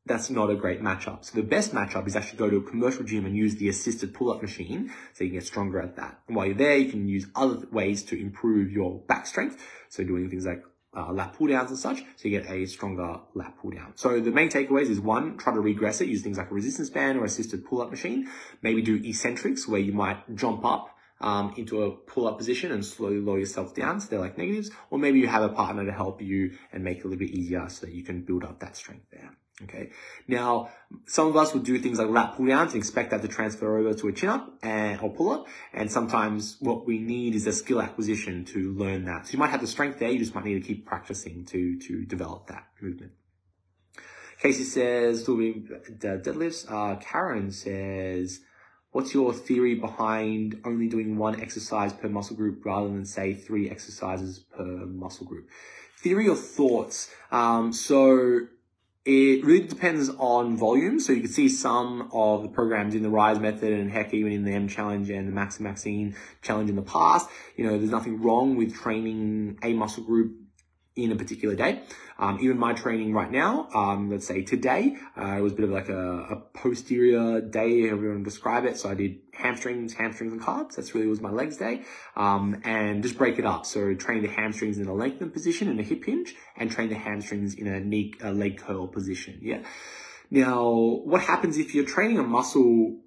that's 0.05 0.29
not 0.29 0.49
a 0.49 0.55
great 0.55 0.81
matchup. 0.81 1.23
So 1.23 1.35
the 1.35 1.47
best 1.47 1.73
matchup 1.73 2.07
is 2.07 2.15
actually 2.15 2.39
go 2.39 2.49
to 2.49 2.57
a 2.57 2.61
commercial 2.61 3.03
gym 3.03 3.25
and 3.25 3.35
use 3.35 3.55
the 3.55 3.69
assisted 3.69 4.13
pull-up 4.13 4.41
machine 4.41 4.91
so 5.13 5.23
you 5.23 5.29
can 5.29 5.39
get 5.39 5.45
stronger 5.45 5.81
at 5.81 5.95
that. 5.95 6.19
And 6.27 6.35
while 6.35 6.45
you're 6.45 6.55
there, 6.55 6.75
you 6.75 6.91
can 6.91 7.07
use 7.07 7.27
other 7.35 7.65
ways 7.71 8.03
to 8.03 8.19
improve 8.19 8.71
your 8.71 8.99
back 9.07 9.27
strength. 9.27 9.63
So 9.89 10.03
doing 10.03 10.29
things 10.29 10.45
like 10.45 10.63
uh, 10.95 11.11
lat 11.11 11.33
pull 11.33 11.47
downs 11.47 11.69
and 11.71 11.79
such, 11.79 11.99
so 12.17 12.27
you 12.27 12.39
get 12.39 12.49
a 12.51 12.65
stronger 12.65 13.19
lat 13.33 13.55
pull 13.59 13.71
down. 13.71 13.93
So 13.95 14.19
the 14.19 14.29
main 14.29 14.49
takeaways 14.49 14.89
is 14.89 14.99
one, 14.99 15.37
try 15.37 15.53
to 15.53 15.59
regress 15.59 16.01
it, 16.01 16.07
use 16.07 16.21
things 16.21 16.37
like 16.37 16.51
a 16.51 16.53
resistance 16.53 16.89
band 16.89 17.17
or 17.17 17.25
assisted 17.25 17.65
pull-up 17.65 17.89
machine. 17.89 18.29
Maybe 18.61 18.81
do 18.81 19.01
eccentrics 19.03 19.67
where 19.67 19.79
you 19.79 19.93
might 19.93 20.35
jump 20.35 20.63
up 20.65 20.95
um, 21.23 21.53
into 21.57 21.83
a 21.83 21.91
pull-up 21.91 22.38
position 22.38 22.71
and 22.71 22.86
slowly 22.86 23.19
lower 23.19 23.39
yourself 23.39 23.73
down. 23.73 23.99
So 23.99 24.09
they're 24.09 24.19
like 24.19 24.38
negatives. 24.38 24.69
Or 24.89 24.99
maybe 24.99 25.19
you 25.19 25.27
have 25.27 25.43
a 25.43 25.49
partner 25.49 25.86
to 25.86 25.91
help 25.91 26.21
you 26.21 26.51
and 26.71 26.83
make 26.83 26.99
it 26.99 27.05
a 27.05 27.07
little 27.07 27.19
bit 27.19 27.31
easier 27.31 27.67
so 27.69 27.86
that 27.86 27.95
you 27.95 28.03
can 28.03 28.21
build 28.21 28.43
up 28.43 28.59
that 28.59 28.75
strength 28.75 29.05
there. 29.12 29.31
Okay. 29.62 29.91
Now, 30.27 30.69
some 31.05 31.27
of 31.27 31.38
us 31.38 31.53
would 31.53 31.63
do 31.63 31.77
things 31.79 31.99
like 31.99 32.09
lat 32.09 32.36
pull 32.36 32.47
downs 32.47 32.73
and 32.73 32.79
expect 32.79 33.12
that 33.12 33.21
to 33.21 33.27
transfer 33.27 33.77
over 33.77 33.93
to 33.93 34.07
a 34.07 34.12
chin 34.12 34.29
up 34.29 34.51
and 34.63 34.99
or 34.99 35.12
pull 35.12 35.31
up. 35.31 35.47
And 35.73 35.91
sometimes 35.91 36.57
what 36.59 36.86
we 36.86 36.97
need 36.99 37.36
is 37.36 37.47
a 37.47 37.53
skill 37.53 37.81
acquisition 37.81 38.45
to 38.45 38.73
learn 38.73 39.05
that. 39.05 39.27
So 39.27 39.33
you 39.33 39.39
might 39.39 39.51
have 39.51 39.62
the 39.62 39.67
strength 39.67 39.99
there. 39.99 40.09
You 40.09 40.19
just 40.19 40.36
might 40.36 40.43
need 40.43 40.62
to 40.62 40.67
keep 40.67 40.86
practicing 40.86 41.45
to, 41.45 41.79
to 41.79 42.03
develop 42.05 42.47
that 42.47 42.65
movement. 42.81 43.13
Casey 44.41 44.63
says, 44.63 45.23
doing 45.23 45.69
deadlifts. 45.99 46.69
Uh, 46.69 46.97
Karen 46.97 47.51
says, 47.51 48.41
what's 48.93 49.13
your 49.13 49.34
theory 49.34 49.75
behind 49.75 50.62
only 50.63 50.88
doing 50.88 51.17
one 51.17 51.41
exercise 51.41 51.91
per 51.91 52.08
muscle 52.08 52.36
group 52.36 52.63
rather 52.63 52.88
than 52.88 53.06
say 53.06 53.34
three 53.34 53.69
exercises 53.69 54.39
per 54.39 54.63
muscle 54.63 55.25
group? 55.25 55.49
Theory 55.97 56.29
or 56.29 56.36
thoughts? 56.36 57.12
Um, 57.32 57.73
so 57.73 58.47
it 59.06 59.43
really 59.43 59.67
depends 59.67 60.10
on 60.10 60.56
volume. 60.56 60.99
So 60.99 61.12
you 61.12 61.21
can 61.21 61.32
see 61.32 61.49
some 61.49 62.10
of 62.13 62.43
the 62.43 62.49
programs 62.49 62.95
in 62.95 63.03
the 63.03 63.10
RISE 63.10 63.39
method 63.39 63.73
and 63.73 63.91
heck, 63.91 64.13
even 64.13 64.32
in 64.32 64.45
the 64.45 64.51
M 64.51 64.67
challenge 64.67 65.10
and 65.10 65.27
the 65.27 65.32
Max 65.32 65.58
and 65.58 65.65
Maxine 65.65 66.15
challenge 66.41 66.69
in 66.69 66.75
the 66.75 66.84
past. 66.84 67.27
You 67.58 67.65
know, 67.65 67.77
there's 67.77 67.91
nothing 67.91 68.21
wrong 68.21 68.56
with 68.56 68.73
training 68.73 69.58
a 69.63 69.73
muscle 69.73 70.03
group 70.03 70.36
in 70.95 71.12
a 71.12 71.15
particular 71.15 71.56
day. 71.56 71.82
Um, 72.23 72.39
even 72.39 72.57
my 72.57 72.71
training 72.71 73.12
right 73.12 73.29
now, 73.29 73.67
um, 73.75 74.09
let's 74.09 74.25
say 74.25 74.43
today, 74.43 74.95
uh, 75.17 75.36
it 75.38 75.41
was 75.41 75.51
a 75.51 75.55
bit 75.57 75.65
of 75.65 75.71
like 75.71 75.89
a, 75.89 76.19
a 76.29 76.36
posterior 76.53 77.41
day, 77.41 77.81
however 77.89 78.03
you 78.03 78.09
want 78.12 78.21
to 78.21 78.23
describe 78.23 78.63
it. 78.63 78.77
So 78.77 78.89
I 78.89 78.93
did 78.93 79.19
hamstrings, 79.33 79.93
hamstrings 79.93 80.31
and 80.31 80.41
calves. 80.41 80.77
That's 80.77 80.95
really 80.95 81.07
was 81.07 81.19
my 81.19 81.31
legs 81.31 81.57
day. 81.57 81.83
Um, 82.15 82.62
and 82.63 83.03
just 83.03 83.17
break 83.17 83.39
it 83.39 83.45
up. 83.45 83.65
So 83.65 83.93
train 83.95 84.21
the 84.21 84.29
hamstrings 84.29 84.77
in 84.77 84.88
a 84.88 84.93
lengthened 84.93 85.33
position 85.33 85.67
in 85.67 85.77
a 85.81 85.83
hip 85.83 86.05
hinge 86.05 86.33
and 86.55 86.71
train 86.71 86.88
the 86.88 86.95
hamstrings 86.95 87.55
in 87.55 87.67
a 87.67 87.81
knee, 87.81 88.13
a 88.23 88.31
leg 88.31 88.57
curl 88.57 88.88
position. 88.88 89.39
Yeah. 89.41 89.59
Now, 90.31 90.71
what 91.03 91.19
happens 91.19 91.57
if 91.57 91.75
you're 91.75 91.86
training 91.86 92.19
a 92.19 92.23
muscle 92.23 93.01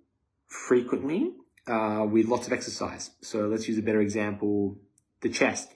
frequently, 0.47 1.33
uh, 1.67 2.07
with 2.07 2.27
lots 2.27 2.47
of 2.49 2.53
exercise? 2.53 3.13
So 3.23 3.49
let's 3.49 3.67
use 3.67 3.79
a 3.79 3.83
better 3.83 4.03
example, 4.03 4.77
the 5.23 5.31
chest 5.31 5.71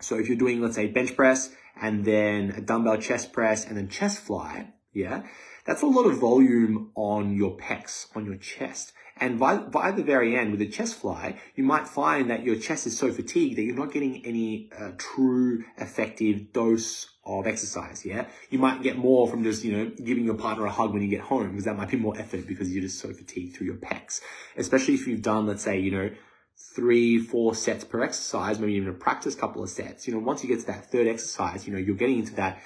so 0.00 0.18
if 0.18 0.28
you're 0.28 0.36
doing, 0.36 0.60
let's 0.60 0.74
say, 0.74 0.86
bench 0.88 1.16
press 1.16 1.50
and 1.80 2.04
then 2.04 2.50
a 2.50 2.60
dumbbell 2.60 2.98
chest 2.98 3.32
press 3.32 3.66
and 3.66 3.76
then 3.76 3.88
chest 3.88 4.20
fly, 4.20 4.72
yeah, 4.92 5.22
that's 5.66 5.82
a 5.82 5.86
lot 5.86 6.06
of 6.06 6.18
volume 6.18 6.90
on 6.94 7.34
your 7.34 7.56
pecs, 7.56 8.06
on 8.14 8.26
your 8.26 8.36
chest. 8.36 8.92
And 9.16 9.38
by, 9.38 9.56
by 9.58 9.92
the 9.92 10.02
very 10.02 10.36
end, 10.36 10.50
with 10.50 10.60
the 10.60 10.68
chest 10.68 10.96
fly, 10.96 11.38
you 11.54 11.62
might 11.62 11.86
find 11.86 12.30
that 12.30 12.44
your 12.44 12.56
chest 12.56 12.86
is 12.86 12.98
so 12.98 13.12
fatigued 13.12 13.56
that 13.56 13.62
you're 13.62 13.76
not 13.76 13.92
getting 13.92 14.26
any 14.26 14.70
uh, 14.76 14.90
true 14.98 15.64
effective 15.78 16.52
dose 16.52 17.06
of 17.24 17.46
exercise. 17.46 18.04
Yeah. 18.04 18.26
You 18.50 18.58
might 18.58 18.82
get 18.82 18.98
more 18.98 19.28
from 19.28 19.44
just, 19.44 19.64
you 19.64 19.72
know, 19.72 19.92
giving 20.04 20.24
your 20.24 20.34
partner 20.34 20.66
a 20.66 20.70
hug 20.70 20.92
when 20.92 21.02
you 21.02 21.08
get 21.08 21.20
home 21.20 21.50
because 21.50 21.64
that 21.64 21.76
might 21.76 21.90
be 21.90 21.96
more 21.96 22.18
effort 22.18 22.46
because 22.46 22.72
you're 22.72 22.82
just 22.82 22.98
so 22.98 23.12
fatigued 23.12 23.56
through 23.56 23.68
your 23.68 23.76
pecs. 23.76 24.20
Especially 24.56 24.94
if 24.94 25.06
you've 25.06 25.22
done, 25.22 25.46
let's 25.46 25.62
say, 25.62 25.78
you 25.78 25.92
know, 25.92 26.10
three, 26.56 27.18
four 27.18 27.54
sets 27.54 27.84
per 27.84 28.02
exercise, 28.02 28.58
maybe 28.58 28.74
even 28.74 28.88
a 28.88 28.92
practice 28.92 29.34
couple 29.34 29.62
of 29.62 29.70
sets. 29.70 30.06
You 30.06 30.14
know, 30.14 30.20
once 30.20 30.42
you 30.42 30.48
get 30.48 30.60
to 30.60 30.66
that 30.66 30.90
third 30.90 31.06
exercise, 31.06 31.66
you 31.66 31.72
know, 31.72 31.78
you're 31.78 31.96
getting 31.96 32.18
into 32.18 32.34
that 32.34 32.60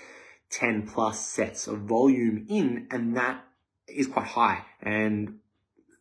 10 0.50 0.86
plus 0.86 1.26
sets 1.26 1.66
of 1.66 1.80
volume 1.80 2.46
in, 2.48 2.88
and 2.90 3.16
that 3.16 3.44
is 3.86 4.06
quite 4.06 4.26
high. 4.26 4.64
And 4.82 5.40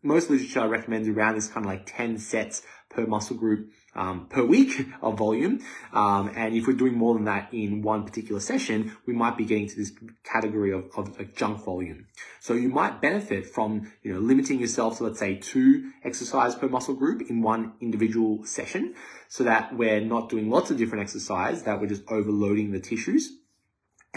most 0.03 0.29
literature 0.29 0.67
recommends 0.67 1.07
around 1.07 1.35
this 1.35 1.47
kind 1.47 1.65
of 1.65 1.71
like 1.71 1.85
10 1.85 2.17
sets 2.17 2.61
per 2.89 3.05
muscle 3.05 3.35
group 3.35 3.71
um, 3.95 4.27
per 4.27 4.43
week 4.43 4.87
of 5.01 5.17
volume. 5.17 5.59
Um, 5.91 6.31
and 6.35 6.55
if 6.55 6.67
we're 6.67 6.73
doing 6.73 6.93
more 6.93 7.15
than 7.15 7.25
that 7.25 7.53
in 7.53 7.81
one 7.81 8.05
particular 8.05 8.39
session, 8.39 8.95
we 9.05 9.13
might 9.13 9.37
be 9.37 9.45
getting 9.45 9.67
to 9.67 9.75
this 9.75 9.91
category 10.23 10.71
of, 10.71 10.85
of 10.95 11.17
like 11.17 11.35
junk 11.35 11.63
volume. 11.63 12.05
So 12.39 12.53
you 12.53 12.69
might 12.69 13.01
benefit 13.01 13.47
from, 13.47 13.91
you 14.03 14.13
know, 14.13 14.19
limiting 14.19 14.59
yourself 14.59 14.97
to, 14.97 15.05
let's 15.05 15.19
say, 15.19 15.35
two 15.35 15.91
exercise 16.03 16.55
per 16.55 16.67
muscle 16.67 16.93
group 16.93 17.29
in 17.29 17.41
one 17.41 17.73
individual 17.81 18.45
session 18.45 18.93
so 19.27 19.43
that 19.43 19.75
we're 19.75 20.01
not 20.01 20.29
doing 20.29 20.49
lots 20.49 20.71
of 20.71 20.77
different 20.77 21.03
exercise, 21.03 21.63
that 21.63 21.81
we're 21.81 21.87
just 21.87 22.03
overloading 22.07 22.71
the 22.71 22.79
tissues 22.79 23.33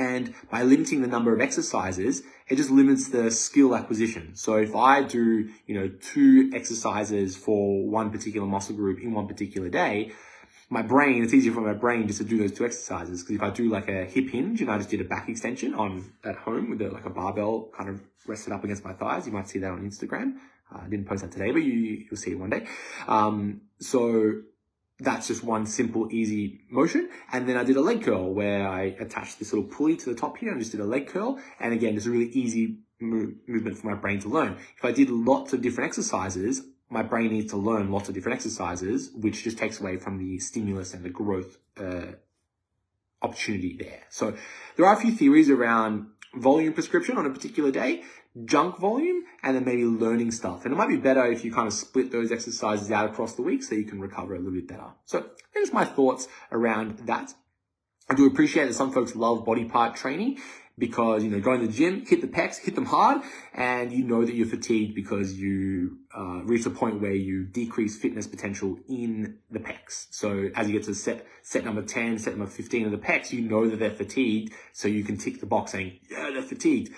And 0.01 0.33
by 0.51 0.63
limiting 0.63 1.03
the 1.03 1.09
number 1.09 1.35
of 1.35 1.43
exercises, 1.43 2.23
it 2.49 2.57
just 2.57 2.71
limits 2.71 3.09
the 3.09 3.31
skill 3.31 3.77
acquisition. 3.77 4.35
So 4.35 4.55
if 4.57 4.75
I 4.75 5.03
do, 5.03 5.51
you 5.67 5.75
know, 5.79 5.89
two 5.89 6.51
exercises 6.55 7.37
for 7.37 7.87
one 7.87 8.11
particular 8.11 8.47
muscle 8.47 8.75
group 8.75 8.99
in 8.99 9.13
one 9.13 9.29
particular 9.29 9.69
day, 9.69 10.13
my 10.71 10.81
brain, 10.81 11.23
it's 11.23 11.35
easier 11.35 11.53
for 11.53 11.61
my 11.61 11.75
brain 11.75 12.07
just 12.07 12.21
to 12.21 12.25
do 12.25 12.39
those 12.39 12.53
two 12.53 12.65
exercises. 12.65 13.23
Because 13.23 13.37
if 13.37 13.43
I 13.43 13.51
do 13.51 13.69
like 13.69 13.89
a 13.89 14.07
hip 14.07 14.31
hinge 14.31 14.63
and 14.63 14.71
I 14.71 14.79
just 14.79 14.89
did 14.89 15.03
a 15.03 15.05
back 15.05 15.29
extension 15.29 15.75
on 15.75 16.11
at 16.25 16.37
home 16.37 16.71
with 16.71 16.81
a, 16.81 16.89
like 16.89 17.05
a 17.05 17.11
barbell 17.11 17.69
kind 17.77 17.91
of 17.91 18.01
rested 18.27 18.55
up 18.55 18.65
against 18.65 18.83
my 18.83 18.95
thighs, 18.95 19.27
you 19.27 19.33
might 19.33 19.49
see 19.49 19.59
that 19.59 19.71
on 19.71 19.81
Instagram. 19.87 20.37
Uh, 20.75 20.79
I 20.85 20.89
didn't 20.89 21.07
post 21.07 21.23
that 21.23 21.33
today, 21.33 21.51
but 21.51 21.59
you, 21.59 21.75
you'll 22.09 22.17
see 22.17 22.31
it 22.31 22.39
one 22.39 22.49
day. 22.49 22.67
Um, 23.07 23.63
so 23.81 24.41
that's 25.01 25.29
just 25.29 25.43
one 25.43 25.67
simple, 25.67 26.09
easy 26.13 26.61
motion. 26.71 27.09
And 27.33 27.49
then 27.49 27.57
I 27.57 27.65
did 27.65 27.77
a 27.77 27.81
leg 27.81 28.03
curl 28.03 28.33
where 28.33 28.69
I 28.69 28.95
attached 29.01 29.39
this 29.39 29.53
little 29.53 29.69
pulley 29.69 29.97
to 29.97 30.11
the 30.11 30.15
top 30.15 30.39
here 30.39 30.51
and 30.51 30.61
just 30.61 30.73
did 30.73 30.81
a 30.81 30.85
leg 30.85 31.09
curl. 31.09 31.39
And 31.59 31.73
again, 31.73 31.95
just 31.95 32.07
a 32.07 32.11
really 32.11 32.31
easy 32.31 32.79
move, 33.01 33.35
movement 33.47 33.79
for 33.79 33.89
my 33.89 33.95
brain 33.95 34.21
to 34.21 34.29
learn. 34.29 34.57
If 34.77 34.85
I 34.85 34.93
did 34.93 35.11
lots 35.11 35.53
of 35.53 35.63
different 35.63 35.89
exercises, 35.89 36.63
my 36.91 37.03
brain 37.03 37.31
needs 37.31 37.51
to 37.53 37.57
learn 37.57 37.91
lots 37.91 38.09
of 38.09 38.15
different 38.15 38.37
exercises, 38.37 39.11
which 39.15 39.45
just 39.45 39.59
takes 39.59 39.81
away 39.81 39.97
from 39.97 40.19
the 40.19 40.39
stimulus 40.39 40.93
and 40.93 41.05
the 41.05 41.11
growth 41.11 41.57
uh, 41.79 42.13
opportunity 43.23 43.77
there. 43.79 44.03
So 44.11 44.35
there 44.77 44.87
are 44.87 44.95
a 44.95 45.01
few 45.01 45.13
theories 45.13 45.51
around 45.51 46.09
volume 46.35 46.73
prescription 46.73 47.17
on 47.17 47.27
a 47.27 47.31
particular 47.31 47.71
day, 47.71 48.03
junk 48.45 48.79
volume, 48.79 49.25
and 49.43 49.57
then 49.57 49.65
maybe 49.65 49.85
learning 49.85 50.31
stuff. 50.31 50.65
And 50.65 50.73
it 50.73 50.77
might 50.77 50.89
be 50.89 50.97
better 50.97 51.27
if 51.27 51.45
you 51.45 51.53
kind 51.53 51.67
of 51.67 51.73
split 51.73 52.13
those 52.13 52.31
exercises 52.31 52.91
out 52.91 53.11
across 53.11 53.35
the 53.35 53.43
week 53.43 53.63
so 53.63 53.75
you 53.75 53.85
can 53.85 54.01
recover 54.01 54.35
a 54.35 54.39
little 54.39 54.53
bit 54.53 54.69
better. 54.69 54.93
So 55.05 55.27
there's 55.55 55.73
my 55.73 55.85
thoughts 55.85 56.29
around 56.53 56.99
that. 57.07 57.35
I 58.09 58.15
do 58.15 58.27
appreciate 58.27 58.67
that 58.67 58.75
some 58.75 58.93
folks 58.93 59.15
love 59.15 59.45
body 59.45 59.65
part 59.65 59.97
training 59.97 60.39
because, 60.81 61.23
you 61.23 61.31
know, 61.31 61.39
going 61.39 61.61
to 61.61 61.67
the 61.69 61.73
gym, 61.73 62.05
hit 62.07 62.23
the 62.23 62.27
pecs, 62.27 62.59
hit 62.59 62.75
them 62.75 62.87
hard, 62.87 63.23
and 63.55 63.93
you 63.93 64.03
know 64.03 64.25
that 64.25 64.35
you're 64.35 64.47
fatigued 64.47 64.95
because 64.95 65.35
you 65.35 65.99
uh, 66.17 66.43
reach 66.45 66.67
a 66.67 66.71
point 66.71 67.01
where 67.01 67.13
you 67.13 67.45
decrease 67.45 67.97
fitness 67.97 68.27
potential 68.27 68.79
in 68.89 69.39
the 69.51 69.61
pecs. 69.61 70.07
So 70.11 70.49
as 70.57 70.67
you 70.67 70.73
get 70.73 70.85
to 70.87 70.95
set, 70.95 71.27
set 71.43 71.65
number 71.65 71.83
10, 71.83 72.19
set 72.19 72.37
number 72.37 72.51
15 72.51 72.87
of 72.87 72.93
the 72.93 72.99
pecs, 72.99 73.31
you 73.31 73.43
know 73.43 73.69
that 73.69 73.79
they're 73.79 73.91
fatigued, 73.91 74.55
so 74.73 74.89
you 74.89 75.05
can 75.05 75.19
tick 75.19 75.39
the 75.39 75.47
box 75.47 75.73
saying, 75.73 76.01
yeah, 76.11 76.31
they're 76.33 76.43
fatigued. 76.43 76.93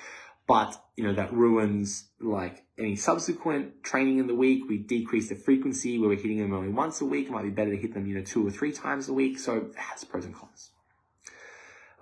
But, 0.46 0.76
you 0.96 1.04
know, 1.04 1.14
that 1.14 1.32
ruins 1.32 2.08
like 2.20 2.64
any 2.78 2.96
subsequent 2.96 3.82
training 3.82 4.18
in 4.18 4.26
the 4.26 4.34
week. 4.34 4.62
We 4.68 4.78
decrease 4.78 5.28
the 5.28 5.34
frequency 5.34 5.98
where 5.98 6.08
we're 6.08 6.16
hitting 6.16 6.38
them 6.38 6.52
only 6.52 6.68
once 6.68 7.00
a 7.00 7.04
week. 7.04 7.26
It 7.26 7.32
might 7.32 7.42
be 7.42 7.50
better 7.50 7.70
to 7.70 7.76
hit 7.76 7.94
them, 7.94 8.06
you 8.06 8.14
know, 8.14 8.22
two 8.22 8.46
or 8.46 8.50
three 8.50 8.72
times 8.72 9.08
a 9.08 9.12
week. 9.12 9.38
So 9.38 9.56
it 9.56 9.76
has 9.76 10.04
pros 10.04 10.24
and 10.24 10.34
cons. 10.34 10.71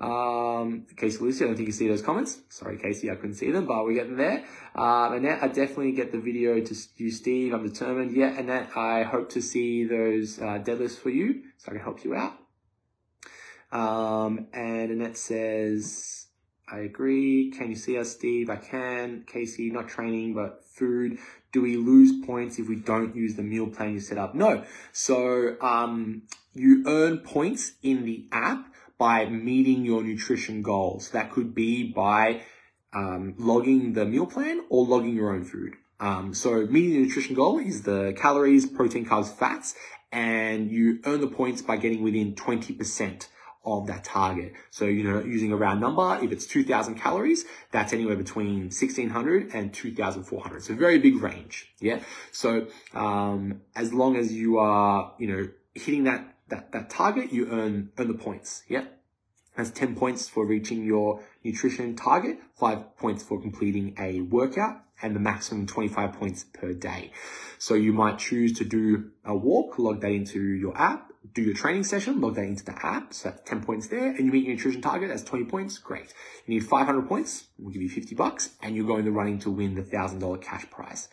Um, 0.01 0.87
Casey 0.97 1.19
Lucy, 1.19 1.45
I 1.45 1.49
don't 1.49 1.57
think 1.57 1.67
you 1.67 1.73
see 1.73 1.87
those 1.87 2.01
comments. 2.01 2.39
Sorry, 2.49 2.79
Casey, 2.79 3.11
I 3.11 3.17
couldn't 3.17 3.35
see 3.35 3.51
them, 3.51 3.67
but 3.67 3.85
we're 3.85 3.95
getting 3.95 4.17
there. 4.17 4.45
Um, 4.75 5.13
Annette, 5.13 5.43
I 5.43 5.49
definitely 5.49 5.93
get 5.93 6.11
the 6.11 6.19
video 6.19 6.59
to 6.59 6.75
you, 6.97 7.11
Steve. 7.11 7.53
I'm 7.53 7.67
determined. 7.67 8.17
Yeah, 8.17 8.39
Annette, 8.39 8.77
I 8.77 9.03
hope 9.03 9.31
to 9.33 9.43
see 9.43 9.85
those 9.85 10.39
uh, 10.39 10.59
deadlifts 10.59 10.99
for 10.99 11.11
you 11.11 11.43
so 11.59 11.71
I 11.71 11.75
can 11.75 11.83
help 11.83 12.03
you 12.03 12.15
out. 12.15 12.33
Um, 13.73 14.47
and 14.55 14.91
Annette 14.91 15.19
says, 15.19 16.27
I 16.73 16.79
agree. 16.79 17.51
Can 17.51 17.69
you 17.69 17.77
see 17.77 17.99
us, 17.99 18.13
Steve? 18.13 18.49
I 18.49 18.57
can. 18.57 19.25
Casey, 19.27 19.71
not 19.71 19.89
training, 19.89 20.35
but 20.35 20.65
food. 20.65 21.19
Do 21.53 21.61
we 21.61 21.77
lose 21.77 22.25
points 22.25 22.59
if 22.59 22.69
we 22.69 22.77
don't 22.77 23.15
use 23.15 23.35
the 23.35 23.43
meal 23.43 23.67
plan 23.67 23.93
you 23.93 24.01
set 24.01 24.17
up? 24.17 24.35
No. 24.35 24.65
So, 24.93 25.57
um, 25.61 26.23
you 26.55 26.85
earn 26.87 27.19
points 27.19 27.73
in 27.83 28.05
the 28.05 28.27
app 28.33 28.73
by 29.01 29.25
meeting 29.25 29.87
your 29.87 30.03
nutrition 30.03 30.61
goals. 30.61 31.09
That 31.11 31.33
could 31.33 31.55
be 31.55 31.91
by 31.91 32.43
um, 32.93 33.35
logging 33.39 33.95
the 33.95 34.05
meal 34.05 34.27
plan 34.27 34.63
or 34.69 34.85
logging 34.85 35.17
your 35.17 35.33
own 35.35 35.43
food. 35.43 35.73
Um, 35.99 36.35
so 36.35 36.67
meeting 36.67 36.91
the 36.91 36.99
nutrition 37.07 37.35
goal 37.35 37.59
is 37.59 37.83
the 37.83 38.15
calories, 38.15 38.67
protein, 38.67 39.07
carbs, 39.07 39.35
fats, 39.35 39.75
and 40.13 40.71
you 40.71 41.01
earn 41.07 41.23
the 41.23 41.29
points 41.29 41.63
by 41.63 41.79
getting 41.79 42.03
within 42.03 42.35
20% 42.35 43.27
of 43.65 43.87
that 43.87 44.05
target. 44.05 44.53
So, 44.71 44.85
you 44.85 45.03
know, 45.03 45.21
using 45.23 45.51
a 45.51 45.57
round 45.57 45.81
number, 45.81 46.19
if 46.23 46.31
it's 46.31 46.45
2000 46.47 46.97
calories, 46.97 47.47
that's 47.73 47.95
anywhere 47.95 48.17
between 48.17 48.65
1600 48.65 49.55
and 49.55 49.73
2400. 49.73 50.63
So 50.63 50.75
very 50.75 50.99
big 50.99 51.23
range. 51.23 51.73
Yeah. 51.81 52.01
So, 52.33 52.67
um, 52.95 53.63
as 53.75 53.95
long 53.95 54.17
as 54.17 54.33
you 54.33 54.59
are, 54.59 55.15
you 55.19 55.27
know, 55.27 55.49
hitting 55.75 56.05
that 56.05 56.35
that, 56.51 56.73
that 56.73 56.91
target, 56.91 57.33
you 57.33 57.49
earn, 57.51 57.91
earn 57.99 58.09
the 58.09 58.15
points. 58.15 58.63
Yeah. 58.69 58.85
That's 59.57 59.71
10 59.71 59.97
points 59.97 60.29
for 60.29 60.47
reaching 60.47 60.85
your 60.85 61.23
nutrition 61.45 61.97
target, 61.97 62.39
five 62.55 62.97
points 62.97 63.23
for 63.23 63.41
completing 63.41 63.95
a 63.99 64.21
workout, 64.21 64.83
and 65.03 65.15
the 65.17 65.21
maximum 65.21 65.67
25 65.67 66.13
points 66.13 66.45
per 66.45 66.73
day. 66.73 67.13
So 67.59 67.75
you 67.75 67.93
might 67.93 68.19
choose 68.19 68.53
to 68.59 68.65
do 68.65 69.11
a 69.25 69.35
walk, 69.35 69.79
log 69.79 70.01
that 70.03 70.13
into 70.13 70.41
your 70.41 70.77
app, 70.77 71.11
do 71.35 71.43
your 71.43 71.55
training 71.55 71.85
session, 71.85 72.21
log 72.21 72.37
that 72.37 72.45
into 72.45 72.65
the 72.65 72.75
app. 72.85 73.13
So 73.13 73.31
that's 73.31 73.49
10 73.49 73.63
points 73.63 73.89
there. 73.89 74.09
And 74.09 74.27
you 74.27 74.33
meet 74.33 74.45
your 74.45 74.55
nutrition 74.55 74.81
target, 74.81 75.09
that's 75.09 75.25
20 75.25 75.45
points. 75.47 75.79
Great. 75.79 76.15
You 76.47 76.55
need 76.55 76.67
500 76.67 77.09
points. 77.09 77.45
We'll 77.59 77.73
give 77.73 77.83
you 77.83 77.89
50 77.89 78.15
bucks 78.15 78.51
and 78.63 78.77
you're 78.77 78.87
going 78.87 79.05
to 79.05 79.11
running 79.11 79.39
to 79.41 79.51
win 79.51 79.75
the 79.75 79.83
$1,000 79.83 80.41
cash 80.43 80.69
prize. 80.71 81.09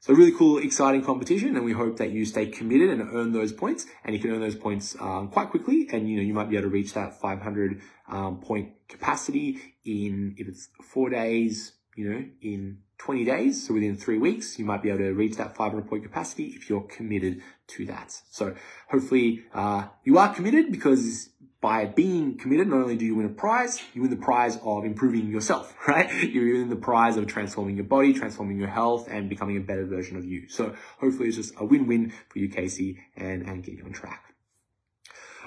So 0.00 0.14
really 0.14 0.32
cool, 0.32 0.58
exciting 0.58 1.02
competition, 1.02 1.56
and 1.56 1.64
we 1.64 1.72
hope 1.72 1.96
that 1.96 2.10
you 2.10 2.24
stay 2.24 2.46
committed 2.46 2.90
and 2.90 3.02
earn 3.12 3.32
those 3.32 3.52
points. 3.52 3.86
And 4.04 4.14
you 4.14 4.20
can 4.20 4.30
earn 4.30 4.40
those 4.40 4.54
points 4.54 4.96
um, 5.00 5.28
quite 5.28 5.50
quickly, 5.50 5.88
and 5.92 6.08
you 6.08 6.16
know 6.16 6.22
you 6.22 6.34
might 6.34 6.48
be 6.48 6.56
able 6.56 6.68
to 6.68 6.72
reach 6.72 6.94
that 6.94 7.20
500 7.20 7.80
um, 8.08 8.40
point 8.40 8.72
capacity 8.88 9.58
in 9.84 10.34
if 10.38 10.48
it's 10.48 10.68
four 10.82 11.10
days, 11.10 11.72
you 11.96 12.10
know, 12.10 12.24
in 12.40 12.78
20 12.98 13.24
days. 13.24 13.66
So 13.66 13.74
within 13.74 13.96
three 13.96 14.18
weeks, 14.18 14.58
you 14.58 14.64
might 14.64 14.82
be 14.82 14.90
able 14.90 15.00
to 15.00 15.12
reach 15.12 15.36
that 15.36 15.56
500 15.56 15.88
point 15.88 16.02
capacity 16.02 16.46
if 16.56 16.68
you're 16.68 16.82
committed 16.82 17.42
to 17.68 17.86
that. 17.86 18.20
So 18.30 18.54
hopefully 18.88 19.44
uh, 19.54 19.88
you 20.04 20.18
are 20.18 20.32
committed 20.32 20.70
because 20.70 21.30
by 21.60 21.86
being 21.86 22.36
committed, 22.36 22.68
not 22.68 22.76
only 22.76 22.96
do 22.96 23.04
you 23.04 23.14
win 23.14 23.26
a 23.26 23.30
prize, 23.30 23.80
you 23.94 24.02
win 24.02 24.10
the 24.10 24.16
prize 24.16 24.58
of 24.62 24.84
improving 24.84 25.28
yourself, 25.28 25.74
right? 25.88 26.12
You 26.22 26.58
win 26.58 26.68
the 26.68 26.76
prize 26.76 27.16
of 27.16 27.26
transforming 27.26 27.76
your 27.76 27.86
body, 27.86 28.12
transforming 28.12 28.58
your 28.58 28.68
health, 28.68 29.08
and 29.10 29.28
becoming 29.28 29.56
a 29.56 29.60
better 29.60 29.86
version 29.86 30.16
of 30.16 30.24
you. 30.24 30.48
So 30.48 30.74
hopefully 30.98 31.28
it's 31.28 31.36
just 31.36 31.54
a 31.58 31.64
win-win 31.64 32.12
for 32.28 32.38
you, 32.38 32.48
Casey, 32.48 32.98
and, 33.16 33.42
and 33.42 33.64
get 33.64 33.76
you 33.76 33.84
on 33.84 33.92
track. 33.92 34.22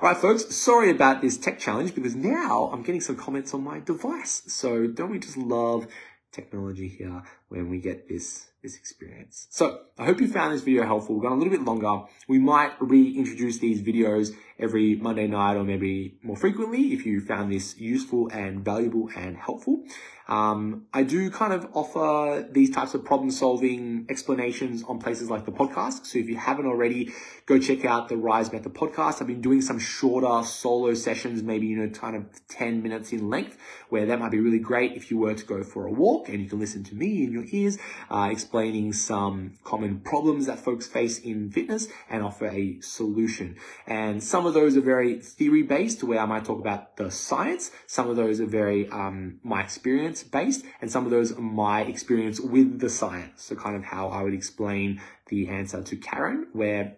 All 0.02 0.08
right, 0.08 0.18
folks, 0.18 0.56
sorry 0.56 0.92
about 0.92 1.22
this 1.22 1.38
tech 1.38 1.60
challenge 1.60 1.94
because 1.94 2.16
now 2.16 2.70
I'm 2.72 2.84
getting 2.84 3.02
some 3.02 3.18
comments 3.18 3.54
on 3.54 3.64
my 3.64 3.80
device. 3.80 4.44
So 4.48 4.88
don't 4.88 5.12
we 5.12 5.20
just 5.20 5.38
love 5.38 5.88
technology 6.32 6.88
here 6.88 7.24
when 7.50 7.70
we 7.70 7.80
get 7.80 8.08
this 8.08 8.49
this 8.62 8.76
experience. 8.76 9.48
So 9.50 9.82
I 9.98 10.06
hope 10.06 10.20
you 10.20 10.28
found 10.28 10.54
this 10.54 10.62
video 10.62 10.86
helpful. 10.86 11.16
We've 11.16 11.24
gone 11.24 11.34
a 11.34 11.36
little 11.36 11.52
bit 11.52 11.64
longer. 11.64 12.08
We 12.28 12.40
might 12.40 12.74
reintroduce 12.80 13.60
these 13.60 13.82
videos 13.82 14.36
every 14.60 14.96
Monday 14.96 15.28
night 15.28 15.56
or 15.56 15.64
maybe 15.64 16.18
more 16.22 16.36
frequently 16.36 16.94
if 16.94 17.06
you 17.06 17.22
found 17.22 17.52
this 17.52 17.78
useful 17.80 18.30
and 18.30 18.64
valuable 18.64 19.10
and 19.16 19.38
helpful. 19.38 19.84
Um, 20.30 20.86
I 20.94 21.02
do 21.04 21.32
kind 21.32 21.54
of 21.54 21.68
offer 21.74 22.48
these 22.52 22.70
types 22.70 22.94
of 22.94 23.04
problem 23.04 23.32
solving 23.32 24.06
explanations 24.10 24.84
on 24.84 25.00
places 25.00 25.28
like 25.28 25.46
the 25.46 25.52
podcast. 25.52 26.06
So 26.06 26.20
if 26.20 26.30
you 26.30 26.38
haven't 26.38 26.68
already, 26.68 27.12
go 27.48 27.58
check 27.58 27.84
out 27.84 28.10
the 28.10 28.18
Rise 28.18 28.54
Method 28.54 28.76
podcast. 28.76 29.22
I've 29.22 29.28
been 29.28 29.42
doing 29.42 29.64
some 29.64 29.80
shorter 29.80 30.46
solo 30.46 30.94
sessions, 30.94 31.42
maybe, 31.42 31.66
you 31.66 31.78
know, 31.78 31.90
kind 31.90 32.16
of 32.16 32.26
10 32.48 32.84
minutes 32.84 33.12
in 33.12 33.28
length, 33.28 33.58
where 33.90 34.06
that 34.06 34.20
might 34.20 34.30
be 34.30 34.40
really 34.40 34.60
great 34.60 34.92
if 34.92 35.10
you 35.10 35.18
were 35.18 35.34
to 35.34 35.46
go 35.46 35.64
for 35.64 35.88
a 35.88 35.92
walk 35.92 36.30
and 36.30 36.44
you 36.44 36.48
can 36.48 36.60
listen 36.60 36.84
to 36.84 36.96
me 36.96 37.24
in 37.24 37.32
your 37.32 37.46
ears, 37.48 37.80
uh, 38.12 38.30
explaining 38.50 38.92
some 38.92 39.54
common 39.64 40.00
problems 40.00 40.48
that 40.48 40.58
folks 40.58 40.88
face 40.88 41.20
in 41.20 41.52
fitness 41.52 41.88
and 42.10 42.24
offer 42.24 42.48
a 42.48 42.82
solution. 42.82 43.56
And 43.86 44.24
some 44.24 44.48
of 44.48 44.56
those 44.56 44.76
are 44.76 44.82
very 44.82 45.20
theory 45.20 45.62
based, 45.62 46.04
where 46.04 46.18
I 46.18 46.26
might 46.26 46.46
talk 46.46 46.60
about 46.60 46.98
the 46.98 47.12
science. 47.12 47.70
Some 47.86 48.10
of 48.10 48.16
those 48.16 48.42
are 48.42 48.48
very, 48.48 48.90
um, 48.90 49.40
my 49.44 49.62
experience 49.62 50.24
based, 50.24 50.66
and 50.82 50.92
some 50.92 51.06
of 51.06 51.12
those 51.12 51.32
are 51.32 51.42
my 51.42 51.82
experience 51.82 52.40
with 52.40 52.80
the 52.80 52.90
science. 52.90 53.44
So 53.44 53.56
kind 53.56 53.76
of 53.76 53.84
how 53.84 54.10
I 54.10 54.24
would 54.24 54.34
explain 54.34 55.00
the 55.28 55.48
answer 55.50 55.84
to 55.84 55.96
Karen, 55.96 56.48
where 56.52 56.98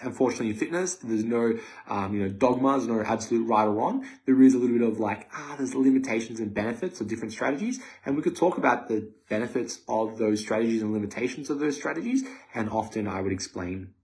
unfortunately 0.00 0.50
in 0.50 0.56
fitness, 0.56 0.96
there's 0.96 1.24
no, 1.24 1.58
um, 1.88 2.14
you 2.14 2.22
know, 2.22 2.28
dogmas, 2.28 2.86
no 2.86 3.02
absolute 3.02 3.46
right 3.46 3.64
or 3.64 3.72
wrong. 3.72 4.06
There 4.26 4.40
is 4.42 4.54
a 4.54 4.58
little 4.58 4.78
bit 4.78 4.86
of 4.86 4.98
like, 4.98 5.28
ah, 5.32 5.54
there's 5.56 5.74
limitations 5.74 6.40
and 6.40 6.52
benefits 6.52 7.00
of 7.00 7.08
different 7.08 7.32
strategies. 7.32 7.80
And 8.04 8.16
we 8.16 8.22
could 8.22 8.36
talk 8.36 8.58
about 8.58 8.88
the 8.88 9.10
benefits 9.28 9.80
of 9.88 10.18
those 10.18 10.40
strategies 10.40 10.82
and 10.82 10.92
limitations 10.92 11.50
of 11.50 11.58
those 11.58 11.76
strategies. 11.76 12.24
And 12.54 12.68
often 12.70 13.06
I 13.06 13.20
would 13.20 13.32
explain 13.32 13.94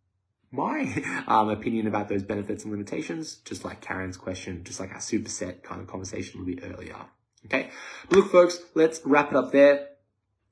my 0.50 1.24
um, 1.26 1.48
opinion 1.48 1.86
about 1.86 2.08
those 2.08 2.22
benefits 2.22 2.64
and 2.64 2.72
limitations, 2.72 3.36
just 3.36 3.64
like 3.64 3.80
Karen's 3.80 4.16
question, 4.16 4.64
just 4.64 4.80
like 4.80 4.90
our 4.92 4.98
superset 4.98 5.62
kind 5.62 5.80
of 5.80 5.86
conversation 5.86 6.40
a 6.40 6.44
little 6.44 6.60
bit 6.60 6.74
earlier. 6.74 6.96
Okay. 7.46 7.70
But 8.08 8.18
look, 8.18 8.32
folks, 8.32 8.58
let's 8.74 9.00
wrap 9.04 9.30
it 9.30 9.36
up 9.36 9.52
there. 9.52 9.88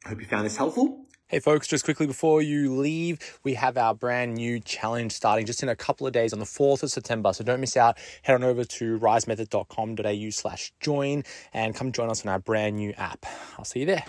Hope 0.05 0.21
you 0.21 0.27
found 0.27 0.45
this 0.45 0.57
helpful. 0.57 1.02
Hey, 1.33 1.41
folks, 1.41 1.67
just 1.67 1.87
quickly 1.87 2.07
before 2.07 2.43
you 2.43 2.77
leave, 2.77 3.39
we 3.43 3.55
have 3.55 3.79
our 3.79 3.95
brand 3.95 4.35
new 4.35 4.61
challenge 4.61 5.13
starting 5.13 5.47
just 5.47 5.63
in 5.63 5.71
a 5.71 5.75
couple 5.75 6.07
of 6.07 6.13
days 6.13 6.35
on 6.35 6.41
the 6.41 6.45
4th 6.45 6.83
of 6.83 6.91
September. 6.91 7.33
So 7.33 7.43
don't 7.43 7.59
miss 7.59 7.75
out. 7.75 7.97
Head 8.21 8.35
on 8.35 8.45
over 8.45 8.65
to 8.65 8.99
risemethod.com.au 8.99 10.31
slash 10.31 10.75
join 10.81 11.25
and 11.55 11.75
come 11.75 11.91
join 11.91 12.11
us 12.11 12.27
on 12.27 12.31
our 12.31 12.39
brand 12.39 12.77
new 12.77 12.93
app. 12.99 13.25
I'll 13.59 13.65
see 13.65 13.81
you 13.81 13.87
there. 13.87 14.05